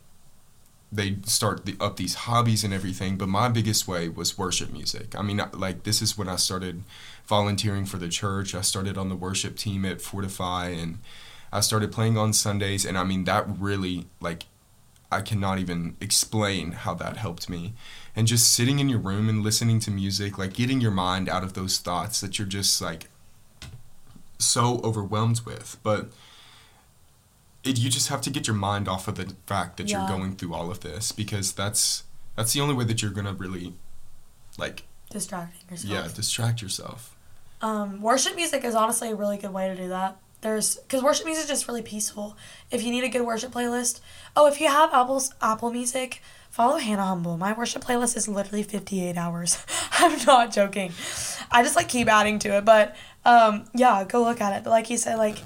they 0.92 1.16
start 1.24 1.64
the, 1.64 1.74
up 1.80 1.96
these 1.96 2.14
hobbies 2.14 2.62
and 2.62 2.74
everything 2.74 3.16
but 3.16 3.28
my 3.28 3.48
biggest 3.48 3.88
way 3.88 4.08
was 4.08 4.36
worship 4.36 4.70
music. 4.70 5.18
I 5.18 5.22
mean 5.22 5.40
like 5.54 5.84
this 5.84 6.02
is 6.02 6.18
when 6.18 6.28
i 6.28 6.36
started 6.36 6.82
volunteering 7.26 7.86
for 7.86 7.96
the 7.96 8.08
church. 8.08 8.54
I 8.54 8.60
started 8.60 8.98
on 8.98 9.08
the 9.08 9.16
worship 9.16 9.56
team 9.56 9.84
at 9.84 10.00
fortify 10.00 10.68
and 10.68 10.98
i 11.52 11.60
started 11.60 11.92
playing 11.92 12.16
on 12.16 12.32
sundays 12.32 12.84
and 12.84 12.96
i 12.96 13.04
mean 13.04 13.24
that 13.24 13.44
really 13.58 14.06
like 14.20 14.44
i 15.10 15.20
cannot 15.20 15.58
even 15.58 15.96
explain 16.00 16.72
how 16.72 16.94
that 16.94 17.16
helped 17.16 17.48
me. 17.48 17.74
And 18.14 18.26
just 18.26 18.52
sitting 18.52 18.78
in 18.78 18.90
your 18.90 18.98
room 18.98 19.28
and 19.30 19.42
listening 19.42 19.80
to 19.80 19.90
music 19.90 20.36
like 20.36 20.52
getting 20.52 20.80
your 20.80 20.90
mind 20.90 21.28
out 21.28 21.42
of 21.42 21.54
those 21.54 21.78
thoughts 21.78 22.20
that 22.20 22.38
you're 22.38 22.48
just 22.48 22.80
like 22.82 23.08
so 24.38 24.80
overwhelmed 24.84 25.40
with. 25.46 25.78
But 25.82 26.10
it, 27.64 27.78
you 27.78 27.90
just 27.90 28.08
have 28.08 28.20
to 28.22 28.30
get 28.30 28.46
your 28.46 28.56
mind 28.56 28.88
off 28.88 29.08
of 29.08 29.16
the 29.16 29.34
fact 29.46 29.76
that 29.76 29.88
yeah. 29.88 30.00
you're 30.00 30.18
going 30.18 30.36
through 30.36 30.54
all 30.54 30.70
of 30.70 30.80
this 30.80 31.12
because 31.12 31.52
that's 31.52 32.04
that's 32.36 32.52
the 32.52 32.60
only 32.60 32.74
way 32.74 32.84
that 32.84 33.02
you're 33.02 33.10
gonna 33.10 33.32
really 33.32 33.74
like 34.58 34.84
distracting 35.10 35.70
yourself. 35.70 35.92
Yeah, 35.92 36.08
distract 36.14 36.62
yourself. 36.62 37.16
Um, 37.60 38.02
worship 38.02 38.34
music 38.34 38.64
is 38.64 38.74
honestly 38.74 39.10
a 39.10 39.14
really 39.14 39.38
good 39.38 39.52
way 39.52 39.68
to 39.68 39.76
do 39.76 39.88
that. 39.88 40.16
There's 40.40 40.76
because 40.76 41.02
worship 41.02 41.24
music 41.24 41.44
is 41.44 41.48
just 41.48 41.68
really 41.68 41.82
peaceful. 41.82 42.36
If 42.70 42.82
you 42.82 42.90
need 42.90 43.04
a 43.04 43.08
good 43.08 43.22
worship 43.22 43.52
playlist, 43.52 44.00
oh, 44.34 44.48
if 44.48 44.60
you 44.60 44.68
have 44.68 44.92
Apple's 44.92 45.32
Apple 45.40 45.70
Music, 45.70 46.20
follow 46.50 46.78
Hannah 46.78 47.06
Humble. 47.06 47.36
My 47.36 47.52
worship 47.52 47.84
playlist 47.84 48.16
is 48.16 48.26
literally 48.26 48.64
58 48.64 49.16
hours. 49.16 49.64
I'm 49.92 50.18
not 50.26 50.52
joking. 50.52 50.92
I 51.52 51.62
just 51.62 51.76
like 51.76 51.88
keep 51.88 52.08
adding 52.08 52.40
to 52.40 52.56
it, 52.56 52.64
but 52.64 52.96
um, 53.24 53.66
yeah, 53.72 54.02
go 54.02 54.24
look 54.24 54.40
at 54.40 54.56
it. 54.56 54.64
But 54.64 54.70
like 54.70 54.90
you 54.90 54.96
said, 54.96 55.16
like 55.16 55.38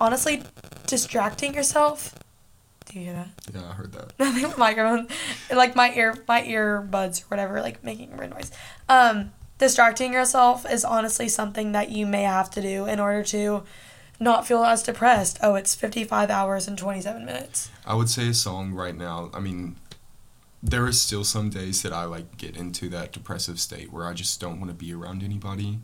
honestly, 0.00 0.42
distracting 0.90 1.54
yourself. 1.54 2.14
Do 2.86 2.98
you 2.98 3.06
hear 3.06 3.14
that? 3.14 3.28
Yeah, 3.54 3.70
I 3.70 3.72
heard 3.72 3.92
that. 3.92 4.18
the 4.18 4.54
microphone, 4.58 5.06
like 5.50 5.76
my 5.76 5.94
ear, 5.94 6.16
my 6.26 6.42
earbuds 6.42 7.22
or 7.22 7.26
whatever, 7.28 7.62
like 7.62 7.84
making 7.84 8.16
weird 8.16 8.30
noise. 8.30 8.50
Um, 8.88 9.32
distracting 9.58 10.12
yourself 10.12 10.68
is 10.68 10.84
honestly 10.84 11.28
something 11.28 11.72
that 11.72 11.90
you 11.90 12.04
may 12.04 12.22
have 12.22 12.50
to 12.50 12.60
do 12.60 12.86
in 12.86 12.98
order 12.98 13.22
to 13.24 13.62
not 14.18 14.46
feel 14.46 14.64
as 14.64 14.82
depressed. 14.82 15.38
Oh, 15.40 15.54
it's 15.54 15.74
55 15.74 16.28
hours 16.30 16.66
and 16.66 16.76
27 16.76 17.24
minutes. 17.24 17.70
I 17.86 17.94
would 17.94 18.10
say 18.10 18.28
a 18.28 18.34
song 18.34 18.72
right 18.72 18.96
now. 18.96 19.30
I 19.32 19.38
mean, 19.38 19.76
there 20.62 20.86
is 20.88 21.00
still 21.00 21.22
some 21.22 21.48
days 21.48 21.82
that 21.82 21.92
I 21.92 22.04
like 22.04 22.36
get 22.36 22.56
into 22.56 22.88
that 22.90 23.12
depressive 23.12 23.60
state 23.60 23.92
where 23.92 24.06
I 24.06 24.12
just 24.12 24.40
don't 24.40 24.58
want 24.58 24.70
to 24.70 24.76
be 24.76 24.92
around 24.92 25.22
anybody. 25.22 25.78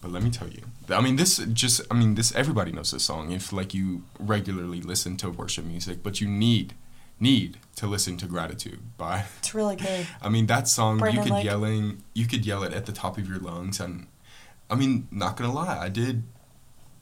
But 0.00 0.12
let 0.12 0.22
me 0.22 0.30
tell 0.30 0.48
you, 0.48 0.62
I 0.88 1.00
mean, 1.02 1.16
this 1.16 1.36
just, 1.52 1.82
I 1.90 1.94
mean, 1.94 2.14
this, 2.14 2.34
everybody 2.34 2.72
knows 2.72 2.90
this 2.90 3.04
song 3.04 3.32
if, 3.32 3.52
like, 3.52 3.74
you 3.74 4.04
regularly 4.18 4.80
listen 4.80 5.16
to 5.18 5.28
worship 5.30 5.64
music, 5.66 6.02
but 6.02 6.20
you 6.20 6.28
need 6.28 6.74
need 7.22 7.58
to 7.76 7.86
listen 7.86 8.16
to 8.16 8.24
Gratitude 8.26 8.80
by 8.96 9.24
It's 9.40 9.54
really 9.54 9.76
good. 9.76 10.06
I 10.22 10.30
mean 10.30 10.46
that 10.46 10.66
song 10.68 10.96
Brandon 10.96 11.18
you 11.18 11.28
could 11.28 11.34
Lake. 11.34 11.44
yelling 11.44 12.02
you 12.14 12.26
could 12.26 12.46
yell 12.46 12.62
it 12.62 12.72
at 12.72 12.86
the 12.86 12.92
top 12.92 13.18
of 13.18 13.28
your 13.28 13.38
lungs 13.38 13.78
and 13.78 14.06
I 14.70 14.74
mean 14.74 15.06
not 15.10 15.36
gonna 15.36 15.52
lie 15.52 15.76
I 15.78 15.90
did 15.90 16.22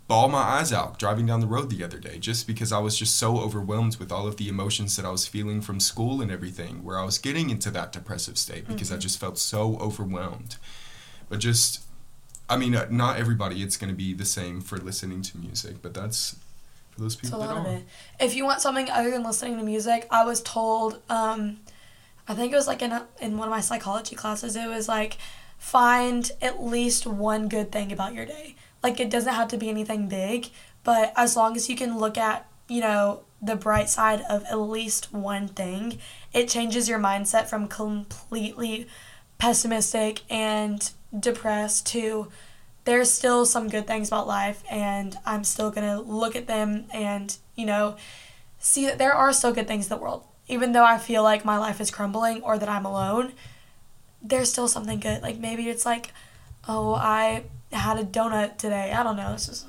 ball 0.08 0.28
my 0.28 0.38
eyes 0.40 0.72
out 0.72 0.98
driving 0.98 1.26
down 1.26 1.38
the 1.38 1.46
road 1.46 1.70
the 1.70 1.84
other 1.84 2.00
day 2.00 2.18
just 2.18 2.48
because 2.48 2.72
I 2.72 2.80
was 2.80 2.98
just 2.98 3.14
so 3.16 3.38
overwhelmed 3.38 3.98
with 3.98 4.10
all 4.10 4.26
of 4.26 4.38
the 4.38 4.48
emotions 4.48 4.96
that 4.96 5.04
I 5.06 5.10
was 5.10 5.28
feeling 5.28 5.60
from 5.60 5.78
school 5.78 6.20
and 6.20 6.32
everything 6.32 6.82
where 6.82 6.98
I 6.98 7.04
was 7.04 7.18
getting 7.18 7.48
into 7.48 7.70
that 7.70 7.92
depressive 7.92 8.36
state 8.38 8.66
because 8.66 8.90
I 8.90 8.94
Mm-hmm. 8.94 9.00
just 9.02 9.20
felt 9.20 9.38
so 9.38 9.76
overwhelmed 9.78 10.56
but 11.28 11.38
just 11.38 11.82
I 12.48 12.56
mean 12.56 12.74
uh, 12.74 12.86
not 12.90 13.18
everybody 13.18 13.62
it's 13.62 13.76
gonna 13.76 13.92
be 13.92 14.14
the 14.14 14.24
same 14.24 14.60
for 14.60 14.78
listening 14.78 15.22
to 15.22 15.38
music 15.38 15.82
but 15.82 15.94
that's 15.94 16.36
for 16.98 17.04
those 17.04 17.14
It's 17.14 17.22
a 17.22 17.32
people 17.32 17.40
that 17.40 17.54
lot 17.54 17.56
of 17.58 17.66
are 17.66 17.76
it. 17.76 17.84
If 18.20 18.34
you 18.34 18.44
want 18.44 18.60
something 18.60 18.90
other 18.90 19.10
than 19.10 19.22
listening 19.22 19.56
to 19.58 19.64
music, 19.64 20.06
I 20.10 20.24
was 20.24 20.42
told, 20.42 21.00
um, 21.08 21.60
I 22.26 22.34
think 22.34 22.52
it 22.52 22.56
was 22.56 22.66
like 22.66 22.82
in, 22.82 22.92
a, 22.92 23.06
in 23.20 23.38
one 23.38 23.48
of 23.48 23.50
my 23.52 23.60
psychology 23.60 24.16
classes, 24.16 24.56
it 24.56 24.68
was 24.68 24.88
like, 24.88 25.16
find 25.58 26.30
at 26.42 26.62
least 26.62 27.06
one 27.06 27.48
good 27.48 27.72
thing 27.72 27.92
about 27.92 28.14
your 28.14 28.26
day. 28.26 28.56
Like, 28.82 29.00
it 29.00 29.10
doesn't 29.10 29.32
have 29.32 29.48
to 29.48 29.56
be 29.56 29.68
anything 29.68 30.08
big, 30.08 30.50
but 30.84 31.12
as 31.16 31.36
long 31.36 31.56
as 31.56 31.68
you 31.68 31.76
can 31.76 31.98
look 31.98 32.18
at, 32.18 32.46
you 32.68 32.80
know, 32.80 33.22
the 33.40 33.56
bright 33.56 33.88
side 33.88 34.22
of 34.28 34.44
at 34.44 34.58
least 34.58 35.12
one 35.12 35.48
thing, 35.48 35.98
it 36.32 36.48
changes 36.48 36.88
your 36.88 36.98
mindset 36.98 37.46
from 37.46 37.68
completely 37.68 38.86
pessimistic 39.38 40.22
and 40.28 40.90
depressed 41.16 41.86
to 41.86 42.28
there's 42.88 43.10
still 43.10 43.44
some 43.44 43.68
good 43.68 43.86
things 43.86 44.08
about 44.08 44.26
life 44.26 44.62
and 44.70 45.14
I'm 45.26 45.44
still 45.44 45.70
going 45.70 45.86
to 45.86 46.00
look 46.00 46.34
at 46.34 46.46
them 46.46 46.86
and, 46.90 47.36
you 47.54 47.66
know, 47.66 47.96
see 48.58 48.86
that 48.86 48.96
there 48.96 49.12
are 49.12 49.30
still 49.34 49.52
good 49.52 49.68
things 49.68 49.84
in 49.84 49.90
the 49.90 50.02
world. 50.02 50.24
Even 50.46 50.72
though 50.72 50.86
I 50.86 50.96
feel 50.96 51.22
like 51.22 51.44
my 51.44 51.58
life 51.58 51.82
is 51.82 51.90
crumbling 51.90 52.40
or 52.42 52.56
that 52.56 52.68
I'm 52.68 52.86
alone, 52.86 53.32
there's 54.22 54.50
still 54.50 54.68
something 54.68 55.00
good. 55.00 55.20
Like 55.20 55.36
maybe 55.36 55.68
it's 55.68 55.84
like, 55.84 56.12
oh, 56.66 56.94
I 56.94 57.44
had 57.76 57.98
a 57.98 58.04
donut 58.04 58.56
today. 58.56 58.92
I 58.92 59.02
don't 59.02 59.16
know. 59.16 59.32
Is 59.34 59.64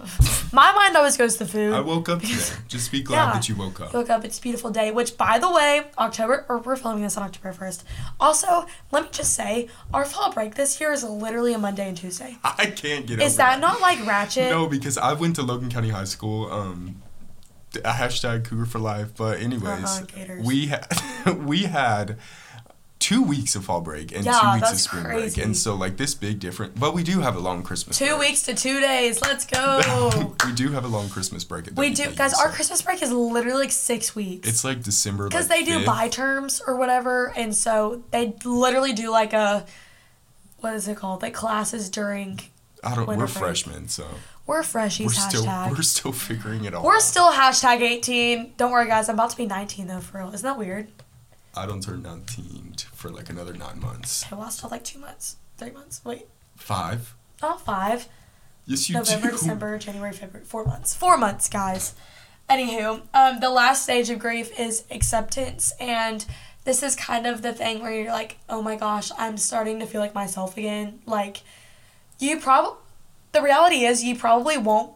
my 0.54 0.72
mind 0.72 0.96
always 0.96 1.18
goes 1.18 1.36
to 1.38 1.46
food. 1.46 1.74
I 1.74 1.82
woke 1.82 2.08
up 2.10 2.22
today 2.22 2.34
just 2.68 2.92
be 2.92 3.02
glad 3.02 3.26
Yeah. 3.28 3.34
that 3.34 3.50
you 3.50 3.56
woke 3.56 3.82
up 3.82 3.94
Woke 3.94 4.10
up. 4.10 4.24
It's 4.24 4.40
a 4.40 4.42
beautiful 4.42 4.72
day. 4.72 4.92
Which, 4.92 5.18
by 5.18 5.38
the 5.38 5.52
way, 5.52 5.84
October 5.98 6.46
or 6.48 6.60
we're 6.60 6.76
filming 6.78 7.04
this 7.04 7.18
on 7.18 7.24
October 7.24 7.52
first. 7.52 7.84
Also, 8.20 8.66
let 8.92 9.04
me 9.04 9.10
just 9.12 9.34
say, 9.34 9.68
our 9.94 10.06
fall 10.06 10.32
break 10.32 10.56
this 10.56 10.80
year 10.80 10.92
is 10.94 11.04
literally 11.04 11.54
a 11.54 11.58
Monday 11.58 11.88
and 11.90 11.98
Tuesday. 11.98 12.38
I 12.44 12.68
can't 12.68 13.06
get 13.06 13.22
Is 13.22 13.34
over 13.34 13.38
that 13.38 13.60
not 13.60 13.82
like 13.82 14.06
ratchet? 14.06 14.50
No, 14.50 14.68
because 14.68 14.98
I 14.98 15.14
went 15.14 15.36
to 15.36 15.44
Logan 15.44 15.70
County 15.70 15.90
High 15.90 16.06
School. 16.06 16.52
Um, 16.52 17.02
hashtag 17.74 18.46
Cougar 18.46 18.66
for 18.66 18.80
Life. 18.80 19.16
But 19.16 19.40
anyways, 19.42 20.00
Gators. 20.02 20.46
we 20.46 20.68
had 20.68 20.88
we 21.46 21.64
had 21.64 22.18
two 23.10 23.24
weeks 23.24 23.56
of 23.56 23.66
fall 23.66 23.82
break 23.82 24.12
and 24.12 24.24
Yeah, 24.24 24.40
two 24.40 24.54
weeks 24.54 24.72
of 24.72 24.80
spring 24.80 25.04
crazy. 25.04 25.36
break, 25.36 25.46
and 25.46 25.58
so 25.58 25.74
like 25.74 25.98
this 25.98 26.14
big 26.14 26.40
difference 26.40 26.78
But 26.80 26.94
we 26.94 27.02
do 27.04 27.22
have 27.22 27.36
a 27.36 27.40
long 27.40 27.64
Christmas. 27.64 27.98
Two 27.98 28.06
break. 28.18 28.20
weeks 28.20 28.44
to 28.44 28.54
two 28.54 28.80
days. 28.80 29.20
Let's 29.22 29.46
go. 29.46 30.36
we 30.46 30.54
do 30.54 30.70
have 30.70 30.86
a 30.86 30.88
long 30.88 31.10
Christmas 31.10 31.44
break. 31.44 31.68
At 31.68 31.76
we 31.76 31.92
do, 31.92 32.12
guys. 32.12 32.34
Our 32.34 32.50
Christmas 32.50 32.84
break 32.84 33.02
is 33.02 33.12
literally 33.12 33.62
like 33.62 33.72
six 33.72 34.16
weeks. 34.16 34.48
It's 34.48 34.64
like 34.64 34.84
December. 34.84 35.28
because 35.28 35.50
like, 35.50 35.66
they 35.66 35.66
do 35.66 35.80
5th. 35.80 35.86
buy 35.86 36.08
terms 36.08 36.62
or 36.66 36.76
whatever, 36.76 37.34
and 37.36 37.56
so 37.56 38.04
they 38.12 38.36
literally 38.46 38.94
do 38.94 39.10
like 39.10 39.34
a 39.34 39.66
what 40.60 40.76
is 40.76 40.88
it 40.88 40.98
called? 40.98 41.22
Like 41.24 41.34
classes 41.34 41.90
during. 41.90 42.40
I 42.84 42.96
don't. 42.96 43.08
We're 43.08 43.16
break. 43.18 43.30
freshmen, 43.30 43.88
so 43.88 44.06
We're 44.46 44.62
freshies. 44.62 45.06
we're 45.06 45.12
still 45.14 45.46
hashtag. 45.46 45.72
we're 45.72 45.82
still 45.82 46.12
figuring 46.12 46.66
it 46.66 46.74
all. 46.76 46.84
We're 46.86 46.96
out. 46.98 47.02
still 47.02 47.32
hashtag 47.32 47.82
18. 47.82 48.54
Don't 48.58 48.72
worry, 48.72 48.88
guys. 48.88 49.10
I'm 49.10 49.16
about 49.16 49.32
to 49.32 49.38
be 49.38 49.46
19 49.48 49.88
though, 49.88 50.00
for 50.00 50.20
real. 50.20 50.34
Isn't 50.34 50.46
that 50.46 50.58
weird? 50.58 50.88
I 51.56 51.66
don't 51.66 51.82
turn 51.84 52.04
19 52.04 52.74
t- 52.78 52.86
for 52.94 53.10
like 53.10 53.30
another 53.30 53.54
nine 53.54 53.80
months. 53.80 54.26
I 54.32 54.36
lost 54.36 54.64
all 54.64 54.70
like 54.70 54.84
two 54.84 55.00
months, 55.00 55.38
three 55.58 55.72
months. 55.72 56.02
Wait, 56.06 56.28
Five. 56.56 57.16
oh, 57.42 57.58
five. 57.58 58.08
Yes, 58.66 58.88
you 58.90 58.96
November, 58.96 59.28
do. 59.28 59.32
December, 59.34 59.78
January, 59.80 60.14
February. 60.14 60.46
Four 60.46 60.64
months. 60.66 60.94
Four 60.94 61.18
months, 61.18 61.50
guys. 61.50 61.96
Anywho, 62.50 63.02
um, 63.14 63.40
the 63.40 63.50
last 63.50 63.84
stage 63.84 64.10
of 64.10 64.20
grief 64.20 64.60
is 64.60 64.84
acceptance, 64.92 65.72
and 65.80 66.26
this 66.66 66.84
is 66.84 66.96
kind 66.96 67.26
of 67.28 67.42
the 67.42 67.54
thing 67.54 67.82
where 67.82 67.92
you're 67.94 68.12
like, 68.12 68.38
oh 68.50 68.62
my 68.62 68.76
gosh, 68.76 69.12
I'm 69.18 69.38
starting 69.38 69.80
to 69.80 69.86
feel 69.86 70.02
like 70.02 70.14
myself 70.16 70.56
again. 70.58 71.00
Like, 71.06 71.42
you 72.20 72.40
probably, 72.40 72.78
the 73.32 73.42
reality 73.42 73.86
is, 73.86 74.04
you 74.04 74.16
probably 74.16 74.58
won't. 74.58 74.94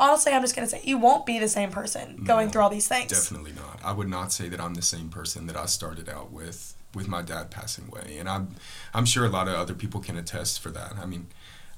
Honestly, 0.00 0.32
I'm 0.32 0.42
just 0.42 0.56
gonna 0.56 0.66
say 0.66 0.80
you 0.82 0.98
won't 0.98 1.26
be 1.26 1.38
the 1.38 1.48
same 1.48 1.70
person 1.70 2.24
going 2.24 2.50
through 2.50 2.62
all 2.62 2.70
these 2.70 2.88
things. 2.88 3.10
Definitely 3.10 3.52
not. 3.52 3.80
I 3.84 3.92
would 3.92 4.08
not 4.08 4.32
say 4.32 4.48
that 4.48 4.60
I'm 4.60 4.74
the 4.74 4.82
same 4.82 5.10
person 5.10 5.46
that 5.46 5.56
I 5.56 5.66
started 5.66 6.08
out 6.08 6.32
with 6.32 6.74
with 6.94 7.06
my 7.06 7.22
dad 7.22 7.50
passing 7.50 7.86
away, 7.86 8.16
and 8.18 8.28
I'm 8.28 8.56
I'm 8.94 9.04
sure 9.04 9.26
a 9.26 9.28
lot 9.28 9.46
of 9.46 9.54
other 9.54 9.74
people 9.74 10.00
can 10.00 10.16
attest 10.16 10.60
for 10.60 10.70
that. 10.70 10.94
I 11.00 11.06
mean, 11.06 11.28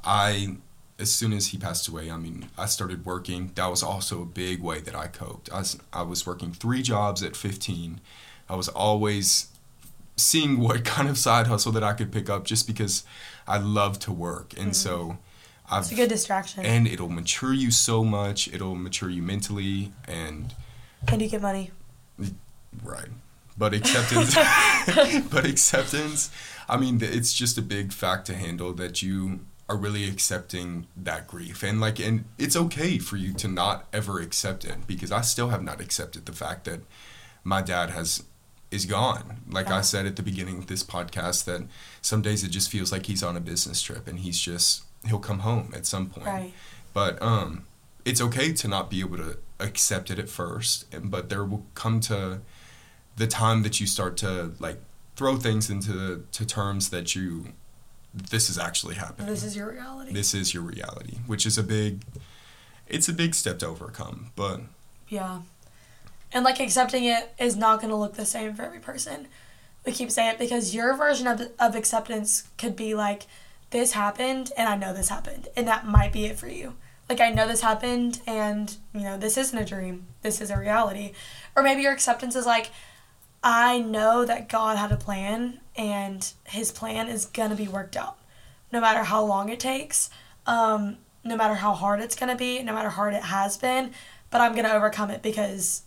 I 0.04 0.56
as 0.98 1.12
soon 1.12 1.32
as 1.32 1.48
he 1.48 1.58
passed 1.58 1.88
away, 1.88 2.10
I 2.10 2.16
mean, 2.16 2.48
I 2.56 2.66
started 2.66 3.04
working. 3.04 3.50
That 3.56 3.66
was 3.66 3.82
also 3.82 4.22
a 4.22 4.26
big 4.26 4.62
way 4.62 4.80
that 4.80 4.94
I 4.94 5.08
coped. 5.08 5.52
I 5.52 5.58
was, 5.58 5.78
I 5.92 6.02
was 6.02 6.26
working 6.26 6.52
three 6.52 6.80
jobs 6.80 7.22
at 7.22 7.34
15. 7.34 8.00
I 8.48 8.54
was 8.54 8.68
always 8.68 9.48
seeing 10.16 10.60
what 10.60 10.84
kind 10.94 11.08
of 11.08 11.18
side 11.18 11.48
hustle 11.48 11.72
that 11.72 11.82
I 11.82 11.92
could 11.92 12.12
pick 12.12 12.30
up 12.30 12.44
just 12.44 12.66
because 12.66 13.04
I 13.46 13.58
love 13.58 13.98
to 14.00 14.12
work. 14.12 14.52
And 14.52 14.70
mm-hmm. 14.70 14.72
so 14.72 15.18
I've. 15.72 15.82
It's 15.82 15.92
a 15.92 15.96
good 15.96 16.08
distraction. 16.08 16.64
and 16.64 16.86
it'll 16.86 17.08
mature 17.08 17.52
you 17.52 17.70
so 17.70 18.04
much. 18.04 18.48
It'll 18.48 18.76
mature 18.76 19.10
you 19.10 19.22
mentally 19.22 19.92
and 20.06 20.54
and 21.08 21.22
you 21.22 21.28
get 21.28 21.42
money. 21.42 21.70
Right. 22.82 23.08
But 23.56 23.74
acceptance, 23.74 24.34
but 25.30 25.44
acceptance, 25.44 26.30
I 26.68 26.76
mean, 26.78 26.98
it's 27.02 27.32
just 27.32 27.58
a 27.58 27.62
big 27.62 27.92
fact 27.92 28.26
to 28.26 28.34
handle 28.34 28.72
that 28.74 29.02
you 29.02 29.40
are 29.68 29.76
really 29.76 30.08
accepting 30.08 30.86
that 30.96 31.28
grief. 31.28 31.62
And 31.62 31.80
like, 31.80 31.98
and 31.98 32.24
it's 32.38 32.56
okay 32.56 32.98
for 32.98 33.16
you 33.16 33.32
to 33.34 33.48
not 33.48 33.86
ever 33.92 34.20
accept 34.20 34.64
it 34.64 34.86
because 34.86 35.12
I 35.12 35.20
still 35.20 35.48
have 35.48 35.62
not 35.62 35.80
accepted 35.80 36.26
the 36.26 36.32
fact 36.32 36.64
that 36.64 36.80
my 37.44 37.62
dad 37.62 37.90
has, 37.90 38.24
is 38.70 38.86
gone. 38.86 39.42
Like 39.48 39.68
I 39.68 39.72
uh-huh. 39.72 39.82
said 39.82 40.06
at 40.06 40.16
the 40.16 40.22
beginning 40.22 40.58
of 40.58 40.66
this 40.66 40.82
podcast, 40.82 41.44
that 41.44 41.62
some 42.00 42.22
days 42.22 42.42
it 42.42 42.48
just 42.48 42.70
feels 42.70 42.90
like 42.90 43.06
he's 43.06 43.22
on 43.22 43.36
a 43.36 43.40
business 43.40 43.82
trip 43.82 44.08
and 44.08 44.20
he's 44.20 44.40
just, 44.40 44.84
he'll 45.06 45.18
come 45.18 45.40
home 45.40 45.72
at 45.74 45.84
some 45.86 46.08
point 46.08 46.26
Right. 46.26 46.52
but 46.94 47.20
um 47.22 47.64
it's 48.04 48.20
okay 48.20 48.52
to 48.52 48.68
not 48.68 48.90
be 48.90 49.00
able 49.00 49.16
to 49.18 49.38
accept 49.60 50.10
it 50.10 50.18
at 50.18 50.28
first 50.28 50.86
but 51.02 51.28
there 51.28 51.44
will 51.44 51.64
come 51.74 52.00
to 52.00 52.40
the 53.16 53.26
time 53.26 53.62
that 53.62 53.80
you 53.80 53.86
start 53.86 54.16
to 54.18 54.52
like 54.58 54.80
throw 55.16 55.36
things 55.36 55.68
into 55.70 56.24
to 56.32 56.46
terms 56.46 56.88
that 56.90 57.14
you 57.14 57.46
this 58.14 58.50
is 58.50 58.58
actually 58.58 58.94
happening 58.96 59.26
This 59.28 59.42
is 59.44 59.56
your 59.56 59.70
reality. 59.70 60.12
this 60.12 60.34
is 60.34 60.52
your 60.54 60.62
reality 60.62 61.18
which 61.26 61.46
is 61.46 61.56
a 61.58 61.62
big 61.62 62.02
it's 62.88 63.08
a 63.08 63.12
big 63.12 63.34
step 63.34 63.58
to 63.60 63.66
overcome 63.66 64.30
but 64.36 64.60
Yeah. 65.08 65.40
And 66.34 66.44
like 66.44 66.60
accepting 66.60 67.04
it 67.04 67.32
is 67.38 67.56
not 67.56 67.80
going 67.80 67.90
to 67.90 67.96
look 67.96 68.14
the 68.14 68.24
same 68.24 68.54
for 68.54 68.62
every 68.62 68.78
person. 68.80 69.28
We 69.84 69.92
keep 69.92 70.10
saying 70.10 70.32
it 70.32 70.38
because 70.38 70.74
your 70.74 70.96
version 70.96 71.26
of, 71.26 71.42
of 71.58 71.74
acceptance 71.76 72.48
could 72.56 72.74
be 72.74 72.94
like, 72.94 73.24
this 73.72 73.92
happened 73.92 74.52
and 74.56 74.68
I 74.68 74.76
know 74.76 74.92
this 74.92 75.08
happened. 75.08 75.48
And 75.56 75.66
that 75.66 75.86
might 75.86 76.12
be 76.12 76.26
it 76.26 76.38
for 76.38 76.48
you. 76.48 76.74
Like, 77.08 77.20
I 77.20 77.30
know 77.30 77.48
this 77.48 77.60
happened 77.60 78.20
and, 78.26 78.74
you 78.94 79.02
know, 79.02 79.18
this 79.18 79.36
isn't 79.36 79.58
a 79.58 79.64
dream. 79.64 80.06
This 80.22 80.40
is 80.40 80.50
a 80.50 80.56
reality. 80.56 81.12
Or 81.56 81.62
maybe 81.62 81.82
your 81.82 81.92
acceptance 81.92 82.36
is 82.36 82.46
like, 82.46 82.70
I 83.42 83.80
know 83.80 84.24
that 84.24 84.48
God 84.48 84.78
had 84.78 84.92
a 84.92 84.96
plan 84.96 85.60
and 85.76 86.32
his 86.44 86.70
plan 86.70 87.08
is 87.08 87.26
going 87.26 87.50
to 87.50 87.56
be 87.56 87.66
worked 87.66 87.96
out. 87.96 88.18
No 88.70 88.80
matter 88.80 89.02
how 89.02 89.24
long 89.24 89.48
it 89.48 89.60
takes, 89.60 90.08
um, 90.46 90.98
no 91.24 91.36
matter 91.36 91.54
how 91.54 91.72
hard 91.72 92.00
it's 92.00 92.14
going 92.14 92.30
to 92.30 92.36
be, 92.36 92.62
no 92.62 92.72
matter 92.72 92.88
how 92.88 92.96
hard 92.96 93.14
it 93.14 93.24
has 93.24 93.56
been, 93.56 93.90
but 94.30 94.40
I'm 94.40 94.52
going 94.52 94.64
to 94.64 94.74
overcome 94.74 95.10
it 95.10 95.22
because 95.22 95.82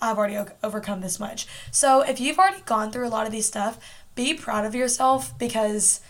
I've 0.00 0.18
already 0.18 0.36
o- 0.36 0.46
overcome 0.62 1.00
this 1.00 1.18
much. 1.18 1.46
So 1.70 2.02
if 2.02 2.20
you've 2.20 2.38
already 2.38 2.62
gone 2.64 2.92
through 2.92 3.08
a 3.08 3.10
lot 3.10 3.26
of 3.26 3.32
these 3.32 3.46
stuff, 3.46 3.78
be 4.14 4.34
proud 4.34 4.64
of 4.64 4.74
yourself 4.74 5.36
because 5.38 6.00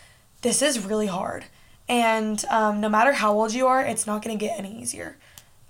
this 0.43 0.63
is 0.63 0.85
really 0.85 1.07
hard. 1.07 1.45
And 1.89 2.45
um, 2.51 2.81
no 2.81 2.89
matter 2.89 3.13
how 3.13 3.33
old 3.33 3.53
you 3.53 3.67
are, 3.67 3.83
it's 3.83 4.07
not 4.07 4.23
going 4.23 4.39
to 4.39 4.45
get 4.45 4.59
any 4.59 4.81
easier. 4.81 5.17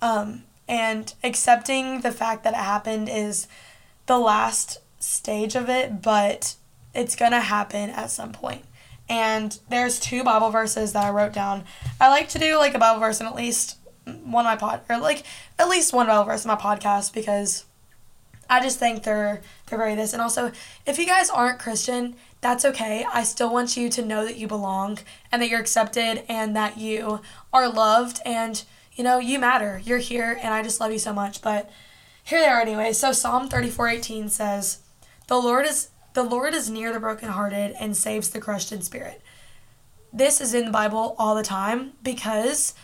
Um, 0.02 0.44
and 0.68 1.12
accepting 1.24 2.02
the 2.02 2.12
fact 2.12 2.44
that 2.44 2.54
it 2.54 2.58
happened 2.58 3.08
is 3.08 3.46
the 4.06 4.18
last 4.18 4.78
stage 4.98 5.56
of 5.56 5.68
it, 5.68 6.02
but 6.02 6.56
it's 6.94 7.16
going 7.16 7.32
to 7.32 7.40
happen 7.40 7.90
at 7.90 8.10
some 8.10 8.32
point. 8.32 8.64
And 9.08 9.58
there's 9.68 9.98
two 9.98 10.22
Bible 10.22 10.50
verses 10.50 10.92
that 10.92 11.04
I 11.04 11.10
wrote 11.10 11.32
down. 11.32 11.64
I 12.00 12.08
like 12.10 12.28
to 12.30 12.38
do 12.38 12.56
like 12.56 12.74
a 12.74 12.78
Bible 12.78 13.00
verse 13.00 13.20
in 13.20 13.26
at 13.26 13.34
least 13.34 13.78
one 14.04 14.46
of 14.46 14.50
my 14.50 14.56
pod 14.56 14.80
or 14.88 14.98
like 14.98 15.24
at 15.58 15.68
least 15.68 15.92
one 15.92 16.06
Bible 16.06 16.24
verse 16.24 16.44
in 16.44 16.48
my 16.48 16.56
podcast 16.56 17.12
because 17.12 17.64
I 18.48 18.60
just 18.60 18.78
think 18.78 19.02
they're 19.02 19.40
they're 19.66 19.78
very 19.78 19.94
this. 19.94 20.12
And 20.12 20.20
also, 20.22 20.52
if 20.86 20.98
you 20.98 21.06
guys 21.06 21.30
aren't 21.30 21.58
Christian, 21.58 22.16
that's 22.40 22.64
okay. 22.64 23.04
I 23.12 23.22
still 23.22 23.52
want 23.52 23.76
you 23.76 23.88
to 23.90 24.04
know 24.04 24.24
that 24.24 24.36
you 24.36 24.46
belong 24.46 24.98
and 25.30 25.42
that 25.42 25.48
you're 25.48 25.60
accepted 25.60 26.24
and 26.28 26.56
that 26.56 26.78
you 26.78 27.20
are 27.52 27.68
loved 27.68 28.20
and 28.24 28.62
you 28.94 29.04
know 29.04 29.18
you 29.18 29.38
matter. 29.38 29.80
You're 29.84 29.98
here, 29.98 30.38
and 30.42 30.52
I 30.52 30.62
just 30.62 30.80
love 30.80 30.92
you 30.92 30.98
so 30.98 31.12
much. 31.12 31.42
But 31.42 31.70
here 32.22 32.40
they 32.40 32.46
are 32.46 32.60
anyway. 32.60 32.92
So 32.92 33.12
Psalm 33.12 33.48
34:18 33.48 34.28
says, 34.28 34.78
"The 35.26 35.36
Lord 35.36 35.66
is 35.66 35.88
the 36.12 36.22
Lord 36.22 36.54
is 36.54 36.70
near 36.70 36.92
the 36.92 37.00
brokenhearted 37.00 37.76
and 37.78 37.96
saves 37.96 38.30
the 38.30 38.40
crushed 38.40 38.72
in 38.72 38.82
spirit." 38.82 39.22
This 40.12 40.40
is 40.40 40.54
in 40.54 40.64
the 40.64 40.70
Bible 40.70 41.14
all 41.18 41.34
the 41.34 41.42
time 41.42 41.92
because 42.02 42.74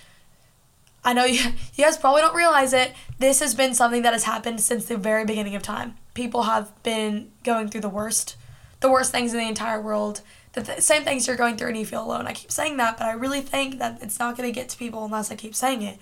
I 1.05 1.13
know 1.13 1.25
you, 1.27 1.41
you 1.75 1.85
guys 1.85 1.97
probably 1.97 2.21
don't 2.21 2.35
realize 2.35 2.73
it. 2.73 2.93
This 3.19 3.41
has 3.41 3.55
been 3.55 3.75
something 3.75 4.03
that 4.03 4.13
has 4.13 4.25
happened 4.25 4.61
since 4.61 4.85
the 4.85 4.97
very 4.97 5.25
beginning 5.25 5.55
of 5.55 5.63
time. 5.63 5.97
People 6.15 6.45
have 6.45 6.71
been 6.83 7.31
going 7.45 7.69
through 7.69 7.83
the 7.83 7.89
worst, 7.89 8.37
the 8.81 8.91
worst 8.91 9.13
things 9.13 9.33
in 9.33 9.39
the 9.39 9.49
entire 9.49 9.81
world. 9.81 10.21
The 10.53 10.63
th- 10.63 10.81
same 10.81 11.05
things 11.05 11.27
you're 11.27 11.37
going 11.37 11.57
through 11.57 11.69
and 11.69 11.77
you 11.77 11.87
feel 11.87 12.05
alone. 12.05 12.27
I 12.27 12.33
keep 12.33 12.51
saying 12.51 12.77
that, 12.79 12.99
but 12.99 13.07
I 13.07 13.13
really 13.13 13.41
think 13.41 13.79
that 13.79 14.03
it's 14.03 14.19
not 14.19 14.37
going 14.37 14.49
to 14.49 14.55
get 14.55 14.69
to 14.71 14.79
people 14.79 15.05
unless 15.05 15.31
I 15.31 15.37
keep 15.37 15.55
saying 15.55 15.83
it. 15.83 15.99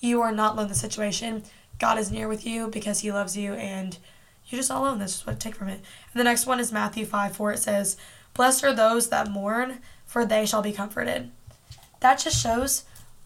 You 0.00 0.20
are 0.22 0.32
not 0.32 0.54
alone 0.54 0.64
in 0.64 0.68
the 0.70 0.74
situation. 0.74 1.42
God 1.78 1.98
is 1.98 2.10
near 2.10 2.28
with 2.28 2.46
you 2.46 2.68
because 2.68 3.00
He 3.00 3.12
loves 3.12 3.36
you, 3.36 3.54
and 3.54 3.98
you're 4.46 4.58
just 4.58 4.70
all 4.70 4.84
alone. 4.84 4.98
That's 4.98 5.12
just 5.12 5.26
what 5.26 5.36
I 5.36 5.38
take 5.38 5.54
from 5.54 5.68
it. 5.68 5.80
And 6.12 6.20
the 6.20 6.24
next 6.24 6.46
one 6.46 6.60
is 6.60 6.72
Matthew 6.72 7.04
5 7.04 7.36
4. 7.36 7.52
It 7.52 7.58
says, 7.58 7.96
Blessed 8.34 8.64
are 8.64 8.74
those 8.74 9.08
that 9.08 9.30
mourn, 9.30 9.78
for 10.06 10.24
they 10.24 10.46
shall 10.46 10.62
be 10.62 10.72
comforted. 10.72 11.30
That 12.00 12.18
just 12.18 12.40
shows 12.40 12.84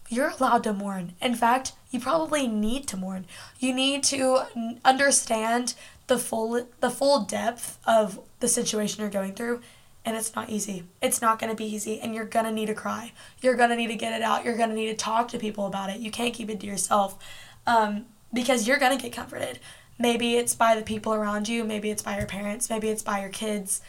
you're 0.09 0.33
allowed 0.39 0.63
to 0.63 0.73
mourn. 0.73 1.13
In 1.21 1.35
fact, 1.35 1.73
you 1.91 1.99
probably 1.99 2.47
need 2.47 2.87
to 2.87 2.97
mourn. 2.97 3.25
You 3.59 3.73
need 3.73 4.03
to 4.05 4.43
understand 4.83 5.75
the 6.07 6.17
full 6.17 6.67
the 6.79 6.89
full 6.89 7.21
depth 7.21 7.79
of 7.85 8.19
the 8.39 8.47
situation 8.47 9.01
you're 9.01 9.09
going 9.09 9.33
through 9.33 9.61
and 10.05 10.17
it's 10.17 10.35
not 10.35 10.49
easy. 10.49 10.83
It's 11.01 11.21
not 11.21 11.39
going 11.39 11.49
to 11.49 11.55
be 11.55 11.65
easy 11.65 11.99
and 12.01 12.13
you're 12.13 12.25
going 12.25 12.45
to 12.45 12.51
need 12.51 12.65
to 12.65 12.73
cry. 12.73 13.13
You're 13.41 13.55
going 13.55 13.69
to 13.69 13.75
need 13.75 13.87
to 13.87 13.95
get 13.95 14.13
it 14.13 14.21
out. 14.21 14.43
You're 14.43 14.57
going 14.57 14.69
to 14.69 14.75
need 14.75 14.89
to 14.89 14.95
talk 14.95 15.29
to 15.29 15.39
people 15.39 15.65
about 15.65 15.89
it. 15.89 15.99
You 15.99 16.11
can't 16.11 16.33
keep 16.33 16.49
it 16.49 16.59
to 16.59 16.67
yourself. 16.67 17.17
Um, 17.65 18.05
because 18.33 18.67
you're 18.67 18.79
going 18.79 18.97
to 18.97 19.01
get 19.01 19.13
comforted. 19.13 19.59
Maybe 19.99 20.35
it's 20.35 20.55
by 20.55 20.75
the 20.75 20.81
people 20.81 21.13
around 21.13 21.47
you, 21.47 21.63
maybe 21.63 21.91
it's 21.91 22.01
by 22.01 22.17
your 22.17 22.25
parents, 22.25 22.69
maybe 22.69 22.89
it's 22.89 23.03
by 23.03 23.21
your 23.21 23.29
kids, 23.29 23.81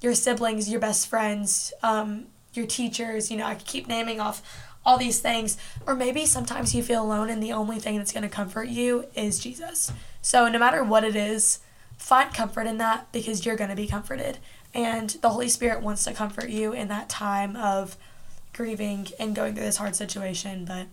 your 0.00 0.14
siblings, 0.14 0.70
your 0.70 0.80
best 0.80 1.08
friends, 1.08 1.72
um, 1.82 2.24
your 2.54 2.66
teachers, 2.66 3.30
you 3.30 3.36
know, 3.36 3.44
I 3.44 3.54
keep 3.54 3.86
naming 3.86 4.18
off 4.18 4.42
all 4.84 4.98
these 4.98 5.20
things. 5.20 5.58
Or 5.86 5.94
maybe 5.94 6.26
sometimes 6.26 6.74
you 6.74 6.82
feel 6.82 7.02
alone 7.02 7.30
and 7.30 7.42
the 7.42 7.52
only 7.52 7.78
thing 7.78 7.98
that's 7.98 8.12
going 8.12 8.22
to 8.22 8.28
comfort 8.28 8.68
you 8.68 9.06
is 9.14 9.38
Jesus. 9.38 9.92
So 10.22 10.48
no 10.48 10.58
matter 10.58 10.82
what 10.82 11.04
it 11.04 11.16
is, 11.16 11.58
find 11.98 12.32
comfort 12.32 12.66
in 12.66 12.78
that 12.78 13.12
because 13.12 13.44
you're 13.44 13.56
going 13.56 13.70
to 13.70 13.76
be 13.76 13.86
comforted. 13.86 14.38
And 14.72 15.10
the 15.10 15.30
Holy 15.30 15.48
Spirit 15.48 15.82
wants 15.82 16.04
to 16.04 16.14
comfort 16.14 16.48
you 16.48 16.72
in 16.72 16.88
that 16.88 17.08
time 17.10 17.56
of 17.56 17.96
grieving 18.54 19.08
and 19.18 19.34
going 19.34 19.54
through 19.54 19.64
this 19.64 19.76
hard 19.76 19.94
situation. 19.96 20.64
But 20.64 20.86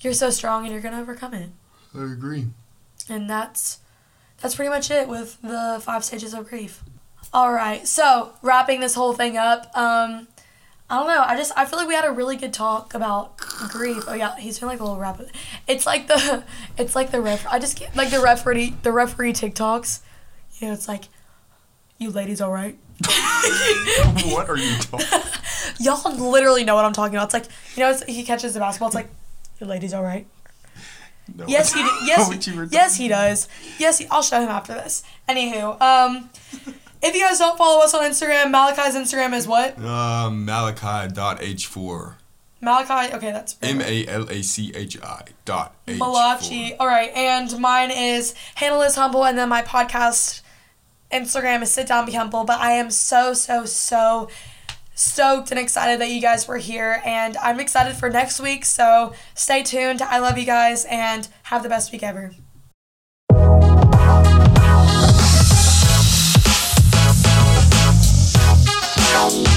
you're 0.00 0.12
so 0.12 0.30
strong 0.30 0.64
and 0.64 0.72
you're 0.72 0.82
going 0.82 0.94
to 0.94 1.00
overcome 1.00 1.34
it. 1.34 1.50
I 1.94 2.02
agree. 2.02 2.46
And 3.08 3.30
that's 3.30 3.78
that's 4.40 4.54
pretty 4.54 4.68
much 4.68 4.90
it 4.90 5.08
with 5.08 5.40
the 5.42 5.80
five 5.82 6.04
stages 6.04 6.34
of 6.34 6.48
grief. 6.48 6.82
All 7.32 7.52
right, 7.52 7.86
so 7.86 8.34
wrapping 8.42 8.80
this 8.80 8.94
whole 8.94 9.12
thing 9.12 9.36
up, 9.36 9.70
um, 9.76 10.28
I 10.88 10.98
don't 10.98 11.08
know. 11.08 11.22
I 11.22 11.36
just 11.36 11.52
I 11.56 11.64
feel 11.64 11.78
like 11.78 11.88
we 11.88 11.94
had 11.94 12.04
a 12.04 12.12
really 12.12 12.36
good 12.36 12.52
talk 12.52 12.94
about 12.94 13.36
grief. 13.36 14.04
Oh 14.06 14.14
yeah, 14.14 14.36
he's 14.36 14.58
doing 14.58 14.70
like 14.70 14.80
a 14.80 14.84
little 14.84 14.98
rap. 14.98 15.20
It's 15.66 15.84
like 15.84 16.06
the 16.06 16.44
it's 16.78 16.94
like 16.94 17.10
the 17.10 17.20
ref. 17.20 17.46
I 17.48 17.58
just 17.58 17.78
get 17.78 17.96
like 17.96 18.10
the 18.10 18.20
referee 18.20 18.74
the 18.82 18.92
referee 18.92 19.32
TikToks. 19.32 20.00
You 20.58 20.68
know, 20.68 20.72
it's 20.72 20.88
like, 20.88 21.04
you 21.98 22.10
ladies, 22.10 22.40
all 22.40 22.52
right. 22.52 22.78
what 24.32 24.48
are 24.48 24.56
you 24.56 24.76
talking? 24.80 25.06
Y'all 25.80 26.30
literally 26.30 26.64
know 26.64 26.76
what 26.76 26.84
I'm 26.84 26.92
talking 26.92 27.16
about. 27.16 27.26
It's 27.26 27.34
like 27.34 27.46
you 27.76 27.82
know, 27.82 27.90
it's, 27.90 28.04
he 28.04 28.22
catches 28.22 28.54
the 28.54 28.60
basketball. 28.60 28.88
It's 28.88 28.94
like, 28.94 29.08
you 29.60 29.66
ladies, 29.66 29.92
all 29.92 30.04
right. 30.04 30.26
No, 31.34 31.44
Yes, 31.48 31.72
he. 31.74 31.80
Yes, 31.80 32.18
know 32.18 32.36
what 32.36 32.46
you 32.46 32.56
were 32.56 32.64
yes, 32.70 32.96
he 32.96 33.08
does. 33.08 33.48
Yes, 33.78 33.98
he, 33.98 34.06
I'll 34.08 34.22
show 34.22 34.40
him 34.40 34.48
after 34.48 34.74
this. 34.74 35.02
Anywho, 35.28 35.80
um, 35.80 36.30
if 37.02 37.14
you 37.14 37.20
guys 37.20 37.38
don't 37.38 37.56
follow 37.58 37.82
us 37.82 37.94
on 37.94 38.02
Instagram, 38.02 38.50
Malachi's 38.50 38.94
Instagram 38.94 39.34
is 39.34 39.46
what? 39.46 39.78
Um, 39.78 40.44
Malachi.h4. 40.44 42.14
Malachi. 42.60 43.14
Okay, 43.14 43.32
that's 43.32 43.56
M 43.62 43.80
A 43.80 44.06
L 44.06 44.28
A 44.30 44.42
C 44.42 44.72
H 44.74 45.00
I 45.02 45.22
dot 45.44 45.74
H. 45.86 45.98
Malachi. 45.98 46.74
All 46.76 46.86
right, 46.86 47.10
and 47.14 47.58
mine 47.60 47.90
is 47.90 48.34
Hannah 48.56 48.78
Liz 48.78 48.96
Humble, 48.96 49.24
and 49.24 49.36
then 49.36 49.48
my 49.48 49.62
podcast 49.62 50.40
Instagram 51.12 51.62
is 51.62 51.70
Sit 51.70 51.86
Down 51.86 52.06
Be 52.06 52.12
Humble. 52.12 52.44
But 52.44 52.60
I 52.60 52.72
am 52.72 52.90
so 52.90 53.34
so 53.34 53.66
so 53.66 54.28
stoked 54.94 55.50
and 55.50 55.60
excited 55.60 56.00
that 56.00 56.08
you 56.10 56.20
guys 56.22 56.48
were 56.48 56.56
here, 56.56 57.02
and 57.04 57.36
I'm 57.36 57.60
excited 57.60 57.94
for 57.96 58.08
next 58.08 58.40
week. 58.40 58.64
So 58.64 59.12
stay 59.34 59.62
tuned. 59.62 60.00
I 60.00 60.18
love 60.18 60.38
you 60.38 60.46
guys, 60.46 60.86
and 60.86 61.28
have 61.44 61.62
the 61.62 61.68
best 61.68 61.92
week 61.92 62.02
ever. 62.02 62.32
Thank 69.16 69.48
you. 69.48 69.55